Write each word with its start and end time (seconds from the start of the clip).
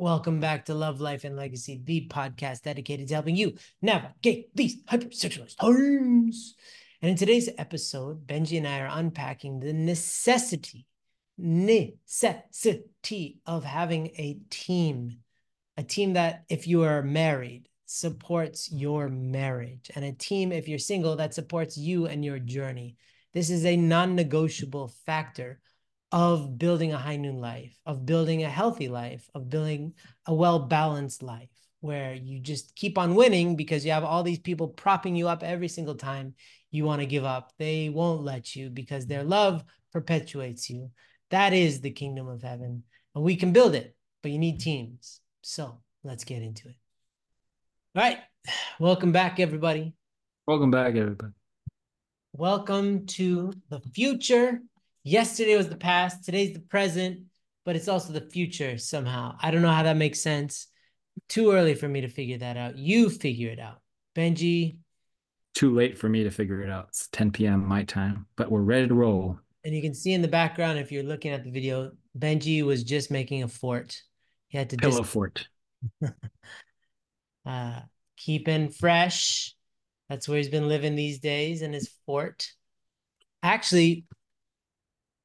Welcome 0.00 0.40
back 0.40 0.64
to 0.64 0.72
Love, 0.72 0.98
Life, 1.02 1.24
and 1.24 1.36
Legacy, 1.36 1.78
the 1.84 2.08
podcast 2.08 2.62
dedicated 2.62 3.08
to 3.08 3.14
helping 3.14 3.36
you 3.36 3.58
navigate 3.82 4.48
these 4.56 4.82
hypersexualized 4.84 5.58
times. 5.58 6.54
And 7.02 7.10
in 7.10 7.18
today's 7.18 7.50
episode, 7.58 8.26
Benjy 8.26 8.56
and 8.56 8.66
I 8.66 8.80
are 8.80 8.88
unpacking 8.90 9.60
the 9.60 9.74
necessity, 9.74 10.86
necessity 11.36 12.86
of 13.44 13.62
having 13.62 14.06
a 14.16 14.38
team, 14.48 15.18
a 15.76 15.82
team 15.82 16.14
that, 16.14 16.44
if 16.48 16.66
you 16.66 16.84
are 16.84 17.02
married, 17.02 17.68
supports 17.84 18.72
your 18.72 19.10
marriage, 19.10 19.90
and 19.94 20.06
a 20.06 20.12
team, 20.12 20.50
if 20.50 20.66
you're 20.66 20.78
single, 20.78 21.16
that 21.16 21.34
supports 21.34 21.76
you 21.76 22.06
and 22.06 22.24
your 22.24 22.38
journey. 22.38 22.96
This 23.34 23.50
is 23.50 23.66
a 23.66 23.76
non 23.76 24.14
negotiable 24.14 24.94
factor 25.04 25.60
of 26.12 26.58
building 26.58 26.92
a 26.92 26.98
high 26.98 27.16
noon 27.16 27.40
life, 27.40 27.78
of 27.86 28.04
building 28.04 28.42
a 28.42 28.50
healthy 28.50 28.88
life, 28.88 29.28
of 29.34 29.48
building 29.48 29.94
a 30.26 30.34
well 30.34 30.58
balanced 30.58 31.22
life 31.22 31.48
where 31.80 32.14
you 32.14 32.38
just 32.38 32.74
keep 32.76 32.98
on 32.98 33.14
winning 33.14 33.56
because 33.56 33.84
you 33.84 33.92
have 33.92 34.04
all 34.04 34.22
these 34.22 34.38
people 34.38 34.68
propping 34.68 35.16
you 35.16 35.28
up 35.28 35.42
every 35.42 35.68
single 35.68 35.94
time 35.94 36.34
you 36.70 36.84
want 36.84 37.00
to 37.00 37.06
give 37.06 37.24
up. 37.24 37.52
They 37.58 37.88
won't 37.88 38.22
let 38.22 38.54
you 38.54 38.70
because 38.70 39.06
their 39.06 39.24
love 39.24 39.64
perpetuates 39.92 40.68
you. 40.68 40.90
That 41.30 41.52
is 41.52 41.80
the 41.80 41.90
kingdom 41.90 42.28
of 42.28 42.42
heaven. 42.42 42.84
And 43.14 43.24
we 43.24 43.36
can 43.36 43.52
build 43.52 43.74
it, 43.74 43.96
but 44.22 44.30
you 44.30 44.38
need 44.38 44.60
teams. 44.60 45.20
So 45.42 45.78
let's 46.04 46.24
get 46.24 46.42
into 46.42 46.68
it. 46.68 46.76
All 47.96 48.02
right. 48.02 48.18
Welcome 48.78 49.12
back, 49.12 49.40
everybody. 49.40 49.94
Welcome 50.46 50.70
back, 50.70 50.96
everybody. 50.96 51.32
Welcome 52.32 53.06
to 53.06 53.52
the 53.70 53.80
future 53.80 54.60
yesterday 55.02 55.56
was 55.56 55.68
the 55.68 55.76
past, 55.76 56.24
today's 56.24 56.52
the 56.52 56.60
present, 56.60 57.20
but 57.64 57.76
it's 57.76 57.88
also 57.88 58.12
the 58.12 58.20
future 58.20 58.78
somehow. 58.78 59.36
I 59.40 59.50
don't 59.50 59.62
know 59.62 59.72
how 59.72 59.82
that 59.84 59.96
makes 59.96 60.20
sense. 60.20 60.66
Too 61.28 61.52
early 61.52 61.74
for 61.74 61.88
me 61.88 62.02
to 62.02 62.08
figure 62.08 62.38
that 62.38 62.56
out. 62.56 62.76
You 62.76 63.10
figure 63.10 63.50
it 63.50 63.58
out. 63.58 63.80
Benjy. 64.16 64.78
Too 65.54 65.74
late 65.74 65.98
for 65.98 66.08
me 66.08 66.24
to 66.24 66.30
figure 66.30 66.62
it 66.62 66.70
out. 66.70 66.86
It's 66.88 67.08
10 67.08 67.32
p.m. 67.32 67.66
my 67.66 67.84
time, 67.84 68.26
but 68.36 68.50
we're 68.50 68.60
ready 68.60 68.88
to 68.88 68.94
roll. 68.94 69.38
And 69.64 69.74
you 69.74 69.82
can 69.82 69.94
see 69.94 70.12
in 70.12 70.22
the 70.22 70.28
background, 70.28 70.78
if 70.78 70.90
you're 70.90 71.02
looking 71.02 71.32
at 71.32 71.44
the 71.44 71.50
video, 71.50 71.92
Benjy 72.18 72.62
was 72.62 72.82
just 72.82 73.10
making 73.10 73.42
a 73.42 73.48
fort. 73.48 74.00
He 74.48 74.58
had 74.58 74.70
to 74.70 74.76
pillow 74.76 75.02
dis- 75.02 75.10
fort. 75.10 75.48
uh, 77.46 77.80
keeping 78.16 78.70
fresh. 78.70 79.54
That's 80.08 80.28
where 80.28 80.38
he's 80.38 80.48
been 80.48 80.68
living 80.68 80.96
these 80.96 81.20
days 81.20 81.62
in 81.62 81.72
his 81.72 81.90
fort. 82.06 82.50
Actually, 83.42 84.06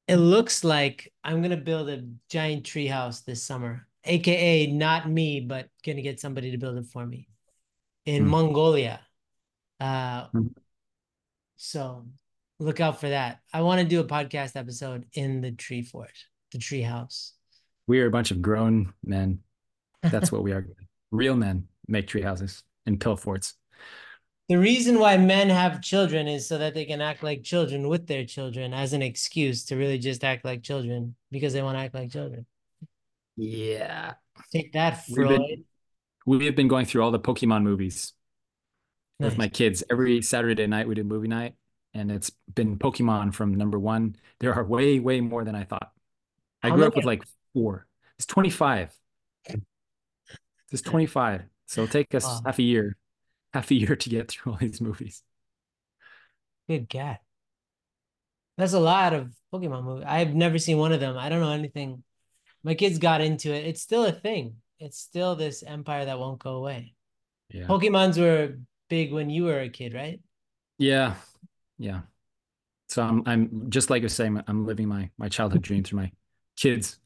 it 0.08 0.16
looks 0.16 0.64
like 0.64 1.12
I'm 1.24 1.42
gonna 1.42 1.56
build 1.56 1.88
a 1.88 2.04
giant 2.28 2.64
tree 2.64 2.86
house 2.86 3.22
this 3.22 3.42
summer, 3.42 3.86
aka 4.04 4.66
not 4.66 5.08
me, 5.08 5.40
but 5.40 5.68
gonna 5.84 6.02
get 6.02 6.20
somebody 6.20 6.52
to 6.52 6.58
build 6.58 6.78
it 6.78 6.86
for 6.86 7.04
me 7.04 7.28
in 8.04 8.24
mm. 8.24 8.28
Mongolia. 8.28 9.00
Uh, 9.80 10.28
mm. 10.28 10.54
so 11.56 12.06
look 12.58 12.80
out 12.80 13.00
for 13.00 13.08
that. 13.08 13.40
I 13.52 13.62
want 13.62 13.80
to 13.80 13.86
do 13.86 14.00
a 14.00 14.04
podcast 14.04 14.56
episode 14.56 15.06
in 15.12 15.40
the 15.40 15.52
tree 15.52 15.82
fort, 15.82 16.12
the 16.52 16.58
tree 16.58 16.82
house. 16.82 17.32
We 17.86 18.00
are 18.00 18.06
a 18.06 18.10
bunch 18.10 18.30
of 18.30 18.40
grown 18.40 18.92
men. 19.04 19.40
That's 20.02 20.32
what 20.32 20.42
we 20.42 20.52
are. 20.52 20.66
Real 21.10 21.36
men 21.36 21.68
make 21.88 22.06
tree 22.06 22.22
houses 22.22 22.62
and 22.84 23.00
pill 23.00 23.16
forts 23.16 23.54
the 24.48 24.58
reason 24.58 25.00
why 25.00 25.16
men 25.16 25.48
have 25.48 25.82
children 25.82 26.28
is 26.28 26.46
so 26.46 26.58
that 26.58 26.74
they 26.74 26.84
can 26.84 27.00
act 27.00 27.22
like 27.22 27.42
children 27.42 27.88
with 27.88 28.06
their 28.06 28.24
children 28.24 28.72
as 28.72 28.92
an 28.92 29.02
excuse 29.02 29.64
to 29.66 29.76
really 29.76 29.98
just 29.98 30.22
act 30.22 30.44
like 30.44 30.62
children 30.62 31.16
because 31.32 31.52
they 31.52 31.62
want 31.62 31.76
to 31.76 31.80
act 31.80 31.94
like 31.94 32.12
children. 32.12 32.46
Yeah. 33.36 34.14
Take 34.52 34.72
that, 34.74 35.04
Freud. 35.06 35.28
We've 35.28 35.38
been, 35.38 35.64
we 36.26 36.46
have 36.46 36.54
been 36.54 36.68
going 36.68 36.86
through 36.86 37.02
all 37.02 37.10
the 37.10 37.18
Pokemon 37.18 37.64
movies 37.64 38.12
nice. 39.18 39.30
with 39.30 39.38
my 39.38 39.48
kids. 39.48 39.82
Every 39.90 40.22
Saturday 40.22 40.66
night 40.68 40.86
we 40.86 40.94
do 40.94 41.02
movie 41.02 41.28
night, 41.28 41.54
and 41.92 42.12
it's 42.12 42.30
been 42.54 42.78
Pokemon 42.78 43.34
from 43.34 43.54
number 43.54 43.80
one. 43.80 44.14
There 44.38 44.54
are 44.54 44.64
way, 44.64 45.00
way 45.00 45.20
more 45.20 45.44
than 45.44 45.56
I 45.56 45.64
thought. 45.64 45.90
I 46.62 46.68
How 46.68 46.76
grew 46.76 46.86
up 46.86 46.94
with 46.94 47.04
like 47.04 47.24
four. 47.52 47.86
It's 48.16 48.26
25. 48.26 48.94
It's 50.72 50.82
25. 50.82 51.42
So 51.66 51.82
it'll 51.82 51.92
take 51.92 52.14
us 52.14 52.24
wow. 52.24 52.42
half 52.46 52.58
a 52.58 52.62
year 52.62 52.96
half 53.52 53.70
a 53.70 53.74
year 53.74 53.96
to 53.96 54.10
get 54.10 54.30
through 54.30 54.52
all 54.52 54.58
these 54.58 54.80
movies. 54.80 55.22
Good 56.68 56.88
God. 56.88 57.18
That's 58.58 58.72
a 58.72 58.80
lot 58.80 59.12
of 59.12 59.32
Pokemon 59.52 59.84
movies. 59.84 60.04
I've 60.06 60.34
never 60.34 60.58
seen 60.58 60.78
one 60.78 60.92
of 60.92 61.00
them. 61.00 61.16
I 61.18 61.28
don't 61.28 61.40
know 61.40 61.52
anything. 61.52 62.02
My 62.64 62.74
kids 62.74 62.98
got 62.98 63.20
into 63.20 63.52
it. 63.52 63.66
It's 63.66 63.82
still 63.82 64.04
a 64.04 64.12
thing. 64.12 64.56
It's 64.78 64.98
still 64.98 65.36
this 65.36 65.62
empire 65.62 66.06
that 66.06 66.18
won't 66.18 66.38
go 66.38 66.56
away. 66.56 66.94
Yeah. 67.50 67.66
Pokemons 67.66 68.18
were 68.18 68.58
big 68.88 69.12
when 69.12 69.30
you 69.30 69.44
were 69.44 69.60
a 69.60 69.68
kid, 69.68 69.94
right? 69.94 70.20
Yeah. 70.78 71.14
Yeah. 71.78 72.00
So 72.88 73.02
I'm 73.02 73.22
I'm 73.26 73.70
just 73.70 73.90
like 73.90 74.02
I 74.02 74.04
was 74.04 74.14
saying, 74.14 74.42
I'm 74.46 74.66
living 74.66 74.88
my 74.88 75.10
my 75.18 75.28
childhood 75.28 75.62
dream 75.68 75.84
through 75.84 76.00
my 76.00 76.12
kids. 76.56 76.98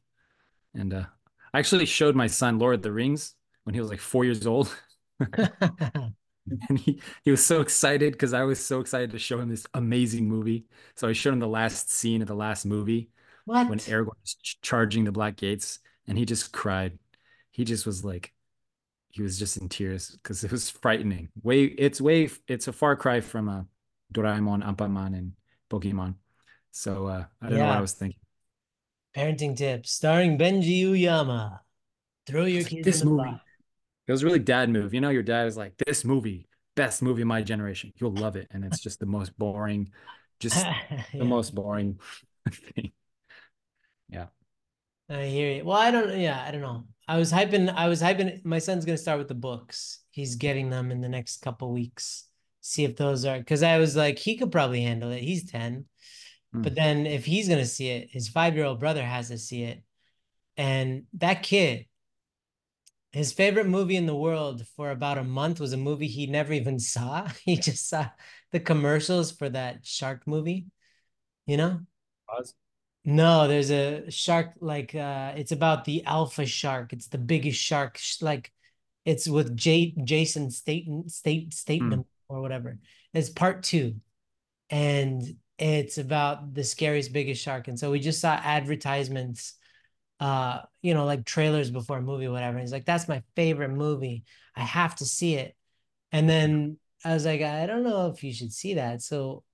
And 0.74 0.94
uh 0.94 1.04
I 1.52 1.58
actually 1.58 1.86
showed 1.86 2.14
my 2.14 2.28
son 2.28 2.58
Lord 2.58 2.76
of 2.76 2.82
the 2.82 2.92
Rings 2.92 3.34
when 3.64 3.74
he 3.74 3.80
was 3.80 3.90
like 3.90 4.00
four 4.00 4.24
years 4.24 4.46
old. 4.46 4.74
and 6.68 6.78
he 6.78 7.00
he 7.24 7.30
was 7.30 7.44
so 7.44 7.60
excited 7.60 8.12
because 8.12 8.32
I 8.32 8.42
was 8.42 8.64
so 8.64 8.80
excited 8.80 9.10
to 9.12 9.18
show 9.18 9.40
him 9.40 9.48
this 9.48 9.66
amazing 9.74 10.28
movie. 10.28 10.66
So 10.94 11.08
I 11.08 11.12
showed 11.12 11.32
him 11.32 11.40
the 11.40 11.48
last 11.48 11.90
scene 11.90 12.22
of 12.22 12.28
the 12.28 12.34
last 12.34 12.64
movie 12.66 13.10
what? 13.44 13.68
when 13.68 13.78
Aragorn 13.78 14.20
was 14.20 14.34
ch- 14.42 14.60
charging 14.62 15.04
the 15.04 15.12
Black 15.12 15.36
Gates, 15.36 15.78
and 16.06 16.18
he 16.18 16.24
just 16.24 16.52
cried. 16.52 16.98
He 17.50 17.64
just 17.64 17.86
was 17.86 18.04
like, 18.04 18.32
he 19.08 19.22
was 19.22 19.38
just 19.38 19.56
in 19.56 19.68
tears 19.68 20.10
because 20.10 20.44
it 20.44 20.52
was 20.52 20.70
frightening. 20.70 21.28
Way 21.42 21.64
it's 21.64 22.00
way 22.00 22.30
it's 22.46 22.68
a 22.68 22.72
far 22.72 22.96
cry 22.96 23.20
from 23.20 23.48
a 23.48 23.58
uh, 23.58 23.62
Doraemon, 24.14 24.64
Anpanman, 24.64 25.18
and 25.18 25.32
Pokemon. 25.70 26.14
So 26.70 27.06
uh, 27.06 27.24
I 27.40 27.48
don't 27.48 27.58
yeah. 27.58 27.64
know 27.64 27.70
what 27.70 27.78
I 27.78 27.80
was 27.80 27.92
thinking. 27.92 28.20
Parenting 29.16 29.56
tips 29.56 29.92
starring 29.92 30.38
Benjy 30.38 30.84
Uyama. 30.84 31.58
Throw 32.26 32.44
your 32.44 32.62
kids 32.62 32.84
this 32.84 33.02
in 33.02 33.08
the 33.08 33.14
movie. 33.14 33.40
It 34.10 34.12
was 34.12 34.24
really 34.24 34.40
dad 34.40 34.70
move. 34.70 34.92
You 34.92 35.00
know, 35.00 35.10
your 35.10 35.22
dad 35.22 35.46
is 35.46 35.56
like, 35.56 35.74
"This 35.86 36.04
movie, 36.04 36.48
best 36.74 37.00
movie 37.00 37.22
of 37.22 37.28
my 37.28 37.42
generation. 37.42 37.92
You'll 37.96 38.10
love 38.10 38.34
it," 38.34 38.48
and 38.50 38.64
it's 38.64 38.80
just 38.80 38.98
the 38.98 39.06
most 39.06 39.38
boring, 39.38 39.92
just 40.40 40.56
yeah. 40.66 41.04
the 41.14 41.24
most 41.24 41.54
boring 41.54 42.00
thing. 42.50 42.90
Yeah. 44.08 44.26
I 45.08 45.26
hear 45.26 45.52
you. 45.52 45.64
Well, 45.64 45.76
I 45.76 45.92
don't. 45.92 46.18
Yeah, 46.18 46.44
I 46.44 46.50
don't 46.50 46.60
know. 46.60 46.88
I 47.06 47.18
was 47.18 47.32
hyping. 47.32 47.72
I 47.72 47.86
was 47.86 48.02
hyping. 48.02 48.44
My 48.44 48.58
son's 48.58 48.84
gonna 48.84 48.98
start 48.98 49.18
with 49.18 49.28
the 49.28 49.34
books. 49.36 50.00
He's 50.10 50.34
getting 50.34 50.70
them 50.70 50.90
in 50.90 51.00
the 51.00 51.08
next 51.08 51.36
couple 51.36 51.72
weeks. 51.72 52.24
See 52.62 52.82
if 52.82 52.96
those 52.96 53.24
are 53.24 53.38
because 53.38 53.62
I 53.62 53.78
was 53.78 53.94
like, 53.94 54.18
he 54.18 54.36
could 54.36 54.50
probably 54.50 54.82
handle 54.82 55.12
it. 55.12 55.22
He's 55.22 55.48
ten, 55.48 55.84
mm. 56.52 56.64
but 56.64 56.74
then 56.74 57.06
if 57.06 57.24
he's 57.24 57.48
gonna 57.48 57.64
see 57.64 57.90
it, 57.90 58.08
his 58.10 58.28
five 58.28 58.56
year 58.56 58.64
old 58.64 58.80
brother 58.80 59.04
has 59.04 59.28
to 59.28 59.38
see 59.38 59.62
it, 59.62 59.84
and 60.56 61.04
that 61.12 61.44
kid 61.44 61.86
his 63.12 63.32
favorite 63.32 63.66
movie 63.66 63.96
in 63.96 64.06
the 64.06 64.14
world 64.14 64.66
for 64.76 64.90
about 64.90 65.18
a 65.18 65.24
month 65.24 65.58
was 65.58 65.72
a 65.72 65.76
movie 65.76 66.06
he 66.06 66.26
never 66.26 66.52
even 66.52 66.78
saw. 66.78 67.28
He 67.44 67.56
just 67.56 67.88
saw 67.88 68.08
the 68.52 68.60
commercials 68.60 69.32
for 69.32 69.48
that 69.48 69.84
shark 69.84 70.26
movie. 70.26 70.66
You 71.46 71.56
know? 71.56 71.80
No, 73.04 73.48
there's 73.48 73.70
a 73.70 74.10
shark 74.10 74.52
like 74.60 74.94
uh 74.94 75.32
it's 75.36 75.52
about 75.52 75.84
the 75.84 76.04
alpha 76.04 76.46
shark. 76.46 76.92
It's 76.92 77.08
the 77.08 77.18
biggest 77.18 77.60
shark 77.60 77.98
like 78.20 78.52
it's 79.04 79.26
with 79.26 79.56
J- 79.56 79.94
Jason 80.04 80.50
Statham 80.50 81.08
state 81.08 81.52
statement 81.54 82.02
mm. 82.02 82.06
or 82.28 82.40
whatever. 82.40 82.78
It's 83.12 83.30
part 83.30 83.64
2. 83.64 83.96
And 84.68 85.22
it's 85.58 85.98
about 85.98 86.54
the 86.54 86.62
scariest 86.62 87.12
biggest 87.12 87.42
shark 87.42 87.68
and 87.68 87.78
so 87.78 87.90
we 87.90 88.00
just 88.00 88.20
saw 88.20 88.34
advertisements 88.34 89.54
uh, 90.20 90.60
you 90.82 90.94
know, 90.94 91.06
like 91.06 91.24
trailers 91.24 91.70
before 91.70 91.98
a 91.98 92.02
movie, 92.02 92.28
whatever. 92.28 92.58
And 92.58 92.60
he's 92.60 92.72
like, 92.72 92.84
that's 92.84 93.08
my 93.08 93.22
favorite 93.36 93.70
movie. 93.70 94.24
I 94.54 94.60
have 94.60 94.94
to 94.96 95.06
see 95.06 95.34
it. 95.34 95.56
And 96.12 96.28
then 96.28 96.78
I 97.04 97.14
was 97.14 97.24
like, 97.24 97.40
I 97.40 97.66
don't 97.66 97.84
know 97.84 98.08
if 98.08 98.22
you 98.22 98.32
should 98.32 98.52
see 98.52 98.74
that. 98.74 99.02
So, 99.02 99.44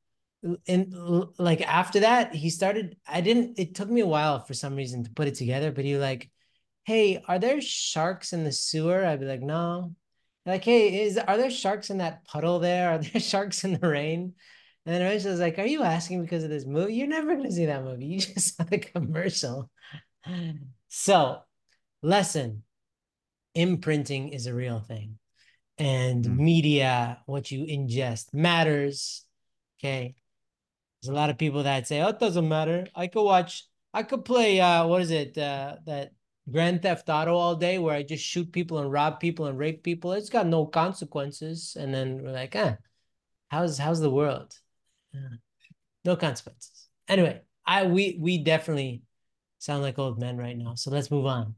and 0.69 0.93
like 1.39 1.63
after 1.63 2.01
that, 2.01 2.35
he 2.35 2.51
started. 2.51 2.97
I 3.07 3.21
didn't. 3.21 3.59
It 3.59 3.75
took 3.75 3.89
me 3.89 4.01
a 4.01 4.07
while 4.07 4.41
for 4.41 4.55
some 4.55 4.77
reason 4.77 5.05
to 5.05 5.11
put 5.11 5.29
it 5.29 5.35
together. 5.37 5.73
But 5.73 5.85
he 5.85 5.97
like, 5.97 6.31
hey, 6.85 7.23
are 7.27 7.39
there 7.39 7.61
sharks 7.61 8.33
in 8.33 8.45
the 8.45 8.53
sewer? 8.53 9.05
I'd 9.05 9.21
be 9.21 9.27
like, 9.27 9.43
no. 9.43 9.95
Like, 10.45 10.65
hey, 10.65 11.03
is 11.05 11.19
are 11.19 11.37
there 11.37 11.51
sharks 11.51 11.91
in 11.91 11.99
that 11.99 12.25
puddle 12.25 12.59
there? 12.61 12.91
Are 12.91 12.99
there 12.99 13.21
sharks 13.21 13.65
in 13.65 13.75
the 13.75 13.89
rain? 13.89 14.35
And 14.85 14.95
then 14.95 15.03
I 15.03 15.15
was 15.15 15.41
like, 15.41 15.59
are 15.59 15.67
you 15.67 15.83
asking 15.83 16.23
because 16.23 16.45
of 16.45 16.51
this 16.51 16.65
movie? 16.65 16.95
You're 16.95 17.09
never 17.09 17.35
gonna 17.35 17.51
see 17.51 17.67
that 17.67 17.85
movie. 17.85 18.07
You 18.07 18.21
just 18.21 18.57
saw 18.57 18.65
the 18.65 18.79
commercial. 18.79 19.71
So, 20.89 21.41
lesson 22.03 22.63
imprinting 23.55 24.29
is 24.29 24.47
a 24.47 24.55
real 24.55 24.81
thing, 24.81 25.19
and 25.79 26.25
mm. 26.25 26.37
media, 26.37 27.23
what 27.27 27.51
you 27.51 27.65
ingest, 27.65 28.33
matters. 28.33 29.25
Okay. 29.79 30.15
There's 31.03 31.13
a 31.13 31.15
lot 31.15 31.31
of 31.31 31.39
people 31.39 31.65
that 31.65 31.87
say, 31.87 32.01
oh, 32.01 32.09
it 32.09 32.19
doesn't 32.19 32.49
matter. 32.49 32.87
I 32.95 33.07
could 33.09 33.23
watch, 33.23 33.65
I 33.93 34.03
could 34.03 34.25
play, 34.25 34.61
uh, 34.61 34.87
what 34.87 35.03
is 35.03 35.11
it? 35.11 35.37
Uh, 35.37 35.77
that 35.85 36.13
Grand 36.51 36.83
Theft 36.83 37.09
Auto 37.09 37.35
all 37.35 37.57
day 37.57 37.79
where 37.79 37.95
I 37.95 38.03
just 38.03 38.25
shoot 38.25 38.53
people 38.53 38.79
and 38.79 38.91
rob 38.91 39.21
people 39.21 39.47
and 39.47 39.59
rape 39.59 39.83
people. 39.83 40.13
It's 40.13 40.31
got 40.31 40.47
no 40.47 40.67
consequences. 40.67 41.77
And 41.79 41.93
then 41.93 42.23
we're 42.23 42.33
like, 42.33 42.55
eh, 42.55 42.77
how's 43.49 43.79
how's 43.79 44.01
the 44.01 44.11
world? 44.11 44.55
Yeah. 45.13 45.21
No 46.05 46.17
consequences. 46.17 46.89
Anyway, 47.09 47.41
I 47.67 47.87
we 47.87 48.17
we 48.21 48.39
definitely 48.39 49.03
sound 49.59 49.83
like 49.83 49.99
old 49.99 50.19
men 50.19 50.37
right 50.37 50.57
now. 50.57 50.75
So 50.75 50.91
let's 50.91 51.11
move 51.11 51.27
on. 51.27 51.55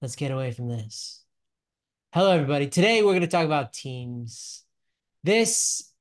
Let's 0.00 0.16
get 0.16 0.30
away 0.30 0.52
from 0.52 0.68
this. 0.68 1.24
Hello, 2.12 2.30
everybody. 2.30 2.68
Today 2.68 3.02
we're 3.02 3.12
going 3.12 3.20
to 3.22 3.26
talk 3.26 3.44
about 3.44 3.72
teams. 3.72 4.64
This, 5.24 5.92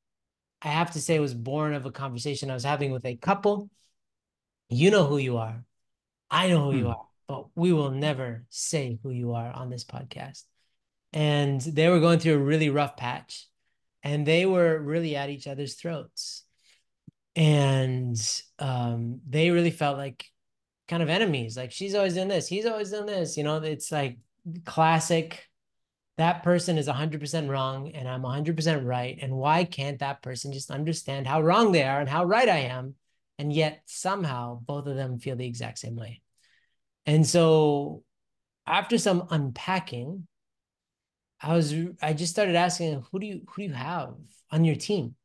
I 0.61 0.69
have 0.69 0.91
to 0.91 1.01
say, 1.01 1.19
was 1.19 1.33
born 1.33 1.73
of 1.73 1.85
a 1.85 1.91
conversation 1.91 2.51
I 2.51 2.53
was 2.53 2.63
having 2.63 2.91
with 2.91 3.05
a 3.05 3.15
couple. 3.15 3.69
You 4.69 4.91
know 4.91 5.05
who 5.05 5.17
you 5.17 5.37
are. 5.37 5.63
I 6.29 6.49
know 6.49 6.65
who 6.65 6.71
hmm. 6.71 6.77
you 6.77 6.87
are, 6.89 7.07
but 7.27 7.47
we 7.55 7.73
will 7.73 7.91
never 7.91 8.45
say 8.49 8.99
who 9.01 9.09
you 9.09 9.33
are 9.33 9.51
on 9.51 9.69
this 9.69 9.83
podcast. 9.83 10.43
And 11.13 11.61
they 11.61 11.89
were 11.89 11.99
going 11.99 12.19
through 12.19 12.35
a 12.35 12.39
really 12.39 12.69
rough 12.69 12.97
patch 12.97 13.47
and 14.03 14.25
they 14.25 14.45
were 14.45 14.79
really 14.79 15.15
at 15.15 15.29
each 15.29 15.47
other's 15.47 15.75
throats. 15.75 16.43
And 17.35 18.17
um, 18.59 19.21
they 19.27 19.51
really 19.51 19.71
felt 19.71 19.97
like 19.97 20.25
kind 20.87 21.03
of 21.03 21.09
enemies. 21.09 21.57
Like 21.57 21.71
she's 21.71 21.95
always 21.95 22.15
done 22.15 22.27
this, 22.27 22.47
he's 22.47 22.65
always 22.65 22.91
done 22.91 23.05
this. 23.05 23.37
You 23.37 23.43
know, 23.43 23.57
it's 23.57 23.91
like 23.91 24.17
classic. 24.65 25.43
That 26.17 26.41
person 26.41 26.79
is 26.79 26.87
100% 26.87 27.47
wrong 27.47 27.91
and 27.91 28.07
I'm 28.07 28.23
100% 28.23 28.85
right. 28.85 29.19
And 29.21 29.33
why 29.33 29.65
can't 29.65 29.99
that 29.99 30.23
person 30.23 30.51
just 30.51 30.71
understand 30.71 31.27
how 31.27 31.41
wrong 31.41 31.71
they 31.71 31.83
are 31.83 31.99
and 31.99 32.09
how 32.09 32.25
right 32.25 32.49
I 32.49 32.59
am? 32.59 32.95
And 33.37 33.53
yet 33.53 33.81
somehow 33.85 34.59
both 34.61 34.87
of 34.87 34.95
them 34.95 35.19
feel 35.19 35.35
the 35.35 35.45
exact 35.45 35.77
same 35.77 35.95
way. 35.95 36.21
And 37.05 37.25
so 37.25 38.03
after 38.65 38.97
some 38.97 39.27
unpacking, 39.29 40.27
I 41.39 41.55
was 41.55 41.73
I 42.01 42.13
just 42.13 42.33
started 42.33 42.55
asking 42.55 43.03
who 43.11 43.19
do 43.19 43.27
you 43.27 43.41
who 43.47 43.61
do 43.61 43.67
you 43.67 43.73
have 43.73 44.15
on 44.51 44.65
your 44.65 44.75
team? 44.75 45.15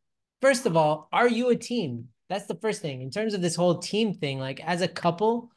First 0.41 0.67
of 0.67 0.77
all, 0.77 1.09
are 1.13 1.29
you 1.29 1.49
a 1.49 1.57
team? 1.57 2.09
That's 2.33 2.47
the 2.47 2.55
first 2.55 2.81
thing. 2.81 3.03
In 3.03 3.11
terms 3.11 3.35
of 3.35 3.43
this 3.43 3.55
whole 3.55 3.79
team 3.79 4.15
thing, 4.15 4.41
like 4.41 4.59
as 4.61 4.81
a 4.81 4.89
couple, 4.89 5.51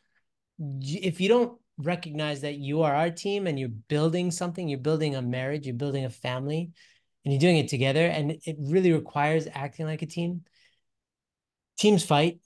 if 0.59 1.21
you 1.21 1.29
don't 1.29 1.57
recognize 1.77 2.41
that 2.41 2.55
you 2.55 2.81
are 2.81 2.93
our 2.93 3.09
team 3.09 3.47
and 3.47 3.57
you're 3.57 3.69
building 3.69 4.29
something, 4.29 4.67
you're 4.67 4.79
building 4.79 5.15
a 5.15 5.21
marriage, 5.21 5.65
you're 5.65 5.73
building 5.73 6.03
a 6.03 6.09
family, 6.09 6.71
and 7.23 7.33
you're 7.33 7.39
doing 7.39 7.55
it 7.55 7.69
together, 7.69 8.05
and 8.05 8.39
it 8.45 8.57
really 8.59 8.91
requires 8.91 9.47
acting 9.53 9.85
like 9.85 10.01
a 10.01 10.05
team. 10.05 10.41
Teams 11.77 12.03
fight, 12.03 12.41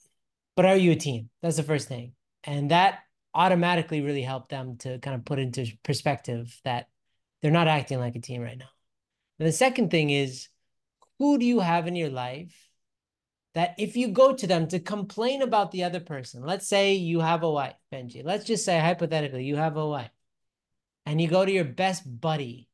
but 0.54 0.64
are 0.64 0.76
you 0.76 0.92
a 0.92 0.96
team? 0.96 1.28
That's 1.42 1.56
the 1.56 1.64
first 1.64 1.88
thing. 1.88 2.12
And 2.44 2.70
that 2.70 3.00
automatically 3.34 4.00
really 4.00 4.22
helped 4.22 4.50
them 4.50 4.76
to 4.78 5.00
kind 5.00 5.16
of 5.16 5.24
put 5.24 5.40
into 5.40 5.66
perspective 5.82 6.56
that 6.62 6.86
they're 7.42 7.50
not 7.50 7.66
acting 7.66 7.98
like 7.98 8.14
a 8.14 8.20
team 8.20 8.42
right 8.42 8.58
now. 8.58 8.70
And 9.40 9.48
the 9.48 9.52
second 9.52 9.90
thing 9.90 10.10
is 10.10 10.46
who 11.18 11.36
do 11.36 11.44
you 11.44 11.58
have 11.58 11.88
in 11.88 11.96
your 11.96 12.10
life 12.10 12.69
that 13.54 13.74
if 13.78 13.96
you 13.96 14.08
go 14.08 14.32
to 14.32 14.46
them 14.46 14.68
to 14.68 14.78
complain 14.78 15.42
about 15.42 15.72
the 15.72 15.84
other 15.84 16.00
person, 16.00 16.44
let's 16.44 16.68
say 16.68 16.94
you 16.94 17.20
have 17.20 17.42
a 17.42 17.50
wife, 17.50 17.74
Benjy, 17.92 18.24
let's 18.24 18.44
just 18.44 18.64
say 18.64 18.78
hypothetically, 18.78 19.44
you 19.44 19.56
have 19.56 19.76
a 19.76 19.86
wife, 19.86 20.10
and 21.06 21.20
you 21.20 21.28
go 21.28 21.44
to 21.44 21.50
your 21.50 21.64
best 21.64 22.02
buddy, 22.20 22.68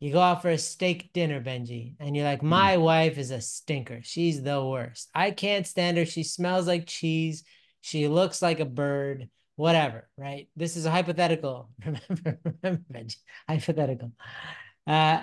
you 0.00 0.12
go 0.12 0.20
out 0.20 0.42
for 0.42 0.50
a 0.50 0.58
steak 0.58 1.12
dinner, 1.12 1.40
Benjy, 1.40 1.94
and 2.00 2.16
you're 2.16 2.24
like, 2.24 2.40
hmm. 2.40 2.48
my 2.48 2.76
mm. 2.76 2.82
wife 2.82 3.18
is 3.18 3.30
a 3.30 3.40
stinker. 3.40 4.00
She's 4.02 4.42
the 4.42 4.62
worst. 4.62 5.08
I 5.14 5.30
can't 5.30 5.66
stand 5.66 5.96
her. 5.96 6.04
She 6.04 6.22
smells 6.22 6.66
like 6.66 6.86
cheese. 6.86 7.44
She 7.80 8.08
looks 8.08 8.42
like 8.42 8.60
a 8.60 8.66
bird, 8.66 9.30
whatever, 9.54 10.08
right? 10.18 10.48
This 10.56 10.76
is 10.76 10.86
a 10.86 10.90
hypothetical. 10.90 11.70
Remember, 11.84 12.40
remember, 12.44 12.84
Benjy, 12.92 13.16
hypothetical. 13.48 14.12
Uh, 14.86 15.22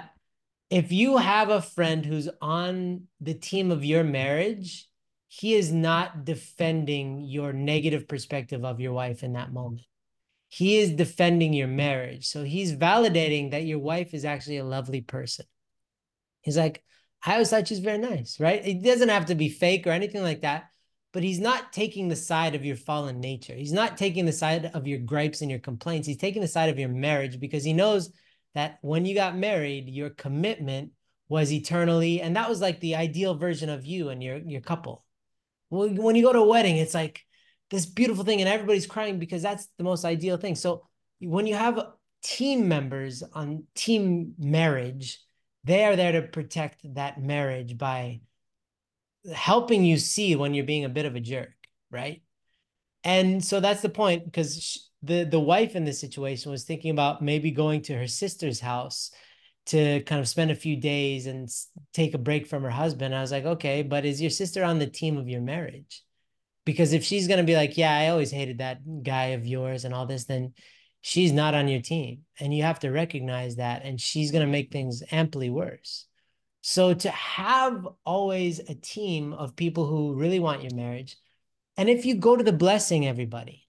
if 0.69 0.91
you 0.91 1.17
have 1.17 1.49
a 1.49 1.61
friend 1.61 2.03
who's 2.03 2.29
on 2.41 3.03
the 3.21 3.35
team 3.35 3.69
of 3.69 3.85
your 3.85 4.03
marriage 4.03 4.87
he 5.35 5.55
is 5.55 5.71
not 5.71 6.25
defending 6.25 7.21
your 7.21 7.53
negative 7.53 8.07
perspective 8.07 8.63
of 8.63 8.79
your 8.79 8.93
wife 8.93 9.23
in 9.23 9.33
that 9.33 9.51
moment. 9.51 9.81
He 10.47 10.77
is 10.77 10.91
defending 10.91 11.53
your 11.53 11.67
marriage. 11.67 12.27
So 12.27 12.43
he's 12.43 12.75
validating 12.75 13.49
that 13.49 13.65
your 13.65 13.79
wife 13.79 14.13
is 14.13 14.25
actually 14.25 14.57
a 14.57 14.63
lovely 14.63 15.01
person. 15.01 15.47
He's 16.41 16.55
like, 16.55 16.83
I 17.25 17.33
always 17.33 17.49
thought 17.49 17.67
she's 17.67 17.79
very 17.79 17.97
nice, 17.97 18.39
right? 18.39 18.61
It 18.63 18.83
doesn't 18.83 19.09
have 19.09 19.25
to 19.25 19.35
be 19.35 19.49
fake 19.49 19.87
or 19.87 19.89
anything 19.89 20.21
like 20.21 20.41
that, 20.41 20.65
but 21.13 21.23
he's 21.23 21.39
not 21.39 21.73
taking 21.73 22.09
the 22.09 22.15
side 22.15 22.53
of 22.53 22.63
your 22.63 22.75
fallen 22.75 23.19
nature. 23.19 23.55
He's 23.55 23.73
not 23.73 23.97
taking 23.97 24.27
the 24.27 24.31
side 24.31 24.69
of 24.75 24.85
your 24.85 24.99
gripes 24.99 25.41
and 25.41 25.49
your 25.49 25.61
complaints. 25.61 26.07
He's 26.07 26.17
taking 26.17 26.43
the 26.43 26.47
side 26.47 26.69
of 26.69 26.77
your 26.77 26.89
marriage 26.89 27.39
because 27.39 27.63
he 27.63 27.73
knows 27.73 28.11
that 28.53 28.77
when 28.83 29.07
you 29.07 29.15
got 29.15 29.35
married, 29.35 29.89
your 29.89 30.11
commitment 30.11 30.91
was 31.27 31.51
eternally, 31.51 32.21
and 32.21 32.35
that 32.35 32.49
was 32.49 32.61
like 32.61 32.79
the 32.81 32.97
ideal 32.97 33.33
version 33.33 33.71
of 33.71 33.83
you 33.83 34.09
and 34.09 34.21
your 34.21 34.37
your 34.37 34.61
couple 34.61 35.03
when 35.73 36.15
you 36.15 36.23
go 36.23 36.33
to 36.33 36.39
a 36.39 36.47
wedding, 36.47 36.77
it's 36.77 36.93
like 36.93 37.25
this 37.69 37.85
beautiful 37.85 38.23
thing, 38.23 38.39
and 38.39 38.49
everybody's 38.49 38.85
crying 38.85 39.19
because 39.19 39.41
that's 39.41 39.67
the 39.77 39.83
most 39.83 40.05
ideal 40.05 40.37
thing. 40.37 40.55
So 40.55 40.87
when 41.19 41.47
you 41.47 41.55
have 41.55 41.83
team 42.21 42.67
members 42.67 43.23
on 43.33 43.63
team 43.75 44.35
marriage, 44.37 45.19
they 45.63 45.85
are 45.85 45.95
there 45.95 46.11
to 46.13 46.21
protect 46.21 46.81
that 46.95 47.21
marriage 47.21 47.77
by 47.77 48.21
helping 49.33 49.83
you 49.83 49.97
see 49.97 50.35
when 50.35 50.53
you're 50.53 50.65
being 50.65 50.85
a 50.85 50.89
bit 50.89 51.05
of 51.05 51.15
a 51.15 51.19
jerk, 51.19 51.53
right? 51.89 52.21
And 53.03 53.43
so 53.43 53.59
that's 53.59 53.81
the 53.81 53.89
point 53.89 54.25
because 54.25 54.89
the 55.01 55.23
the 55.23 55.39
wife 55.39 55.75
in 55.75 55.83
this 55.83 55.99
situation 55.99 56.51
was 56.51 56.63
thinking 56.63 56.91
about 56.91 57.21
maybe 57.21 57.51
going 57.51 57.81
to 57.83 57.97
her 57.97 58.07
sister's 58.07 58.59
house 58.59 59.11
to 59.67 60.01
kind 60.01 60.19
of 60.19 60.27
spend 60.27 60.51
a 60.51 60.55
few 60.55 60.75
days 60.75 61.25
and 61.25 61.49
take 61.93 62.13
a 62.13 62.17
break 62.17 62.47
from 62.47 62.63
her 62.63 62.69
husband. 62.69 63.15
I 63.15 63.21
was 63.21 63.31
like, 63.31 63.45
okay, 63.45 63.81
but 63.81 64.05
is 64.05 64.21
your 64.21 64.29
sister 64.29 64.63
on 64.63 64.79
the 64.79 64.87
team 64.87 65.17
of 65.17 65.29
your 65.29 65.41
marriage? 65.41 66.03
Because 66.65 66.93
if 66.93 67.03
she's 67.03 67.27
going 67.27 67.39
to 67.39 67.45
be 67.45 67.55
like, 67.55 67.77
yeah, 67.77 67.97
I 67.97 68.09
always 68.09 68.31
hated 68.31 68.57
that 68.57 69.03
guy 69.03 69.27
of 69.27 69.45
yours 69.45 69.85
and 69.85 69.93
all 69.93 70.05
this, 70.05 70.25
then 70.25 70.53
she's 71.01 71.31
not 71.31 71.53
on 71.53 71.67
your 71.67 71.81
team. 71.81 72.21
And 72.39 72.53
you 72.53 72.63
have 72.63 72.79
to 72.79 72.91
recognize 72.91 73.57
that. 73.57 73.83
And 73.83 73.99
she's 73.99 74.31
going 74.31 74.45
to 74.45 74.51
make 74.51 74.71
things 74.71 75.03
amply 75.11 75.49
worse. 75.49 76.07
So 76.61 76.93
to 76.93 77.11
have 77.11 77.85
always 78.05 78.59
a 78.59 78.75
team 78.75 79.33
of 79.33 79.55
people 79.55 79.85
who 79.85 80.15
really 80.15 80.39
want 80.39 80.63
your 80.63 80.73
marriage, 80.73 81.17
and 81.75 81.89
if 81.89 82.05
you 82.05 82.15
go 82.15 82.37
to 82.37 82.43
the 82.43 82.53
blessing, 82.53 83.05
everybody, 83.05 83.67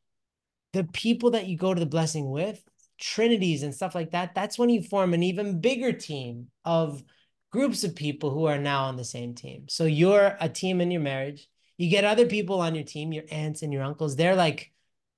the 0.72 0.84
people 0.84 1.32
that 1.32 1.46
you 1.46 1.56
go 1.56 1.74
to 1.74 1.80
the 1.80 1.86
blessing 1.86 2.30
with 2.30 2.62
trinities 2.98 3.62
and 3.62 3.74
stuff 3.74 3.94
like 3.94 4.12
that, 4.12 4.34
that's 4.34 4.58
when 4.58 4.68
you 4.68 4.82
form 4.82 5.14
an 5.14 5.22
even 5.22 5.60
bigger 5.60 5.92
team 5.92 6.48
of 6.64 7.02
groups 7.50 7.84
of 7.84 7.94
people 7.94 8.30
who 8.30 8.46
are 8.46 8.58
now 8.58 8.84
on 8.84 8.96
the 8.96 9.04
same 9.04 9.34
team. 9.34 9.66
So 9.68 9.84
you're 9.84 10.36
a 10.40 10.48
team 10.48 10.80
in 10.80 10.90
your 10.90 11.00
marriage. 11.00 11.48
You 11.76 11.88
get 11.88 12.04
other 12.04 12.26
people 12.26 12.60
on 12.60 12.74
your 12.74 12.84
team, 12.84 13.12
your 13.12 13.24
aunts 13.30 13.62
and 13.62 13.72
your 13.72 13.82
uncles. 13.82 14.16
They're 14.16 14.36
like, 14.36 14.72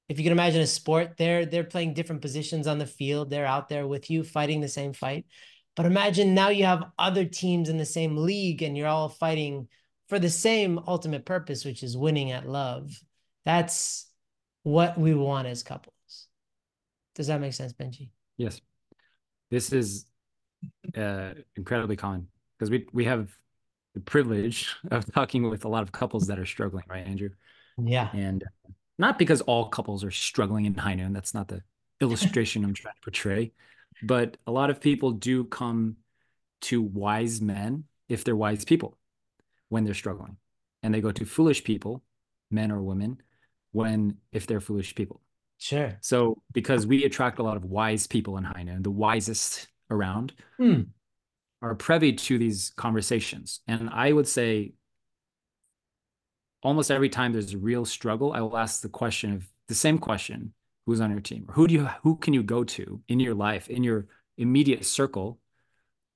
if 0.09 0.19
you 0.19 0.25
can 0.25 0.33
imagine 0.33 0.61
a 0.61 0.67
sport, 0.67 1.17
they're 1.17 1.47
they're 1.47 1.65
playing 1.65 1.95
different 1.95 2.23
positions 2.23 2.67
on 2.67 2.79
the 2.79 2.87
field. 2.87 3.31
They're 3.31 3.47
out 3.47 3.69
there 3.69 3.87
with 3.87 4.11
you 4.11 4.23
fighting 4.23 4.61
the 4.61 4.69
same 4.69 4.93
fight. 4.93 5.27
But 5.75 5.87
imagine 5.87 6.35
now 6.35 6.49
you 6.49 6.65
have 6.65 6.91
other 6.99 7.25
teams 7.25 7.69
in 7.69 7.77
the 7.77 7.85
same 7.85 8.17
league 8.17 8.63
and 8.63 8.77
you're 8.77 8.89
all 8.89 9.09
fighting 9.09 9.69
for 10.09 10.19
the 10.19 10.31
same 10.31 10.79
ultimate 10.87 11.27
purpose, 11.27 11.65
which 11.65 11.83
is 11.83 11.97
winning 11.97 12.31
at 12.31 12.49
love. 12.49 12.99
That's 13.45 14.07
what 14.63 14.99
we 14.99 15.15
want 15.15 15.49
as 15.49 15.63
couples. 15.63 15.96
Does 17.17 17.27
that 17.27 17.41
make 17.41 17.55
sense, 17.55 17.73
Benjy? 17.73 18.11
Yes. 18.37 18.61
This 19.51 19.73
is 19.73 20.07
uh, 20.97 21.31
incredibly 21.57 21.97
common 21.97 22.29
because 22.57 22.71
we 22.71 22.87
we 22.93 23.07
have 23.07 23.31
the 23.95 24.01
privilege 24.01 24.77
of 24.91 25.11
talking 25.13 25.49
with 25.49 25.65
a 25.65 25.69
lot 25.69 25.83
of 25.83 25.91
couples 25.91 26.27
that 26.27 26.39
are 26.39 26.47
struggling, 26.47 26.85
right, 26.89 27.07
Andrew? 27.07 27.31
Yeah. 27.79 28.11
And 28.13 28.45
not 28.99 29.19
because 29.19 29.41
all 29.43 29.69
couples 29.69 30.05
are 30.05 30.11
struggling 30.11 30.67
in 30.67 30.75
high 30.75 30.95
noon. 30.95 31.15
That's 31.15 31.35
not 31.35 31.49
the 31.49 31.63
illustration 32.01 32.65
I'm 32.65 32.75
trying 32.75 32.95
to 32.95 33.01
portray. 33.03 33.53
But 34.03 34.37
a 34.47 34.53
lot 34.53 34.69
of 34.69 34.81
people 34.81 35.13
do 35.13 35.45
come 35.45 35.97
to 36.63 36.83
wise 36.83 37.41
men 37.41 37.85
if 38.09 38.23
they're 38.25 38.37
wise 38.37 38.65
people 38.65 38.99
when 39.71 39.85
they're 39.85 39.95
struggling. 39.95 40.37
And 40.83 40.95
they 40.95 41.01
go 41.01 41.13
to 41.13 41.25
foolish 41.25 41.65
people, 41.65 42.03
men 42.51 42.71
or 42.71 42.83
women, 42.83 43.23
when 43.73 44.19
if 44.31 44.47
they're 44.47 44.61
foolish 44.61 44.95
people. 44.95 45.23
Sure. 45.59 45.97
So 46.01 46.43
because 46.53 46.87
we 46.87 47.05
attract 47.05 47.39
a 47.39 47.43
lot 47.43 47.57
of 47.57 47.65
wise 47.65 48.07
people 48.07 48.37
in 48.37 48.47
Noon, 48.65 48.83
the 48.83 48.91
wisest 48.91 49.69
around, 49.91 50.33
hmm. 50.59 50.83
are 51.63 51.75
privy 51.75 52.13
to 52.13 52.39
these 52.39 52.73
conversations. 52.77 53.61
And 53.67 53.89
I 53.91 54.13
would 54.13 54.29
say 54.29 54.75
almost 56.63 56.91
every 56.91 57.09
time 57.09 57.33
there's 57.33 57.55
a 57.55 57.59
real 57.59 57.85
struggle, 57.85 58.33
I 58.33 58.41
will 58.41 58.57
ask 58.57 58.83
the 58.83 58.89
question 58.89 59.33
of 59.33 59.49
the 59.69 59.75
same 59.75 59.99
question, 59.99 60.53
who's 60.85 61.01
on 61.01 61.11
your 61.11 61.21
team? 61.21 61.47
Or 61.49 61.55
who 61.55 61.67
do 61.67 61.75
you 61.75 61.89
who 62.03 62.17
can 62.17 62.35
you 62.35 62.43
go 62.43 62.65
to 62.65 63.03
in 63.09 63.21
your 63.21 63.35
life, 63.35 63.69
in 63.69 63.83
your 63.83 64.07
immediate 64.37 64.85
circle? 64.85 65.39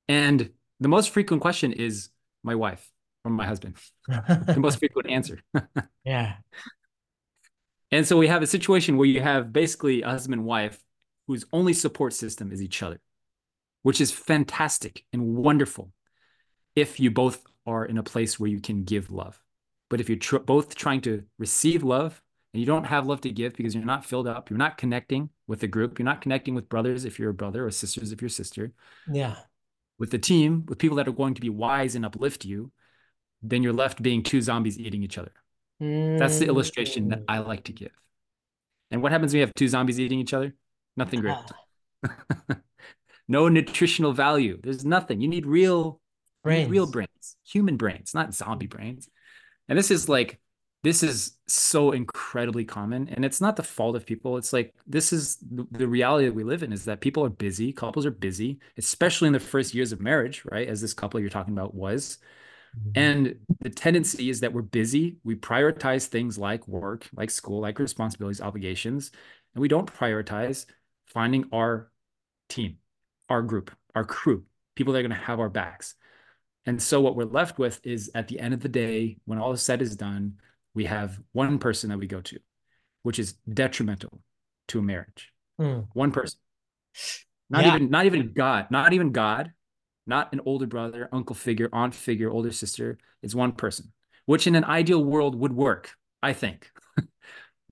And 0.08 0.50
the 0.80 0.88
most 0.88 1.10
frequent 1.10 1.42
question 1.42 1.72
is 1.72 2.08
my 2.42 2.54
wife 2.54 2.90
or 3.24 3.30
my 3.30 3.46
husband. 3.46 3.76
the 4.08 4.56
most 4.58 4.78
frequent 4.78 5.10
answer. 5.10 5.40
yeah. 6.04 6.34
And 7.92 8.06
so 8.06 8.16
we 8.16 8.28
have 8.28 8.42
a 8.42 8.46
situation 8.46 8.96
where 8.96 9.08
you 9.08 9.20
have 9.20 9.52
basically 9.52 10.02
a 10.02 10.08
husband 10.08 10.34
and 10.34 10.44
wife 10.44 10.82
whose 11.26 11.44
only 11.52 11.72
support 11.72 12.12
system 12.12 12.52
is 12.52 12.62
each 12.62 12.82
other, 12.82 13.00
which 13.82 14.00
is 14.00 14.10
fantastic 14.10 15.04
and 15.12 15.36
wonderful 15.36 15.92
if 16.76 17.00
you 17.00 17.10
both 17.10 17.42
are 17.66 17.84
in 17.84 17.98
a 17.98 18.02
place 18.02 18.38
where 18.38 18.50
you 18.50 18.60
can 18.60 18.84
give 18.84 19.10
love. 19.10 19.40
But 19.88 20.00
if 20.00 20.08
you're 20.08 20.18
tr- 20.18 20.38
both 20.38 20.74
trying 20.74 21.00
to 21.02 21.24
receive 21.38 21.82
love 21.82 22.22
and 22.52 22.60
you 22.60 22.66
don't 22.66 22.84
have 22.84 23.06
love 23.06 23.20
to 23.22 23.30
give 23.30 23.54
because 23.56 23.74
you're 23.74 23.84
not 23.84 24.04
filled 24.04 24.28
up, 24.28 24.50
you're 24.50 24.58
not 24.58 24.78
connecting 24.78 25.30
with 25.46 25.60
the 25.60 25.68
group, 25.68 25.98
you're 25.98 26.04
not 26.04 26.20
connecting 26.20 26.54
with 26.54 26.68
brothers 26.68 27.04
if 27.04 27.18
you're 27.18 27.30
a 27.30 27.34
brother 27.34 27.66
or 27.66 27.70
sisters 27.70 28.12
if 28.12 28.22
you're 28.22 28.28
a 28.28 28.30
sister. 28.30 28.72
Yeah. 29.10 29.36
With 29.98 30.10
the 30.10 30.18
team, 30.18 30.64
with 30.68 30.78
people 30.78 30.96
that 30.96 31.08
are 31.08 31.12
going 31.12 31.34
to 31.34 31.40
be 31.40 31.50
wise 31.50 31.94
and 31.96 32.06
uplift 32.06 32.44
you, 32.44 32.72
then 33.42 33.62
you're 33.62 33.72
left 33.72 34.02
being 34.02 34.22
two 34.22 34.40
zombies 34.40 34.78
eating 34.78 35.02
each 35.02 35.18
other. 35.18 35.32
Mm. 35.80 36.18
That's 36.18 36.38
the 36.38 36.46
illustration 36.46 37.08
that 37.08 37.22
I 37.28 37.38
like 37.38 37.64
to 37.64 37.72
give. 37.72 37.92
And 38.90 39.02
what 39.02 39.12
happens 39.12 39.32
when 39.32 39.40
you 39.40 39.46
have 39.46 39.54
two 39.54 39.68
zombies 39.68 40.00
eating 40.00 40.20
each 40.20 40.34
other? 40.34 40.54
Nothing 40.96 41.20
great. 41.20 41.36
no 43.28 43.48
nutritional 43.48 44.12
value. 44.12 44.58
There's 44.62 44.84
nothing. 44.84 45.20
You 45.20 45.28
need 45.28 45.46
real 45.46 46.00
brains. 46.42 46.66
Need 46.66 46.72
real 46.72 46.90
brains, 46.90 47.36
human 47.46 47.76
brains, 47.76 48.14
not 48.14 48.34
zombie 48.34 48.66
brains. 48.66 49.08
And 49.68 49.78
this 49.78 49.90
is 49.90 50.08
like 50.08 50.40
this 50.82 51.02
is 51.02 51.36
so 51.46 51.92
incredibly 51.92 52.64
common 52.64 53.08
and 53.10 53.22
it's 53.22 53.40
not 53.40 53.54
the 53.54 53.62
fault 53.62 53.94
of 53.96 54.06
people 54.06 54.38
it's 54.38 54.50
like 54.50 54.72
this 54.86 55.12
is 55.12 55.36
the, 55.70 55.86
reality 55.86 56.24
that 56.24 56.34
we 56.34 56.42
live 56.42 56.62
in 56.62 56.72
is 56.72 56.86
that 56.86 57.02
people 57.02 57.22
are 57.22 57.28
busy 57.28 57.70
couples 57.70 58.06
are 58.06 58.10
busy 58.10 58.58
especially 58.78 59.26
in 59.26 59.34
the 59.34 59.38
first 59.40 59.74
years 59.74 59.92
of 59.92 60.00
marriage 60.00 60.42
right 60.50 60.68
as 60.68 60.80
this 60.80 60.94
couple 60.94 61.20
you're 61.20 61.28
talking 61.28 61.52
about 61.52 61.74
was. 61.74 62.18
And 62.94 63.36
the 63.60 63.70
tendency 63.70 64.30
is 64.30 64.40
that 64.40 64.52
we're 64.52 64.62
busy 64.62 65.16
we 65.24 65.34
prioritize 65.34 66.06
things 66.06 66.38
like 66.38 66.66
work 66.68 67.08
like 67.14 67.30
school 67.30 67.60
like 67.60 67.78
responsibilities 67.78 68.40
obligations 68.40 69.10
and 69.54 69.60
we 69.60 69.68
don't 69.68 69.92
prioritize 69.92 70.66
finding 71.06 71.44
our 71.52 71.90
team 72.48 72.76
our 73.28 73.42
group 73.42 73.70
our 73.94 74.04
crew 74.04 74.44
people 74.76 74.92
that 74.92 75.00
are 75.00 75.08
going 75.08 75.10
to 75.10 75.26
have 75.26 75.40
our 75.40 75.48
backs 75.48 75.94
and 76.66 76.80
so 76.80 77.00
what 77.00 77.16
we're 77.16 77.24
left 77.24 77.58
with 77.58 77.84
is 77.84 78.10
at 78.14 78.28
the 78.28 78.38
end 78.38 78.54
of 78.54 78.60
the 78.60 78.68
day 78.68 79.16
when 79.24 79.38
all 79.38 79.52
is 79.52 79.62
said 79.62 79.82
is 79.82 79.96
done 79.96 80.34
we 80.74 80.84
have 80.84 81.20
one 81.32 81.58
person 81.58 81.90
that 81.90 81.98
we 81.98 82.06
go 82.06 82.20
to, 82.20 82.38
which 83.02 83.18
is 83.18 83.34
detrimental 83.52 84.20
to 84.68 84.78
a 84.78 84.82
marriage. 84.82 85.32
Mm. 85.60 85.88
One 85.92 86.12
person. 86.12 86.38
Not 87.48 87.64
yeah. 87.64 87.74
even 87.74 87.90
not 87.90 88.06
even 88.06 88.32
God, 88.32 88.70
not 88.70 88.92
even 88.92 89.12
God, 89.12 89.52
not 90.10 90.32
an 90.34 90.40
older 90.44 90.66
brother, 90.66 91.08
uncle 91.12 91.34
figure, 91.34 91.70
aunt 91.72 91.94
figure, 91.94 92.30
older 92.30 92.52
sister. 92.52 92.98
It's 93.22 93.34
one 93.34 93.52
person, 93.52 93.92
which 94.26 94.46
in 94.46 94.54
an 94.54 94.64
ideal 94.64 95.02
world 95.02 95.34
would 95.34 95.54
work, 95.54 95.92
I 96.22 96.34
think. 96.34 96.70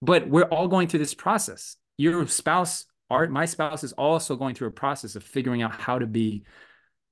but 0.01 0.29
we're 0.29 0.45
all 0.45 0.69
going 0.69 0.89
through 0.89 1.01
this 1.01 1.15
process. 1.15 1.77
Your 1.99 2.27
spouse, 2.27 2.87
our, 3.11 3.29
my 3.29 3.45
spouse 3.45 3.85
is 3.85 3.93
also 3.93 4.37
going 4.37 4.55
through 4.55 4.69
a 4.69 4.73
process 4.73 5.17
of 5.17 5.23
figuring 5.23 5.61
out 5.61 5.75
how 5.75 5.99
to 5.99 6.07
be 6.07 6.45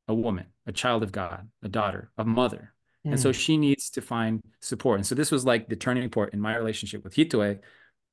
a 0.09 0.14
woman, 0.14 0.47
a 0.66 0.73
child 0.73 1.02
of 1.02 1.12
God, 1.12 1.49
a 1.62 1.68
daughter, 1.68 2.11
a 2.16 2.25
mother, 2.25 2.73
Mm. 3.06 3.12
And 3.12 3.21
so 3.21 3.30
mm. 3.30 3.35
she 3.35 3.56
needs 3.56 3.90
to 3.90 4.02
find 4.02 4.42
support. 4.61 4.99
And 4.99 5.06
so 5.06 5.14
this 5.14 5.30
was 5.30 5.45
like 5.45 5.68
the 5.68 5.76
turning 5.76 6.09
point 6.11 6.33
in 6.33 6.40
my 6.40 6.56
relationship 6.56 7.04
with 7.04 7.14
Hitoe 7.14 7.61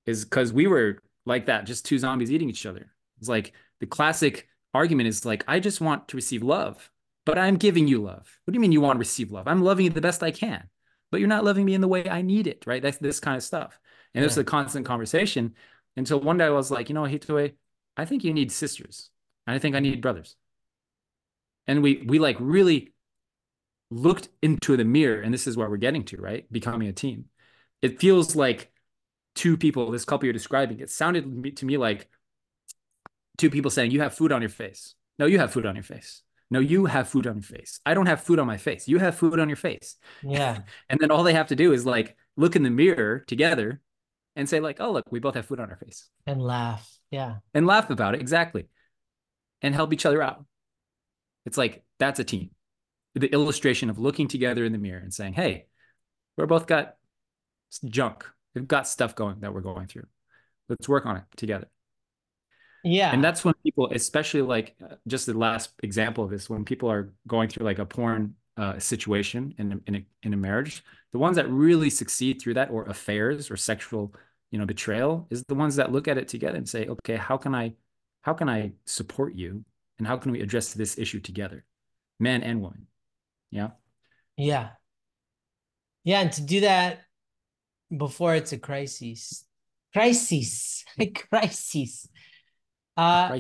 is 0.06 0.24
because 0.24 0.54
we 0.54 0.68
were 0.68 1.00
like 1.26 1.48
that, 1.48 1.66
just 1.66 1.86
two 1.86 1.98
zombies 1.98 2.32
eating 2.32 2.50
each 2.50 2.66
other. 2.66 2.92
It's 3.20 3.30
like 3.30 3.54
the 3.80 3.88
classic 3.88 4.48
argument 4.74 5.08
is 5.08 5.26
like, 5.26 5.44
I 5.48 5.60
just 5.60 5.82
want 5.82 6.10
to 6.10 6.18
receive 6.18 6.44
love, 6.44 6.90
but 7.26 7.38
I'm 7.38 7.56
giving 7.58 7.88
you 7.88 8.02
love. 8.02 8.40
What 8.44 8.52
do 8.52 8.56
you 8.56 8.60
mean 8.60 8.72
you 8.72 8.82
want 8.82 8.98
to 8.98 9.00
receive 9.00 9.32
love? 9.32 9.48
I'm 9.48 9.64
loving 9.64 9.86
you 9.86 9.92
the 9.92 10.02
best 10.02 10.24
I 10.24 10.32
can, 10.32 10.70
but 11.12 11.20
you're 11.20 11.30
not 11.30 11.44
loving 11.44 11.66
me 11.66 11.74
in 11.74 11.82
the 11.82 11.88
way 11.88 12.10
I 12.10 12.22
need 12.22 12.48
it, 12.48 12.64
right? 12.66 12.82
That's 12.82 12.98
this 12.98 13.20
kind 13.20 13.38
of 13.38 13.44
stuff. 13.44 13.80
And 14.14 14.22
yeah. 14.22 14.26
this 14.26 14.34
is 14.34 14.40
a 14.40 14.44
constant 14.44 14.86
conversation 14.86 15.56
until 15.96 16.20
one 16.20 16.38
day 16.38 16.46
I 16.46 16.50
was 16.50 16.72
like, 16.72 16.90
you 16.90 16.96
know, 16.96 17.04
Hitoe, 17.04 17.54
I 17.96 18.06
think 18.06 18.24
you 18.24 18.34
need 18.34 18.52
sisters. 18.52 19.10
And 19.46 19.56
I 19.56 19.60
think 19.60 19.76
I 19.76 19.80
need 19.80 20.02
brothers. 20.02 20.36
And 21.68 21.82
we 21.82 22.04
we 22.06 22.20
like 22.20 22.38
really 22.40 22.94
looked 23.90 24.30
into 24.42 24.76
the 24.76 24.84
mirror, 24.84 25.22
and 25.22 25.34
this 25.34 25.48
is 25.48 25.56
where 25.56 25.70
we're 25.70 25.78
getting 25.78 26.04
to, 26.06 26.18
right? 26.18 26.52
Becoming 26.52 26.88
a 26.88 26.94
team. 26.94 27.26
It 27.82 28.00
feels 28.00 28.36
like 28.36 28.72
two 29.36 29.58
people, 29.58 29.92
this 29.92 30.06
couple 30.06 30.26
you're 30.26 30.34
describing, 30.34 30.80
it 30.80 30.90
sounded 30.90 31.56
to 31.58 31.66
me 31.66 31.78
like 31.78 32.10
two 33.38 33.50
people 33.50 33.72
saying, 33.72 33.92
You 33.92 34.02
have 34.02 34.14
food 34.14 34.32
on 34.32 34.42
your 34.42 34.50
face. 34.50 34.96
No, 35.20 35.26
you 35.26 35.40
have 35.40 35.54
food 35.54 35.66
on 35.66 35.76
your 35.76 35.84
face. 35.84 36.24
No, 36.52 36.60
you 36.60 36.86
have 36.86 37.10
food 37.10 37.26
on 37.26 37.36
your 37.36 37.44
face. 37.44 37.80
I 37.86 37.94
don't 37.94 38.06
have 38.06 38.22
food 38.22 38.40
on 38.40 38.48
my 38.48 38.58
face. 38.58 38.88
You 38.88 39.00
have 39.00 39.16
food 39.16 39.40
on 39.40 39.50
your 39.50 39.56
face. 39.56 39.96
Yeah. 40.22 40.60
and 40.90 41.00
then 41.00 41.10
all 41.10 41.24
they 41.24 41.34
have 41.34 41.48
to 41.48 41.56
do 41.56 41.74
is 41.74 41.86
like 41.86 42.16
look 42.38 42.56
in 42.56 42.64
the 42.64 42.70
mirror 42.70 43.24
together 43.28 43.82
and 44.36 44.48
say, 44.48 44.60
like, 44.60 44.78
oh, 44.80 44.92
look, 44.92 45.06
we 45.12 45.20
both 45.20 45.36
have 45.36 45.46
food 45.46 45.60
on 45.60 45.70
our 45.70 45.78
face. 45.78 46.10
And 46.26 46.42
laugh. 46.42 46.90
Yeah. 47.12 47.38
And 47.54 47.66
laugh 47.66 47.90
about 47.90 48.16
it. 48.16 48.22
Exactly. 48.22 48.68
And 49.62 49.74
help 49.74 49.94
each 49.94 50.06
other 50.06 50.22
out. 50.22 50.46
It's 51.46 51.58
like 51.58 51.84
that's 52.00 52.20
a 52.20 52.24
team 52.24 52.52
the 53.16 53.32
illustration 53.32 53.90
of 53.90 54.00
looking 54.00 54.28
together 54.28 54.66
in 54.66 54.72
the 54.72 54.78
mirror 54.78 55.00
and 55.00 55.14
saying, 55.14 55.34
hey, 55.34 55.66
we're 56.38 56.48
both 56.48 56.68
got 56.68 56.96
junk. 57.86 58.26
We've 58.56 58.68
got 58.68 58.88
stuff 58.88 59.16
going 59.16 59.42
that 59.42 59.54
we're 59.54 59.62
going 59.62 59.88
through. 59.88 60.08
Let's 60.70 60.90
work 60.90 61.06
on 61.06 61.18
it 61.18 61.24
together. 61.36 61.68
Yeah. 62.84 63.12
And 63.12 63.24
that's 63.24 63.46
when 63.46 63.54
people, 63.64 63.90
especially 63.92 64.42
like 64.42 64.76
just 65.08 65.26
the 65.26 65.38
last 65.38 65.72
example 65.84 66.24
of 66.24 66.30
this, 66.30 66.50
when 66.50 66.66
people 66.66 66.92
are 66.92 67.14
going 67.28 67.50
through 67.50 67.66
like 67.66 67.80
a 67.80 67.86
porn 67.86 68.36
uh, 68.58 68.78
situation 68.78 69.54
in 69.58 69.74
a, 69.74 69.80
in 69.88 69.96
a 69.96 70.06
in 70.24 70.34
a 70.34 70.38
marriage, 70.38 70.84
the 71.12 71.18
ones 71.20 71.38
that 71.38 71.50
really 71.50 71.90
succeed 71.90 72.42
through 72.42 72.56
that, 72.56 72.70
or 72.72 72.84
affairs, 72.86 73.50
or 73.50 73.56
sexual, 73.56 74.14
you 74.52 74.60
know, 74.60 74.66
betrayal, 74.66 75.28
is 75.30 75.44
the 75.44 75.56
ones 75.56 75.76
that 75.78 75.92
look 75.92 76.08
at 76.08 76.18
it 76.18 76.28
together 76.28 76.58
and 76.58 76.68
say, 76.68 76.88
okay, 76.88 77.16
how 77.16 77.38
can 77.38 77.56
I, 77.56 77.74
how 78.22 78.34
can 78.34 78.50
I 78.50 78.74
support 78.86 79.34
you, 79.36 79.64
and 79.98 80.08
how 80.08 80.18
can 80.18 80.32
we 80.32 80.42
address 80.42 80.74
this 80.74 80.98
issue 80.98 81.20
together, 81.20 81.64
man 82.20 82.44
and 82.44 82.62
woman. 82.62 82.88
Yeah. 83.52 83.70
Yeah. 84.36 84.70
Yeah. 86.04 86.22
And 86.22 86.32
to 86.34 86.42
do 86.42 86.62
that 86.62 87.02
before 87.96 88.36
it's 88.36 88.52
a 88.52 88.58
crisis. 88.58 89.46
Crisis. 89.94 90.84
A 91.00 91.06
crisis. 91.32 92.08
Uh. 92.98 93.40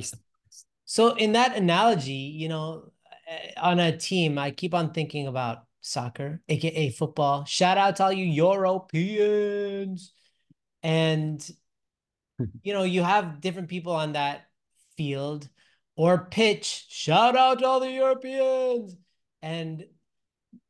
So 0.86 1.16
in 1.16 1.34
that 1.34 1.56
analogy, 1.56 2.14
you 2.14 2.50
know, 2.50 2.92
eh, 3.28 3.52
on 3.58 3.80
a 3.80 3.98
team, 3.98 4.38
I 4.38 4.52
keep 4.52 4.74
on 4.74 4.94
thinking 4.94 5.28
about 5.28 5.66
soccer, 5.82 6.42
aka 6.50 6.90
football. 6.90 7.46
Shout 7.46 7.78
out 7.78 7.96
to 7.98 8.06
all 8.06 8.14
you 8.14 8.26
Europeans. 8.26 10.12
And 10.82 11.48
you 12.64 12.74
know, 12.74 12.84
you 12.84 13.04
have 13.04 13.42
different 13.42 13.70
people 13.70 13.94
on 13.94 14.14
that 14.14 14.46
field 14.98 15.48
or 15.96 16.28
pitch. 16.30 16.86
Shout 16.90 17.36
out 17.36 17.60
to 17.60 17.66
all 17.66 17.80
the 17.80 17.92
Europeans. 17.92 18.96
And 19.42 19.86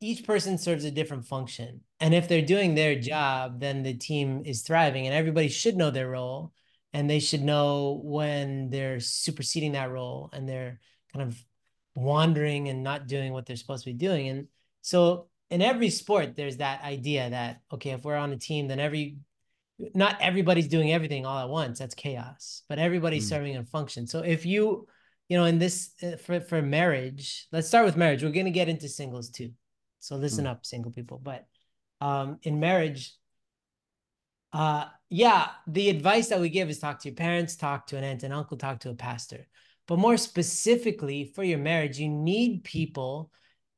each 0.00 0.24
person 0.24 0.58
serves 0.58 0.84
a 0.84 0.90
different 0.90 1.26
function. 1.26 1.80
And 2.00 2.14
if 2.14 2.28
they're 2.28 2.42
doing 2.42 2.74
their 2.74 2.98
job, 2.98 3.60
then 3.60 3.82
the 3.82 3.94
team 3.94 4.42
is 4.44 4.62
thriving 4.62 5.06
and 5.06 5.14
everybody 5.14 5.48
should 5.48 5.76
know 5.76 5.90
their 5.90 6.10
role 6.10 6.52
and 6.94 7.10
they 7.10 7.18
should 7.18 7.42
know 7.42 8.00
when 8.04 8.70
they're 8.70 9.00
superseding 9.00 9.72
that 9.72 9.90
role 9.90 10.30
and 10.32 10.48
they're 10.48 10.80
kind 11.12 11.28
of 11.28 11.44
wandering 11.96 12.68
and 12.68 12.84
not 12.84 13.08
doing 13.08 13.32
what 13.32 13.46
they're 13.46 13.56
supposed 13.56 13.84
to 13.84 13.90
be 13.90 13.98
doing. 13.98 14.28
And 14.28 14.46
so 14.80 15.26
in 15.50 15.60
every 15.60 15.90
sport, 15.90 16.36
there's 16.36 16.58
that 16.58 16.82
idea 16.84 17.30
that, 17.30 17.60
okay, 17.72 17.90
if 17.90 18.04
we're 18.04 18.16
on 18.16 18.32
a 18.32 18.38
team, 18.38 18.68
then 18.68 18.78
every 18.78 19.18
not 19.92 20.16
everybody's 20.20 20.68
doing 20.68 20.92
everything 20.92 21.26
all 21.26 21.40
at 21.40 21.48
once. 21.48 21.80
That's 21.80 21.96
chaos, 21.96 22.62
but 22.68 22.78
everybody's 22.78 23.26
mm. 23.26 23.30
serving 23.30 23.56
a 23.56 23.64
function. 23.64 24.06
So 24.06 24.20
if 24.20 24.46
you, 24.46 24.86
you 25.28 25.36
know, 25.36 25.46
in 25.46 25.58
this 25.58 25.90
uh, 26.00 26.16
for 26.16 26.40
for 26.40 26.62
marriage, 26.62 27.48
let's 27.50 27.66
start 27.66 27.86
with 27.86 27.96
marriage. 27.96 28.22
We're 28.22 28.30
going 28.30 28.46
to 28.46 28.52
get 28.52 28.68
into 28.68 28.88
singles 28.88 29.30
too. 29.30 29.50
So 29.98 30.14
listen 30.14 30.44
mm. 30.44 30.50
up, 30.50 30.64
single 30.64 30.92
people. 30.92 31.20
But 31.20 31.46
um, 32.00 32.38
in 32.44 32.60
marriage, 32.60 33.14
uh, 34.52 34.86
yeah, 35.14 35.50
the 35.68 35.90
advice 35.90 36.26
that 36.30 36.40
we 36.40 36.48
give 36.48 36.68
is 36.68 36.80
talk 36.80 36.98
to 36.98 37.08
your 37.08 37.14
parents, 37.14 37.54
talk 37.54 37.86
to 37.86 37.96
an 37.96 38.02
aunt 38.02 38.24
and 38.24 38.34
uncle, 38.34 38.56
talk 38.56 38.80
to 38.80 38.90
a 38.90 38.94
pastor. 38.94 39.46
But 39.86 40.00
more 40.00 40.16
specifically 40.16 41.30
for 41.36 41.44
your 41.44 41.60
marriage, 41.60 42.00
you 42.00 42.08
need 42.08 42.64
people 42.64 43.30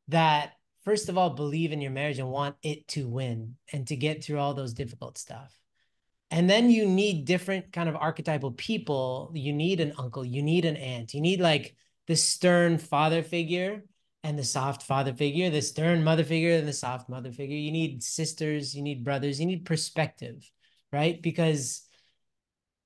that 0.08 0.52
first 0.82 1.10
of 1.10 1.18
all 1.18 1.28
believe 1.28 1.72
in 1.72 1.82
your 1.82 1.90
marriage 1.90 2.18
and 2.18 2.30
want 2.30 2.56
it 2.62 2.88
to 2.88 3.06
win 3.06 3.56
and 3.70 3.86
to 3.88 3.96
get 3.96 4.24
through 4.24 4.38
all 4.38 4.54
those 4.54 4.72
difficult 4.72 5.18
stuff. 5.18 5.54
And 6.30 6.48
then 6.48 6.70
you 6.70 6.86
need 6.86 7.26
different 7.26 7.70
kind 7.70 7.90
of 7.90 7.96
archetypal 7.96 8.52
people. 8.52 9.30
You 9.34 9.52
need 9.52 9.80
an 9.80 9.92
uncle, 9.98 10.24
you 10.24 10.42
need 10.42 10.64
an 10.64 10.76
aunt, 10.76 11.12
you 11.12 11.20
need 11.20 11.40
like 11.40 11.76
the 12.06 12.16
stern 12.16 12.78
father 12.78 13.22
figure 13.22 13.84
and 14.24 14.38
the 14.38 14.44
soft 14.44 14.84
father 14.84 15.12
figure, 15.12 15.50
the 15.50 15.60
stern 15.60 16.02
mother 16.02 16.24
figure 16.24 16.56
and 16.56 16.66
the 16.66 16.72
soft 16.72 17.10
mother 17.10 17.30
figure. 17.30 17.58
You 17.58 17.72
need 17.72 18.02
sisters, 18.02 18.74
you 18.74 18.80
need 18.80 19.04
brothers, 19.04 19.38
you 19.38 19.44
need 19.44 19.66
perspective, 19.66 20.50
right? 20.96 21.20
Because, 21.20 21.82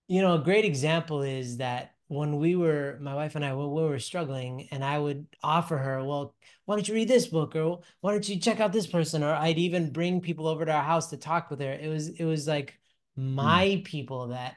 you 0.08 0.20
know, 0.20 0.34
a 0.34 0.44
great 0.44 0.64
example 0.64 1.22
is 1.22 1.58
that 1.58 1.94
when 2.08 2.38
we 2.38 2.56
were, 2.56 2.98
my 3.00 3.14
wife 3.14 3.36
and 3.36 3.44
I, 3.44 3.52
when 3.54 3.70
we 3.70 3.82
were 3.82 4.00
struggling, 4.00 4.68
and 4.72 4.84
I 4.84 4.98
would 4.98 5.26
offer 5.44 5.78
her, 5.78 6.04
well, 6.04 6.34
why 6.64 6.74
don't 6.74 6.88
you 6.88 6.94
read 6.94 7.08
this 7.08 7.28
book, 7.28 7.54
or 7.54 7.80
why 8.00 8.12
don't 8.12 8.28
you 8.28 8.40
check 8.40 8.58
out 8.60 8.72
this 8.72 8.88
person, 8.88 9.22
or 9.22 9.32
I'd 9.32 9.58
even 9.58 9.92
bring 9.92 10.20
people 10.20 10.48
over 10.48 10.64
to 10.64 10.72
our 10.72 10.82
house 10.82 11.10
to 11.10 11.16
talk 11.16 11.50
with 11.50 11.60
her. 11.60 11.72
It 11.72 11.88
was, 11.88 12.08
it 12.08 12.24
was 12.24 12.48
like 12.48 12.78
my 13.16 13.66
mm. 13.66 13.84
people 13.84 14.28
that 14.28 14.56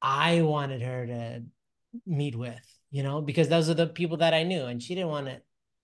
I 0.00 0.42
wanted 0.42 0.82
her 0.82 1.06
to 1.06 1.42
meet 2.06 2.34
with, 2.36 2.64
you 2.90 3.02
know, 3.02 3.20
because 3.20 3.48
those 3.48 3.68
are 3.68 3.74
the 3.74 3.86
people 3.86 4.18
that 4.18 4.34
I 4.34 4.44
knew. 4.44 4.64
And 4.64 4.82
she 4.82 4.94
didn't 4.94 5.10
want 5.10 5.26
to 5.26 5.42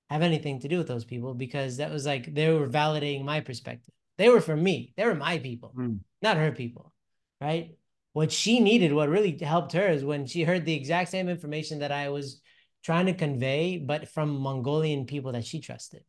have 0.08 0.22
anything 0.22 0.60
to 0.60 0.68
do 0.68 0.78
with 0.78 0.88
those 0.88 1.04
people 1.04 1.34
because 1.34 1.78
that 1.78 1.90
was 1.90 2.06
like 2.06 2.32
they 2.32 2.50
were 2.50 2.68
validating 2.68 3.24
my 3.24 3.40
perspective. 3.40 3.92
They 4.18 4.28
were 4.28 4.40
for 4.40 4.56
me, 4.56 4.92
they 4.96 5.04
were 5.04 5.14
my 5.14 5.38
people, 5.38 5.72
mm. 5.76 6.00
not 6.22 6.36
her 6.36 6.52
people. 6.52 6.92
Right. 7.40 7.76
What 8.12 8.32
she 8.32 8.60
needed, 8.60 8.94
what 8.94 9.10
really 9.10 9.36
helped 9.38 9.72
her 9.74 9.88
is 9.88 10.02
when 10.02 10.26
she 10.26 10.42
heard 10.42 10.64
the 10.64 10.74
exact 10.74 11.10
same 11.10 11.28
information 11.28 11.80
that 11.80 11.92
I 11.92 12.08
was 12.08 12.40
trying 12.82 13.06
to 13.06 13.14
convey, 13.14 13.76
but 13.76 14.08
from 14.08 14.38
Mongolian 14.38 15.04
people 15.04 15.32
that 15.32 15.44
she 15.44 15.60
trusted. 15.60 16.02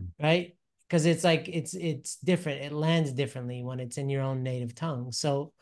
Mm. 0.00 0.08
Right. 0.22 0.56
Because 0.88 1.04
it's 1.04 1.24
like 1.24 1.48
it's 1.48 1.74
it's 1.74 2.16
different. 2.16 2.62
It 2.62 2.72
lands 2.72 3.10
differently 3.12 3.64
when 3.64 3.80
it's 3.80 3.98
in 3.98 4.08
your 4.08 4.22
own 4.22 4.44
native 4.44 4.74
tongue. 4.74 5.10
So 5.10 5.52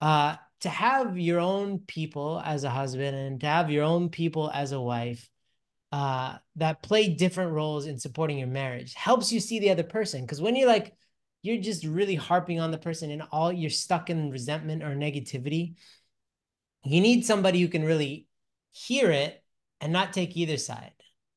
uh 0.00 0.36
to 0.60 0.68
have 0.68 1.18
your 1.18 1.40
own 1.40 1.80
people 1.80 2.40
as 2.44 2.62
a 2.62 2.70
husband 2.70 3.16
and 3.16 3.40
to 3.40 3.46
have 3.46 3.70
your 3.70 3.82
own 3.82 4.08
people 4.08 4.48
as 4.54 4.70
a 4.70 4.80
wife 4.80 5.28
uh, 5.92 6.38
that 6.56 6.82
play 6.82 7.08
different 7.08 7.52
roles 7.52 7.86
in 7.86 7.98
supporting 7.98 8.38
your 8.38 8.48
marriage 8.48 8.94
helps 8.94 9.30
you 9.30 9.38
see 9.38 9.58
the 9.60 9.70
other 9.70 9.82
person. 9.82 10.22
Because 10.22 10.40
when 10.40 10.56
you're 10.56 10.68
like 10.68 10.94
you're 11.42 11.60
just 11.60 11.84
really 11.84 12.14
harping 12.14 12.60
on 12.60 12.70
the 12.70 12.78
person 12.78 13.10
and 13.10 13.22
all 13.32 13.52
you're 13.52 13.68
stuck 13.68 14.08
in 14.10 14.30
resentment 14.30 14.82
or 14.82 14.94
negativity 14.94 15.74
you 16.84 17.00
need 17.00 17.24
somebody 17.24 17.60
who 17.60 17.68
can 17.68 17.84
really 17.84 18.26
hear 18.70 19.10
it 19.10 19.42
and 19.80 19.92
not 19.92 20.12
take 20.12 20.36
either 20.36 20.56
side 20.56 20.92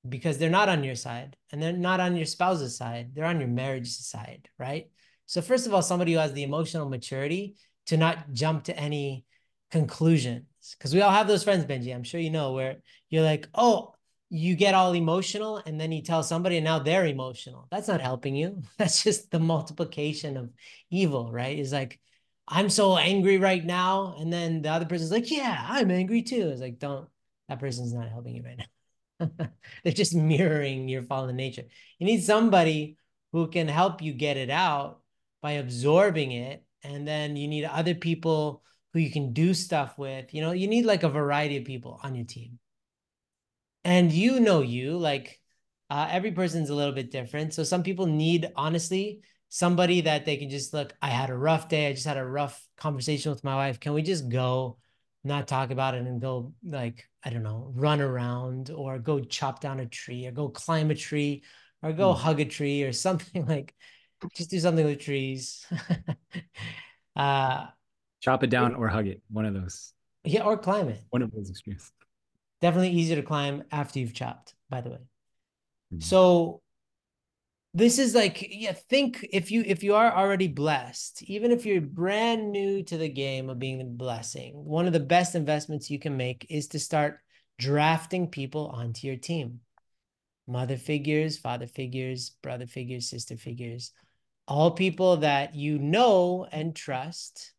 because 0.08 0.38
they're 0.38 0.50
not 0.50 0.70
on 0.70 0.84
your 0.84 0.96
side 0.96 1.36
and 1.52 1.62
they're 1.62 1.74
not 1.74 2.00
on 2.00 2.16
your 2.16 2.26
spouse's 2.26 2.78
side. 2.78 3.12
They're 3.14 3.26
on 3.26 3.40
your 3.40 3.50
marriage 3.50 3.90
side 3.90 4.48
right? 4.58 4.90
So 5.26 5.42
first 5.42 5.68
of 5.68 5.74
all 5.74 5.82
somebody 5.82 6.14
who 6.14 6.20
has 6.20 6.34
the 6.34 6.44
emotional 6.44 6.90
maturity 6.90 7.56
to 7.88 7.98
not 7.98 8.32
jump 8.32 8.66
to 8.66 8.80
any 8.80 9.26
conclusions. 9.72 10.46
Because 10.78 10.94
we 10.94 11.02
all 11.02 11.12
have 11.12 11.28
those 11.28 11.44
friends 11.44 11.66
benjy 11.66 11.94
i'm 11.94 12.04
sure 12.04 12.20
you 12.20 12.32
know 12.32 12.54
where 12.54 12.78
you're 13.10 13.24
like 13.24 13.48
oh 13.54 13.95
you 14.30 14.56
get 14.56 14.74
all 14.74 14.94
emotional 14.94 15.62
and 15.66 15.80
then 15.80 15.92
you 15.92 16.02
tell 16.02 16.24
somebody 16.24 16.58
and 16.58 16.66
now 16.66 16.80
they're 16.80 17.06
emotional. 17.06 17.68
That's 17.72 17.88
not 17.88 18.02
helping 18.02 18.36
you. 18.36 18.64
That's 18.78 19.04
just 19.04 19.32
the 19.32 19.40
multiplication 19.40 20.38
of 20.38 20.50
evil 20.90 21.32
right? 21.32 21.58
Is 21.58 21.74
like 21.74 22.00
i'm 22.48 22.70
so 22.70 22.96
angry 22.96 23.40
right 23.40 23.66
now 23.66 24.16
and 24.20 24.32
then 24.32 24.62
the 24.62 24.70
other 24.70 24.86
person's 24.86 25.10
like 25.10 25.32
yeah 25.32 25.66
i'm 25.68 25.90
angry 25.92 26.22
too. 26.22 26.50
It's 26.50 26.62
like 26.62 26.80
don't 26.80 27.08
that 27.50 27.60
person's 27.60 27.94
not 27.94 28.10
helping 28.10 28.36
you 28.36 28.44
right 28.44 28.58
now. 28.58 29.30
They're 29.84 29.94
just 29.94 30.16
mirroring 30.16 30.88
your 30.88 31.04
fallen 31.04 31.36
nature. 31.36 31.64
You 32.00 32.08
need 32.08 32.24
somebody 32.24 32.98
who 33.32 33.48
can 33.48 33.68
help 33.68 34.02
you 34.02 34.14
get 34.14 34.38
it 34.38 34.50
out 34.50 35.02
by 35.42 35.54
absorbing 35.54 36.32
it 36.32 36.64
and 36.84 37.08
then 37.08 37.36
you 37.36 37.48
need 37.48 37.66
other 37.66 37.96
people 37.96 38.64
who 38.94 39.00
you 39.00 39.12
can 39.12 39.34
do 39.34 39.54
stuff 39.54 39.98
with. 39.98 40.34
You 40.34 40.42
know 40.42 40.52
you 40.52 40.68
need 40.68 40.86
like 40.86 41.04
a 41.04 41.10
variety 41.10 41.58
of 41.58 41.66
people 41.66 42.00
on 42.04 42.16
your 42.16 42.26
team 42.26 42.60
and 43.86 44.12
you 44.12 44.40
know 44.42 44.62
you 44.62 44.98
like 44.98 45.40
uh, 45.90 46.08
every 46.12 46.32
person's 46.32 46.70
a 46.70 46.76
little 46.76 46.94
bit 46.94 47.12
different 47.12 47.54
so 47.54 47.64
some 47.64 47.84
people 47.84 48.06
need 48.06 48.52
honestly 48.56 49.22
somebody 49.48 50.02
that 50.02 50.26
they 50.26 50.36
can 50.36 50.50
just 50.50 50.74
look 50.74 50.94
i 51.02 51.10
had 51.10 51.30
a 51.30 51.38
rough 51.38 51.70
day 51.70 51.88
i 51.88 51.94
just 51.94 52.06
had 52.06 52.18
a 52.18 52.26
rough 52.26 52.68
conversation 52.76 53.32
with 53.32 53.44
my 53.44 53.56
wife 53.56 53.80
can 53.80 53.94
we 53.94 54.02
just 54.02 54.28
go 54.28 54.78
not 55.24 55.48
talk 55.48 55.72
about 55.72 55.96
it 55.96 56.02
and 56.02 56.22
go 56.22 56.54
like 56.64 57.08
i 57.24 57.30
don't 57.30 57.44
know 57.44 57.72
run 57.74 58.02
around 58.02 58.70
or 58.70 59.00
go 59.00 59.20
chop 59.20 59.62
down 59.62 59.80
a 59.80 59.86
tree 59.86 60.28
or 60.28 60.32
go 60.32 60.50
climb 60.50 60.92
a 60.92 60.96
tree 60.96 61.44
or 61.82 61.94
go 61.94 62.14
mm. 62.14 62.18
hug 62.18 62.42
a 62.42 62.46
tree 62.46 62.84
or 62.84 62.92
something 63.08 63.46
like 63.46 63.74
just 64.34 64.50
do 64.50 64.60
something 64.60 64.86
with 64.86 65.00
trees. 65.00 65.66
uh, 67.16 67.68
Chop 68.22 68.44
it 68.44 68.50
down 68.50 68.76
or 68.76 68.88
hug 68.88 69.08
it. 69.08 69.22
One 69.30 69.46
of 69.46 69.54
those. 69.54 69.94
Yeah, 70.24 70.44
or 70.44 70.58
climb 70.58 70.90
it. 70.90 71.02
One 71.10 71.22
of 71.22 71.32
those 71.32 71.50
extremes. 71.50 71.92
Definitely 72.62 72.92
easier 72.92 73.18
to 73.18 73.22
climb 73.22 73.64
after 73.72 74.00
you've 74.00 74.14
chopped, 74.14 74.56
by 74.70 74.82
the 74.82 74.90
way. 74.90 74.98
Mm-hmm. 75.94 76.00
So 76.00 76.62
this 77.76 78.00
is 78.00 78.16
like 78.16 78.48
yeah 78.52 78.72
think 78.72 79.28
if 79.34 79.52
you 79.52 79.62
if 79.66 79.84
you 79.84 79.96
are 79.96 80.16
already 80.16 80.48
blessed 80.48 81.22
even 81.24 81.52
if 81.52 81.66
you're 81.66 81.82
brand 81.82 82.50
new 82.50 82.82
to 82.82 82.98
the 82.98 83.10
game 83.10 83.50
of 83.50 83.60
being 83.60 83.82
a 83.82 83.86
blessing 83.86 84.54
one 84.64 84.88
of 84.88 84.94
the 84.94 85.00
best 85.00 85.36
investments 85.36 85.92
you 85.92 86.00
can 86.00 86.16
make 86.16 86.48
is 86.50 86.70
to 86.70 86.80
start 86.80 87.20
drafting 87.60 88.28
people 88.30 88.68
onto 88.70 89.06
your 89.06 89.18
team 89.18 89.60
mother 90.48 90.78
figures 90.78 91.38
father 91.38 91.68
figures 91.68 92.30
brother 92.42 92.66
figures 92.66 93.10
sister 93.10 93.36
figures 93.36 93.92
all 94.48 94.72
people 94.72 95.18
that 95.18 95.54
you 95.54 95.78
know 95.78 96.48
and 96.54 96.78
trust 96.78 97.55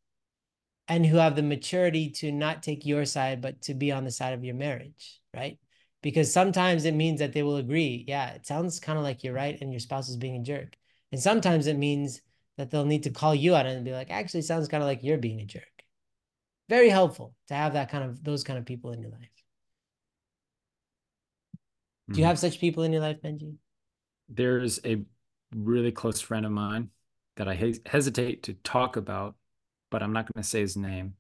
and 0.88 1.04
who 1.04 1.16
have 1.16 1.36
the 1.36 1.42
maturity 1.42 2.10
to 2.10 2.30
not 2.30 2.62
take 2.62 2.86
your 2.86 3.04
side 3.04 3.40
but 3.40 3.60
to 3.62 3.74
be 3.74 3.92
on 3.92 4.04
the 4.04 4.10
side 4.10 4.34
of 4.34 4.44
your 4.44 4.54
marriage 4.54 5.20
right? 5.34 5.58
Because 6.02 6.32
sometimes 6.32 6.84
it 6.84 6.94
means 6.94 7.20
that 7.20 7.32
they 7.32 7.42
will 7.42 7.56
agree 7.56 8.04
yeah 8.06 8.30
it 8.30 8.46
sounds 8.46 8.80
kind 8.80 8.98
of 8.98 9.04
like 9.04 9.24
you're 9.24 9.34
right 9.34 9.58
and 9.60 9.72
your 9.72 9.80
spouse 9.80 10.08
is 10.08 10.16
being 10.16 10.36
a 10.36 10.42
jerk. 10.42 10.76
And 11.12 11.20
sometimes 11.20 11.66
it 11.66 11.76
means 11.76 12.20
that 12.56 12.70
they'll 12.70 12.84
need 12.84 13.04
to 13.04 13.10
call 13.10 13.34
you 13.34 13.54
out 13.54 13.66
and 13.66 13.84
be 13.84 13.92
like 13.92 14.10
actually 14.10 14.42
sounds 14.42 14.68
kind 14.68 14.82
of 14.82 14.86
like 14.86 15.02
you're 15.02 15.18
being 15.18 15.40
a 15.40 15.44
jerk. 15.44 15.64
Very 16.68 16.88
helpful 16.88 17.34
to 17.48 17.54
have 17.54 17.74
that 17.74 17.90
kind 17.90 18.04
of 18.04 18.22
those 18.24 18.42
kind 18.42 18.58
of 18.58 18.64
people 18.64 18.92
in 18.92 19.00
your 19.00 19.10
life. 19.10 19.30
Do 22.10 22.20
you 22.20 22.24
hmm. 22.24 22.28
have 22.28 22.38
such 22.38 22.60
people 22.60 22.82
in 22.82 22.92
your 22.92 23.02
life 23.02 23.20
benjy? 23.22 23.56
There's 24.28 24.80
a 24.84 25.02
really 25.54 25.92
close 25.92 26.20
friend 26.20 26.44
of 26.44 26.52
mine 26.52 26.90
that 27.36 27.48
I 27.48 27.54
he- 27.54 27.80
hesitate 27.86 28.44
to 28.44 28.54
talk 28.54 28.96
about, 28.96 29.36
but 29.96 30.02
I'm 30.02 30.12
not 30.12 30.30
going 30.30 30.42
to 30.42 30.46
say 30.46 30.60
his 30.60 30.76
name. 30.76 31.14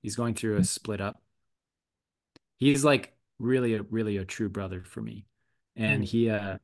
He's 0.00 0.14
going 0.14 0.34
through 0.34 0.52
a 0.52 0.58
mm-hmm. 0.58 0.62
split 0.62 1.00
up. 1.00 1.20
He's 2.58 2.84
like 2.84 3.12
really 3.40 3.74
a 3.74 3.82
really 3.82 4.18
a 4.18 4.24
true 4.24 4.48
brother 4.48 4.84
for 4.86 5.02
me. 5.02 5.26
And 5.74 6.04
mm. 6.04 6.06
he 6.06 6.30
uh 6.30 6.58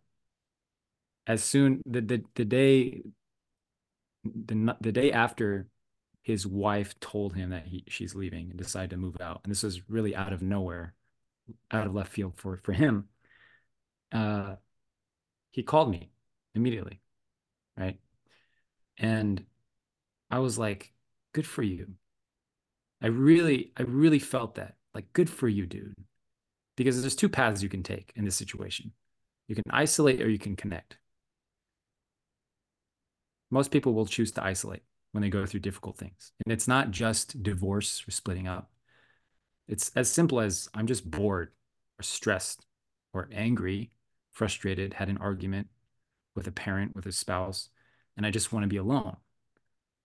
as 1.27 1.43
soon 1.43 1.83
the 1.87 2.03
the, 2.03 2.25
the 2.37 2.45
day 2.45 3.03
the 4.23 4.77
the 4.81 4.93
day 4.93 5.11
after 5.11 5.67
his 6.23 6.47
wife 6.47 6.95
told 7.01 7.35
him 7.35 7.51
that 7.51 7.67
he 7.67 7.83
she's 7.89 8.15
leaving 8.15 8.51
and 8.51 8.57
decided 8.57 8.91
to 8.91 8.97
move 8.97 9.17
out 9.21 9.41
and 9.43 9.51
this 9.51 9.65
was 9.65 9.91
really 9.91 10.15
out 10.15 10.33
of 10.33 10.43
nowhere 10.43 10.95
out 11.73 11.89
of 11.89 11.93
left 11.97 12.13
field 12.13 12.35
for 12.37 12.59
for 12.59 12.73
him 12.73 13.09
uh 14.13 14.55
he 15.51 15.65
called 15.65 15.91
me 15.91 16.11
immediately. 16.55 17.01
Right. 17.77 17.99
And 18.97 19.45
I 20.31 20.39
was 20.39 20.57
like, 20.57 20.93
good 21.33 21.47
for 21.47 21.63
you. 21.63 21.95
I 23.03 23.09
really, 23.09 23.73
I 23.77 23.83
really 23.83 24.19
felt 24.19 24.57
that. 24.57 24.77
Like, 24.95 25.13
good 25.13 25.31
for 25.31 25.49
you, 25.49 25.67
dude. 25.67 25.95
Because 26.77 27.01
there's 27.01 27.17
two 27.17 27.29
paths 27.29 27.63
you 27.63 27.69
can 27.69 27.83
take 27.83 28.13
in 28.17 28.25
this 28.25 28.37
situation. 28.37 28.93
You 29.49 29.55
can 29.55 29.65
isolate 29.71 30.21
or 30.21 30.29
you 30.29 30.39
can 30.39 30.57
connect. 30.57 30.99
Most 33.51 33.71
people 33.71 33.95
will 33.95 34.07
choose 34.07 34.31
to 34.33 34.45
isolate 34.45 34.83
when 35.13 35.23
they 35.23 35.29
go 35.29 35.45
through 35.45 35.61
difficult 35.61 35.97
things. 35.97 36.33
And 36.45 36.53
it's 36.53 36.69
not 36.69 36.91
just 36.91 37.43
divorce 37.43 38.05
or 38.07 38.13
splitting 38.13 38.47
up. 38.47 38.71
It's 39.67 39.91
as 39.97 40.11
simple 40.11 40.41
as 40.41 40.69
I'm 40.75 40.87
just 40.87 41.11
bored 41.11 41.51
or 41.99 42.03
stressed 42.03 42.65
or 43.13 43.29
angry, 43.33 43.91
frustrated, 44.33 44.95
had 44.95 45.09
an 45.09 45.19
argument, 45.19 45.69
with 46.35 46.47
a 46.47 46.53
parent, 46.53 46.95
with 46.95 47.07
a 47.07 47.13
spouse, 47.13 47.69
and 48.17 48.25
I 48.25 48.31
just 48.31 48.53
want 48.53 48.65
to 48.65 48.69
be 48.69 48.77
alone. 48.77 49.17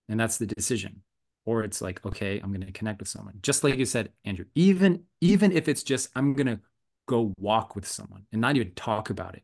And 0.09 0.19
that's 0.19 0.37
the 0.37 0.45
decision. 0.45 1.01
Or 1.45 1.63
it's 1.63 1.81
like, 1.81 2.03
okay, 2.05 2.39
I'm 2.39 2.51
going 2.51 2.65
to 2.65 2.71
connect 2.71 2.99
with 2.99 3.07
someone. 3.07 3.35
Just 3.41 3.63
like 3.63 3.77
you 3.77 3.85
said, 3.85 4.09
Andrew, 4.23 4.45
even 4.55 5.03
even 5.21 5.51
if 5.51 5.67
it's 5.67 5.83
just 5.83 6.09
I'm 6.15 6.33
going 6.33 6.47
to 6.47 6.59
go 7.07 7.33
walk 7.37 7.75
with 7.75 7.87
someone 7.87 8.25
and 8.31 8.41
not 8.41 8.55
even 8.55 8.71
talk 8.71 9.09
about 9.11 9.35
it. 9.35 9.43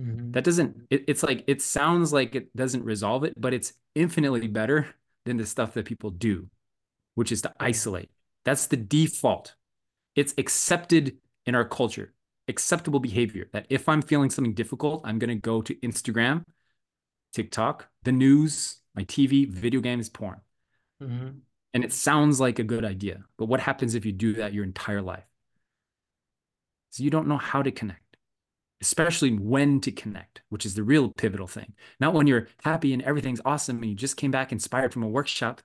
Mm-hmm. 0.00 0.32
That 0.32 0.42
doesn't 0.42 0.86
it, 0.90 1.04
it's 1.06 1.22
like 1.22 1.44
it 1.46 1.62
sounds 1.62 2.12
like 2.12 2.34
it 2.34 2.54
doesn't 2.56 2.84
resolve 2.84 3.22
it, 3.24 3.34
but 3.36 3.54
it's 3.54 3.72
infinitely 3.94 4.48
better 4.48 4.88
than 5.24 5.36
the 5.36 5.46
stuff 5.46 5.74
that 5.74 5.86
people 5.86 6.10
do, 6.10 6.48
which 7.14 7.30
is 7.30 7.42
to 7.42 7.52
isolate. 7.60 8.10
That's 8.44 8.66
the 8.66 8.76
default. 8.76 9.54
It's 10.16 10.34
accepted 10.36 11.16
in 11.46 11.54
our 11.54 11.64
culture 11.64 12.14
acceptable 12.48 13.00
behavior 13.00 13.48
that 13.52 13.66
if 13.70 13.88
I'm 13.88 14.02
feeling 14.02 14.30
something 14.30 14.54
difficult, 14.54 15.02
I'm 15.04 15.18
going 15.18 15.28
to 15.28 15.40
go 15.40 15.62
to 15.62 15.74
Instagram, 15.76 16.44
TikTok, 17.32 17.88
the 18.02 18.12
news, 18.12 18.80
my 18.94 19.04
TV, 19.04 19.48
video 19.48 19.80
games, 19.80 20.08
porn. 20.08 20.40
Mm-hmm. 21.02 21.28
And 21.72 21.84
it 21.84 21.92
sounds 21.92 22.40
like 22.40 22.58
a 22.58 22.64
good 22.64 22.84
idea. 22.84 23.24
But 23.36 23.46
what 23.46 23.60
happens 23.60 23.94
if 23.94 24.04
you 24.04 24.12
do 24.12 24.34
that 24.34 24.52
your 24.52 24.64
entire 24.64 25.02
life? 25.02 25.24
So 26.90 27.02
you 27.02 27.10
don't 27.10 27.26
know 27.26 27.36
how 27.36 27.62
to 27.62 27.72
connect, 27.72 28.16
especially 28.80 29.32
when 29.32 29.80
to 29.80 29.90
connect, 29.90 30.42
which 30.48 30.64
is 30.64 30.74
the 30.74 30.84
real 30.84 31.10
pivotal 31.10 31.48
thing. 31.48 31.74
Not 31.98 32.14
when 32.14 32.28
you're 32.28 32.46
happy 32.62 32.92
and 32.92 33.02
everything's 33.02 33.40
awesome 33.44 33.78
and 33.78 33.86
you 33.86 33.96
just 33.96 34.16
came 34.16 34.30
back 34.30 34.52
inspired 34.52 34.92
from 34.92 35.02
a 35.02 35.08
workshop. 35.08 35.60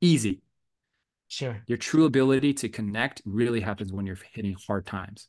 Easy. 0.00 0.40
Sure. 1.28 1.62
Your 1.66 1.78
true 1.78 2.06
ability 2.06 2.54
to 2.54 2.68
connect 2.70 3.20
really 3.26 3.60
happens 3.60 3.92
when 3.92 4.06
you're 4.06 4.18
hitting 4.32 4.56
hard 4.66 4.86
times 4.86 5.28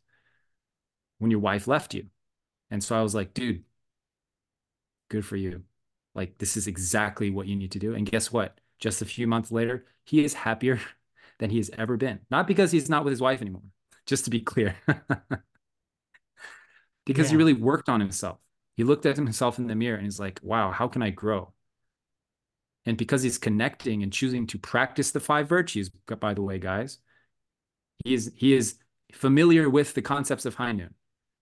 when 1.23 1.31
your 1.31 1.39
wife 1.39 1.67
left 1.67 1.93
you. 1.93 2.05
And 2.69 2.83
so 2.83 2.97
I 2.97 3.01
was 3.01 3.15
like, 3.15 3.33
dude, 3.33 3.63
good 5.09 5.25
for 5.25 5.37
you. 5.37 5.63
Like, 6.13 6.37
this 6.37 6.57
is 6.57 6.67
exactly 6.67 7.29
what 7.29 7.47
you 7.47 7.55
need 7.55 7.71
to 7.71 7.79
do. 7.79 7.95
And 7.95 8.05
guess 8.05 8.31
what? 8.31 8.59
Just 8.83 9.01
a 9.01 9.05
few 9.05 9.25
months 9.27 9.49
later, 9.49 9.85
he 10.03 10.25
is 10.25 10.33
happier 10.33 10.77
than 11.39 11.49
he 11.49 11.57
has 11.57 11.71
ever 11.77 11.95
been. 11.95 12.19
Not 12.29 12.45
because 12.47 12.71
he's 12.71 12.89
not 12.89 13.05
with 13.05 13.11
his 13.11 13.21
wife 13.21 13.41
anymore, 13.41 13.63
just 14.05 14.25
to 14.25 14.29
be 14.29 14.41
clear. 14.41 14.75
because 17.05 17.27
yeah. 17.27 17.31
he 17.31 17.37
really 17.37 17.53
worked 17.53 17.87
on 17.87 18.01
himself. 18.01 18.39
He 18.75 18.83
looked 18.83 19.05
at 19.05 19.15
himself 19.15 19.57
in 19.57 19.67
the 19.67 19.75
mirror 19.75 19.95
and 19.95 20.05
he's 20.05 20.19
like, 20.19 20.39
wow, 20.43 20.71
how 20.71 20.89
can 20.89 21.01
I 21.01 21.11
grow? 21.11 21.53
And 22.85 22.97
because 22.97 23.23
he's 23.23 23.37
connecting 23.37 24.03
and 24.03 24.11
choosing 24.11 24.45
to 24.47 24.57
practice 24.57 25.11
the 25.11 25.21
five 25.21 25.47
virtues, 25.47 25.89
by 26.19 26.33
the 26.33 26.41
way, 26.41 26.59
guys, 26.59 26.97
he 28.03 28.13
is 28.13 28.33
he 28.35 28.53
is 28.53 28.75
familiar 29.13 29.69
with 29.69 29.93
the 29.93 30.01
concepts 30.01 30.45
of 30.45 30.55
high 30.55 30.73
noon. 30.73 30.93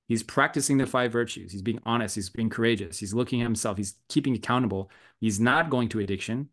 He's 0.07 0.21
practicing 0.21 0.77
the 0.77 0.85
five 0.85 1.11
virtues. 1.11 1.51
He's 1.51 1.63
being 1.63 1.79
honest. 1.83 2.13
He's 2.13 2.29
being 2.29 2.49
courageous. 2.51 2.99
He's 2.99 3.15
looking 3.15 3.41
at 3.41 3.45
himself. 3.45 3.77
He's 3.77 3.95
keeping 4.09 4.35
accountable. 4.35 4.91
He's 5.19 5.39
not 5.39 5.71
going 5.71 5.89
to 5.89 5.99
addiction 5.99 6.49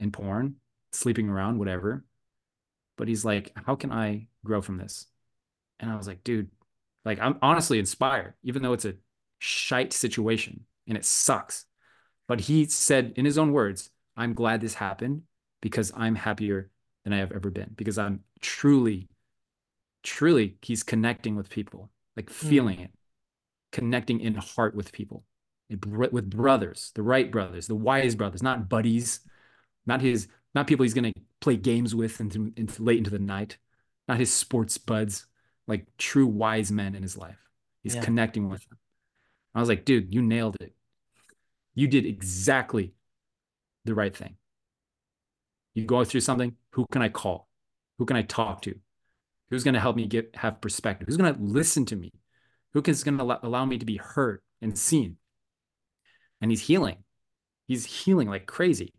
and 0.00 0.12
porn, 0.12 0.56
sleeping 0.92 1.28
around, 1.28 1.58
whatever. 1.58 2.04
But 2.96 3.08
he's 3.08 3.24
like, 3.24 3.52
how 3.54 3.76
can 3.76 3.92
I 3.92 4.26
grow 4.44 4.60
from 4.60 4.78
this? 4.78 5.06
And 5.78 5.90
I 5.90 5.96
was 5.96 6.06
like, 6.06 6.24
dude, 6.24 6.50
like 7.04 7.18
I'm 7.20 7.38
honestly 7.42 7.78
inspired, 7.78 8.34
even 8.42 8.62
though 8.62 8.72
it's 8.72 8.84
a 8.84 8.94
shite 9.38 9.92
situation 9.92 10.64
and 10.86 10.96
it 10.96 11.04
sucks. 11.04 11.66
But 12.28 12.40
he 12.40 12.66
said 12.66 13.14
in 13.16 13.24
his 13.24 13.38
own 13.38 13.52
words, 13.52 13.90
I'm 14.16 14.34
glad 14.34 14.60
this 14.60 14.74
happened 14.74 15.22
because 15.62 15.92
I'm 15.96 16.14
happier 16.14 16.70
than 17.04 17.12
I 17.12 17.18
have 17.18 17.32
ever 17.32 17.50
been 17.50 17.72
because 17.76 17.98
I'm 17.98 18.20
truly, 18.40 19.08
truly, 20.02 20.56
he's 20.62 20.82
connecting 20.82 21.36
with 21.36 21.48
people, 21.48 21.90
like 22.16 22.28
hmm. 22.28 22.48
feeling 22.48 22.78
mm. 22.78 22.84
it, 22.84 22.90
connecting 23.72 24.20
in 24.20 24.34
heart 24.34 24.74
with 24.74 24.92
people, 24.92 25.24
with 25.68 26.28
brothers, 26.28 26.92
the 26.94 27.02
right 27.02 27.30
brothers, 27.30 27.66
the 27.66 27.74
wise 27.74 28.14
brothers, 28.14 28.42
not 28.42 28.68
buddies, 28.68 29.20
not 29.86 30.00
his, 30.00 30.28
not 30.54 30.66
people 30.66 30.84
he's 30.84 30.94
going 30.94 31.12
to 31.12 31.20
play 31.40 31.56
games 31.56 31.94
with 31.94 32.20
into, 32.20 32.52
into 32.56 32.82
late 32.82 32.98
into 32.98 33.10
the 33.10 33.18
night, 33.18 33.58
not 34.08 34.18
his 34.18 34.32
sports 34.32 34.78
buds, 34.78 35.26
like 35.66 35.86
true 35.98 36.26
wise 36.26 36.70
men 36.72 36.94
in 36.94 37.02
his 37.02 37.16
life. 37.16 37.38
He's 37.82 37.94
yeah. 37.94 38.02
connecting 38.02 38.48
with 38.48 38.68
them. 38.68 38.78
I 39.54 39.60
was 39.60 39.68
like, 39.68 39.84
dude, 39.84 40.14
you 40.14 40.22
nailed 40.22 40.56
it. 40.60 40.74
You 41.74 41.88
did 41.88 42.06
exactly 42.06 42.94
the 43.84 43.94
right 43.94 44.14
thing. 44.14 44.36
You 45.74 45.84
go 45.84 46.04
through 46.04 46.20
something, 46.20 46.56
who 46.70 46.86
can 46.90 47.02
I 47.02 47.08
call? 47.08 47.48
Who 47.98 48.04
can 48.04 48.16
I 48.16 48.22
talk 48.22 48.62
to? 48.62 48.74
Who's 49.50 49.64
going 49.64 49.74
to 49.74 49.80
help 49.80 49.96
me 49.96 50.06
get 50.06 50.34
have 50.36 50.60
perspective? 50.60 51.06
Who's 51.06 51.16
going 51.16 51.34
to 51.34 51.40
listen 51.40 51.84
to 51.86 51.96
me? 51.96 52.12
Who 52.72 52.82
is 52.86 53.02
going 53.02 53.18
to 53.18 53.38
allow 53.42 53.64
me 53.64 53.78
to 53.78 53.86
be 53.86 53.96
heard 53.96 54.40
and 54.60 54.78
seen? 54.78 55.16
And 56.40 56.50
he's 56.50 56.62
healing. 56.62 56.98
He's 57.66 57.84
healing 57.84 58.28
like 58.28 58.46
crazy. 58.46 58.94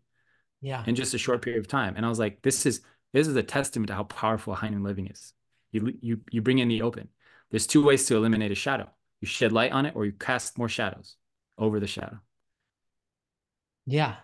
Yeah. 0.62 0.82
In 0.86 0.94
just 0.94 1.12
a 1.12 1.18
short 1.18 1.42
period 1.42 1.60
of 1.60 1.68
time. 1.68 1.94
And 1.96 2.06
I 2.06 2.08
was 2.08 2.18
like, 2.18 2.40
this 2.42 2.64
is 2.64 2.80
this 3.12 3.28
is 3.28 3.36
a 3.36 3.42
testament 3.42 3.88
to 3.88 3.94
how 3.94 4.04
powerful 4.04 4.54
high 4.54 4.68
noon 4.70 4.82
living 4.82 5.08
is. 5.08 5.34
You 5.72 5.92
you 6.00 6.20
you 6.30 6.40
bring 6.40 6.58
in 6.58 6.68
the 6.68 6.82
open. 6.82 7.08
There's 7.50 7.66
two 7.66 7.84
ways 7.84 8.06
to 8.06 8.16
eliminate 8.16 8.52
a 8.52 8.54
shadow. 8.54 8.88
You 9.20 9.26
shed 9.26 9.52
light 9.52 9.72
on 9.72 9.84
it 9.84 9.94
or 9.94 10.06
you 10.06 10.12
cast 10.12 10.56
more 10.56 10.68
shadows 10.68 11.16
over 11.58 11.78
the 11.78 11.86
shadow. 11.86 12.18
Yeah. 13.84 14.14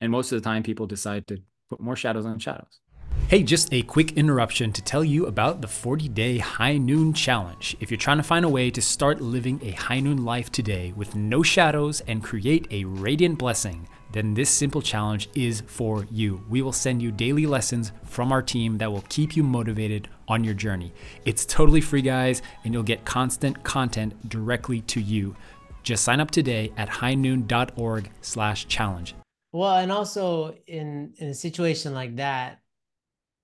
And 0.00 0.10
most 0.10 0.32
of 0.32 0.40
the 0.40 0.44
time 0.44 0.62
people 0.62 0.86
decide 0.86 1.26
to 1.28 1.38
put 1.68 1.80
more 1.80 1.96
shadows 1.96 2.26
on 2.26 2.38
shadows. 2.38 2.80
Hey, 3.28 3.42
just 3.42 3.72
a 3.74 3.82
quick 3.82 4.12
interruption 4.12 4.72
to 4.72 4.80
tell 4.80 5.04
you 5.04 5.26
about 5.26 5.60
the 5.60 5.68
40 5.68 6.08
day 6.08 6.38
high 6.38 6.78
noon 6.78 7.12
challenge. 7.12 7.76
If 7.78 7.90
you're 7.90 7.98
trying 7.98 8.16
to 8.16 8.22
find 8.22 8.44
a 8.44 8.48
way 8.48 8.70
to 8.70 8.80
start 8.80 9.20
living 9.20 9.60
a 9.62 9.72
high 9.72 10.00
noon 10.00 10.24
life 10.24 10.50
today 10.50 10.94
with 10.96 11.14
no 11.14 11.42
shadows 11.42 12.00
and 12.06 12.24
create 12.24 12.66
a 12.70 12.84
radiant 12.84 13.38
blessing, 13.38 13.86
then 14.12 14.34
this 14.34 14.48
simple 14.48 14.80
challenge 14.80 15.28
is 15.34 15.62
for 15.66 16.06
you. 16.10 16.42
We 16.48 16.62
will 16.62 16.72
send 16.72 17.02
you 17.02 17.10
daily 17.12 17.46
lessons 17.46 17.92
from 18.04 18.32
our 18.32 18.42
team 18.42 18.78
that 18.78 18.90
will 18.90 19.04
keep 19.08 19.36
you 19.36 19.42
motivated 19.42 20.08
on 20.28 20.44
your 20.44 20.54
journey. 20.54 20.92
It's 21.24 21.44
totally 21.44 21.80
free, 21.80 22.02
guys, 22.02 22.42
and 22.64 22.72
you'll 22.72 22.82
get 22.82 23.04
constant 23.04 23.62
content 23.64 24.28
directly 24.28 24.80
to 24.82 25.00
you. 25.00 25.36
Just 25.82 26.04
sign 26.04 26.20
up 26.20 26.30
today 26.30 26.72
at 26.76 26.88
highnoon.org 26.88 28.10
slash 28.20 28.66
challenge. 28.66 29.14
Well, 29.52 29.76
and 29.76 29.90
also 29.90 30.54
in 30.66 31.14
in 31.18 31.28
a 31.28 31.34
situation 31.34 31.94
like 31.94 32.16
that, 32.16 32.60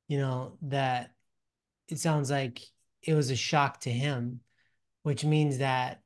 you 0.09 0.19
know, 0.19 0.59
that 0.63 1.13
it 1.89 1.99
sounds 1.99 2.31
like 2.31 2.61
it 3.03 3.15
was 3.15 3.31
a 3.31 3.37
shock 3.37 3.81
to 3.81 3.91
him, 3.91 4.41
which 5.03 5.25
means 5.25 5.59
that 5.59 6.03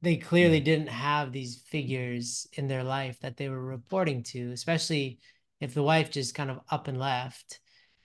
they 0.00 0.16
clearly 0.16 0.60
didn't 0.60 0.88
have 0.88 1.32
these 1.32 1.62
figures 1.66 2.46
in 2.52 2.68
their 2.68 2.84
life 2.84 3.18
that 3.20 3.36
they 3.36 3.48
were 3.48 3.64
reporting 3.64 4.22
to, 4.22 4.52
especially 4.52 5.18
if 5.60 5.74
the 5.74 5.82
wife 5.82 6.10
just 6.10 6.34
kind 6.34 6.50
of 6.50 6.60
up 6.70 6.86
and 6.88 6.98
left. 6.98 7.60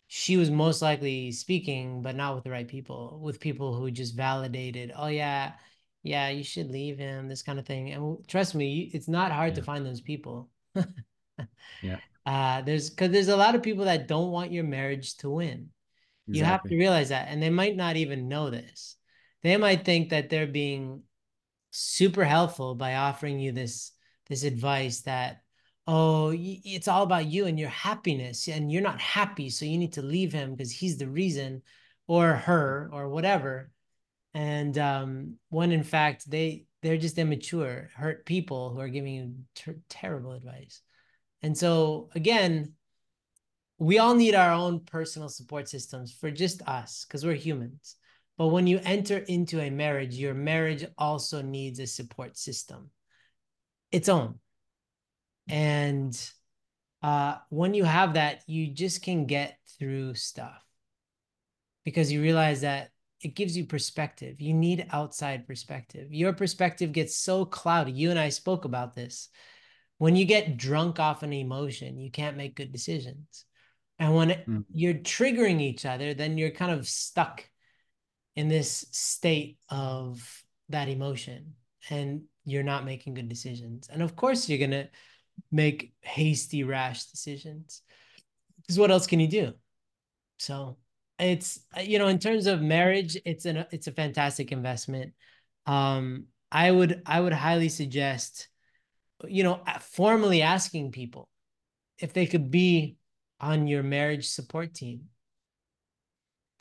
She 0.08 0.38
was 0.38 0.50
most 0.50 0.82
likely 0.82 1.32
speaking, 1.32 2.02
but 2.02 2.16
not 2.16 2.36
with 2.36 2.44
the 2.44 2.52
right 2.52 2.68
people, 2.68 3.20
with 3.22 3.40
people 3.40 3.76
who 3.76 3.90
just 3.92 4.16
validated, 4.16 4.92
oh, 4.96 5.08
yeah, 5.08 5.54
yeah, 6.04 6.30
you 6.30 6.44
should 6.44 6.70
leave 6.70 6.98
him, 6.98 7.28
this 7.28 7.44
kind 7.44 7.60
of 7.60 7.66
thing. 7.66 7.92
And 7.92 8.18
trust 8.28 8.56
me, 8.56 8.92
it's 8.94 9.08
not 9.08 9.32
hard 9.32 9.52
yeah. 9.52 9.56
to 9.56 9.64
find 9.64 9.86
those 9.86 10.02
people. 10.02 10.50
yeah. 11.82 11.98
Uh, 12.26 12.62
there's 12.62 12.90
because 12.90 13.12
there's 13.12 13.28
a 13.28 13.36
lot 13.36 13.54
of 13.54 13.62
people 13.62 13.84
that 13.84 14.08
don't 14.08 14.32
want 14.32 14.54
your 14.54 14.64
marriage 14.64 15.18
to 15.18 15.30
win. 15.30 15.68
Exactly. 16.30 16.40
You 16.40 16.46
have 16.46 16.64
to 16.64 16.78
realize 16.78 17.10
that. 17.10 17.28
And 17.28 17.44
they 17.44 17.50
might 17.50 17.76
not 17.76 17.98
even 17.98 18.30
know 18.30 18.50
this. 18.50 18.96
They 19.42 19.58
might 19.58 19.84
think 19.84 20.12
that 20.12 20.30
they're 20.30 20.48
being 20.48 21.04
super 21.76 22.24
helpful 22.24 22.76
by 22.76 22.94
offering 22.96 23.40
you 23.40 23.52
this 23.52 23.94
this 24.28 24.44
advice 24.44 25.02
that 25.02 25.42
oh 25.88 26.32
it's 26.36 26.88
all 26.88 27.02
about 27.02 27.26
you 27.26 27.48
and 27.48 27.60
your 27.60 27.70
happiness 27.70 28.48
and 28.48 28.72
you're 28.72 28.82
not 28.82 29.02
happy 29.02 29.50
so 29.50 29.66
you 29.66 29.80
need 29.80 29.94
to 29.94 30.04
leave 30.04 30.32
him 30.32 30.52
because 30.52 30.72
he's 30.72 30.98
the 30.98 31.08
reason 31.08 31.64
or 32.08 32.36
her 32.36 32.90
or 32.94 33.10
whatever. 33.10 33.72
And 34.36 34.78
um 34.78 35.38
when 35.50 35.72
in 35.72 35.84
fact 35.84 36.30
they 36.30 36.66
they're 36.84 36.98
just 36.98 37.18
immature 37.18 37.90
hurt 37.96 38.24
people 38.26 38.72
who 38.72 38.80
are 38.80 38.88
giving 38.88 39.16
you 39.16 39.34
ter- 39.56 39.80
terrible 39.90 40.34
advice. 40.34 40.80
And 41.42 41.58
so 41.58 42.12
again 42.14 42.74
we 43.80 43.98
all 43.98 44.14
need 44.14 44.36
our 44.36 44.52
own 44.52 44.82
personal 44.82 45.28
support 45.28 45.68
systems 45.68 46.14
for 46.14 46.30
just 46.30 46.62
us 46.68 47.04
because 47.06 47.26
we're 47.26 47.34
humans 47.34 47.96
but 48.38 48.48
when 48.48 48.67
you 48.67 48.80
enter 48.84 49.17
into 49.17 49.60
a 49.62 49.69
marriage, 49.69 50.15
your 50.15 50.34
marriage 50.34 50.86
also 50.98 51.41
needs 51.41 51.80
a 51.80 51.88
support 51.88 52.38
system, 52.38 52.89
its 53.91 54.10
own. 54.10 54.39
And 55.48 56.17
uh, 57.02 57.36
when 57.50 57.74
you 57.74 57.84
have 57.84 58.15
that, 58.15 58.41
you 58.48 58.74
just 58.74 59.04
can 59.04 59.26
get 59.26 59.58
through 59.78 60.15
stuff 60.15 60.63
because 61.84 62.12
you 62.12 62.22
realize 62.22 62.62
that 62.62 62.89
it 63.22 63.36
gives 63.36 63.56
you 63.56 63.65
perspective. 63.65 64.41
You 64.41 64.54
need 64.54 64.88
outside 64.91 65.48
perspective. 65.48 66.12
Your 66.12 66.34
perspective 66.34 66.91
gets 66.91 67.15
so 67.15 67.46
cloudy. 67.46 67.91
You 67.91 68.10
and 68.10 68.19
I 68.19 68.30
spoke 68.30 68.65
about 68.65 68.96
this. 68.96 69.30
When 69.98 70.15
you 70.15 70.26
get 70.26 70.58
drunk 70.58 71.00
off 71.00 71.24
an 71.24 71.34
emotion, 71.34 71.98
you 71.98 72.12
can't 72.12 72.36
make 72.36 72.56
good 72.56 72.72
decisions. 72.72 73.46
And 74.00 74.15
when 74.15 74.30
mm-hmm. 74.30 74.62
you're 74.74 74.96
triggering 74.96 75.62
each 75.62 75.86
other, 75.86 76.13
then 76.13 76.38
you're 76.38 76.52
kind 76.52 76.72
of 76.72 76.88
stuck 76.88 77.46
in 78.36 78.48
this 78.48 78.86
state 78.91 79.58
of 79.69 80.43
that 80.69 80.89
emotion 80.89 81.54
and 81.89 82.24
you're 82.46 82.63
not 82.63 82.86
making 82.86 83.13
good 83.13 83.30
decisions. 83.30 83.88
And 83.91 84.02
of 84.02 84.15
course, 84.15 84.50
you're 84.50 84.60
going 84.60 84.72
to 84.72 84.89
make 85.52 85.93
hasty, 86.02 86.63
rash 86.63 87.06
decisions. 87.06 87.82
Because 88.62 88.80
what 88.80 88.91
else 88.91 89.08
can 89.08 89.19
you 89.19 89.28
do? 89.28 89.54
So 90.38 90.78
it's 91.19 91.60
you 91.82 92.00
know 92.00 92.08
in 92.08 92.19
terms 92.19 92.48
of 92.48 92.62
marriage 92.62 93.17
it's 93.26 93.46
an 93.46 93.65
it's 93.72 93.88
a 93.88 93.91
fantastic 93.91 94.52
investment 94.52 95.13
um 95.67 96.26
i 96.52 96.69
would 96.69 97.02
i 97.06 97.19
would 97.19 97.34
highly 97.34 97.69
suggest 97.69 98.48
you 99.28 99.43
know 99.43 99.62
formally 99.80 100.41
asking 100.41 100.91
people 100.91 101.30
if 102.00 102.13
they 102.13 102.26
could 102.26 102.50
be 102.50 102.98
on 103.39 103.67
your 103.67 103.84
marriage 103.84 104.28
support 104.28 104.74
team 104.74 105.04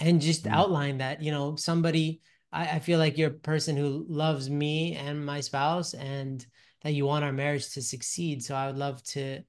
and 0.03 0.21
just 0.21 0.45
mm. 0.45 0.53
outline 0.53 0.99
that 0.99 1.23
you 1.23 1.31
know 1.31 1.57
somebody 1.57 2.21
I, 2.53 2.67
I 2.67 2.79
feel 2.81 2.99
like 2.99 3.17
you're 3.17 3.31
a 3.31 3.35
person 3.35 3.77
who 3.77 4.05
loves 4.09 4.51
me 4.51 4.95
and 4.97 5.25
my 5.25 5.41
spouse 5.41 5.95
and 5.95 6.45
that 6.83 6.93
you 6.93 7.07
want 7.07 7.25
our 7.25 7.33
marriage 7.33 7.71
to 7.71 7.83
succeed 7.83 8.43
so 8.43 8.55
i 8.55 8.67
would 8.67 8.77
love 8.77 9.03
to 9.05 9.41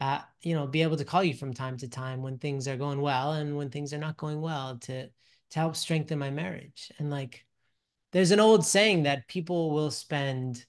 uh, 0.00 0.20
you 0.42 0.54
know 0.54 0.66
be 0.66 0.82
able 0.82 0.96
to 0.98 1.04
call 1.04 1.24
you 1.24 1.34
from 1.34 1.54
time 1.54 1.76
to 1.78 1.88
time 1.88 2.22
when 2.22 2.38
things 2.38 2.68
are 2.68 2.76
going 2.76 3.00
well 3.00 3.32
and 3.32 3.56
when 3.56 3.70
things 3.70 3.92
are 3.94 3.98
not 3.98 4.16
going 4.16 4.40
well 4.40 4.78
to 4.78 5.06
to 5.50 5.58
help 5.58 5.74
strengthen 5.74 6.18
my 6.18 6.30
marriage 6.30 6.92
and 6.98 7.10
like 7.10 7.44
there's 8.12 8.30
an 8.30 8.40
old 8.40 8.64
saying 8.64 9.04
that 9.04 9.26
people 9.26 9.70
will 9.70 9.90
spend 9.90 10.64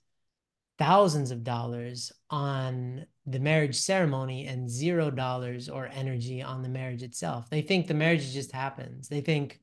thousands 0.77 1.31
of 1.31 1.43
dollars 1.43 2.11
on 2.29 3.05
the 3.25 3.39
marriage 3.39 3.75
ceremony 3.77 4.47
and 4.47 4.69
zero 4.69 5.09
dollars 5.11 5.69
or 5.69 5.89
energy 5.91 6.41
on 6.41 6.61
the 6.61 6.69
marriage 6.69 7.03
itself. 7.03 7.49
They 7.49 7.61
think 7.61 7.87
the 7.87 7.93
marriage 7.93 8.31
just 8.33 8.51
happens. 8.51 9.07
They 9.09 9.21
think 9.21 9.59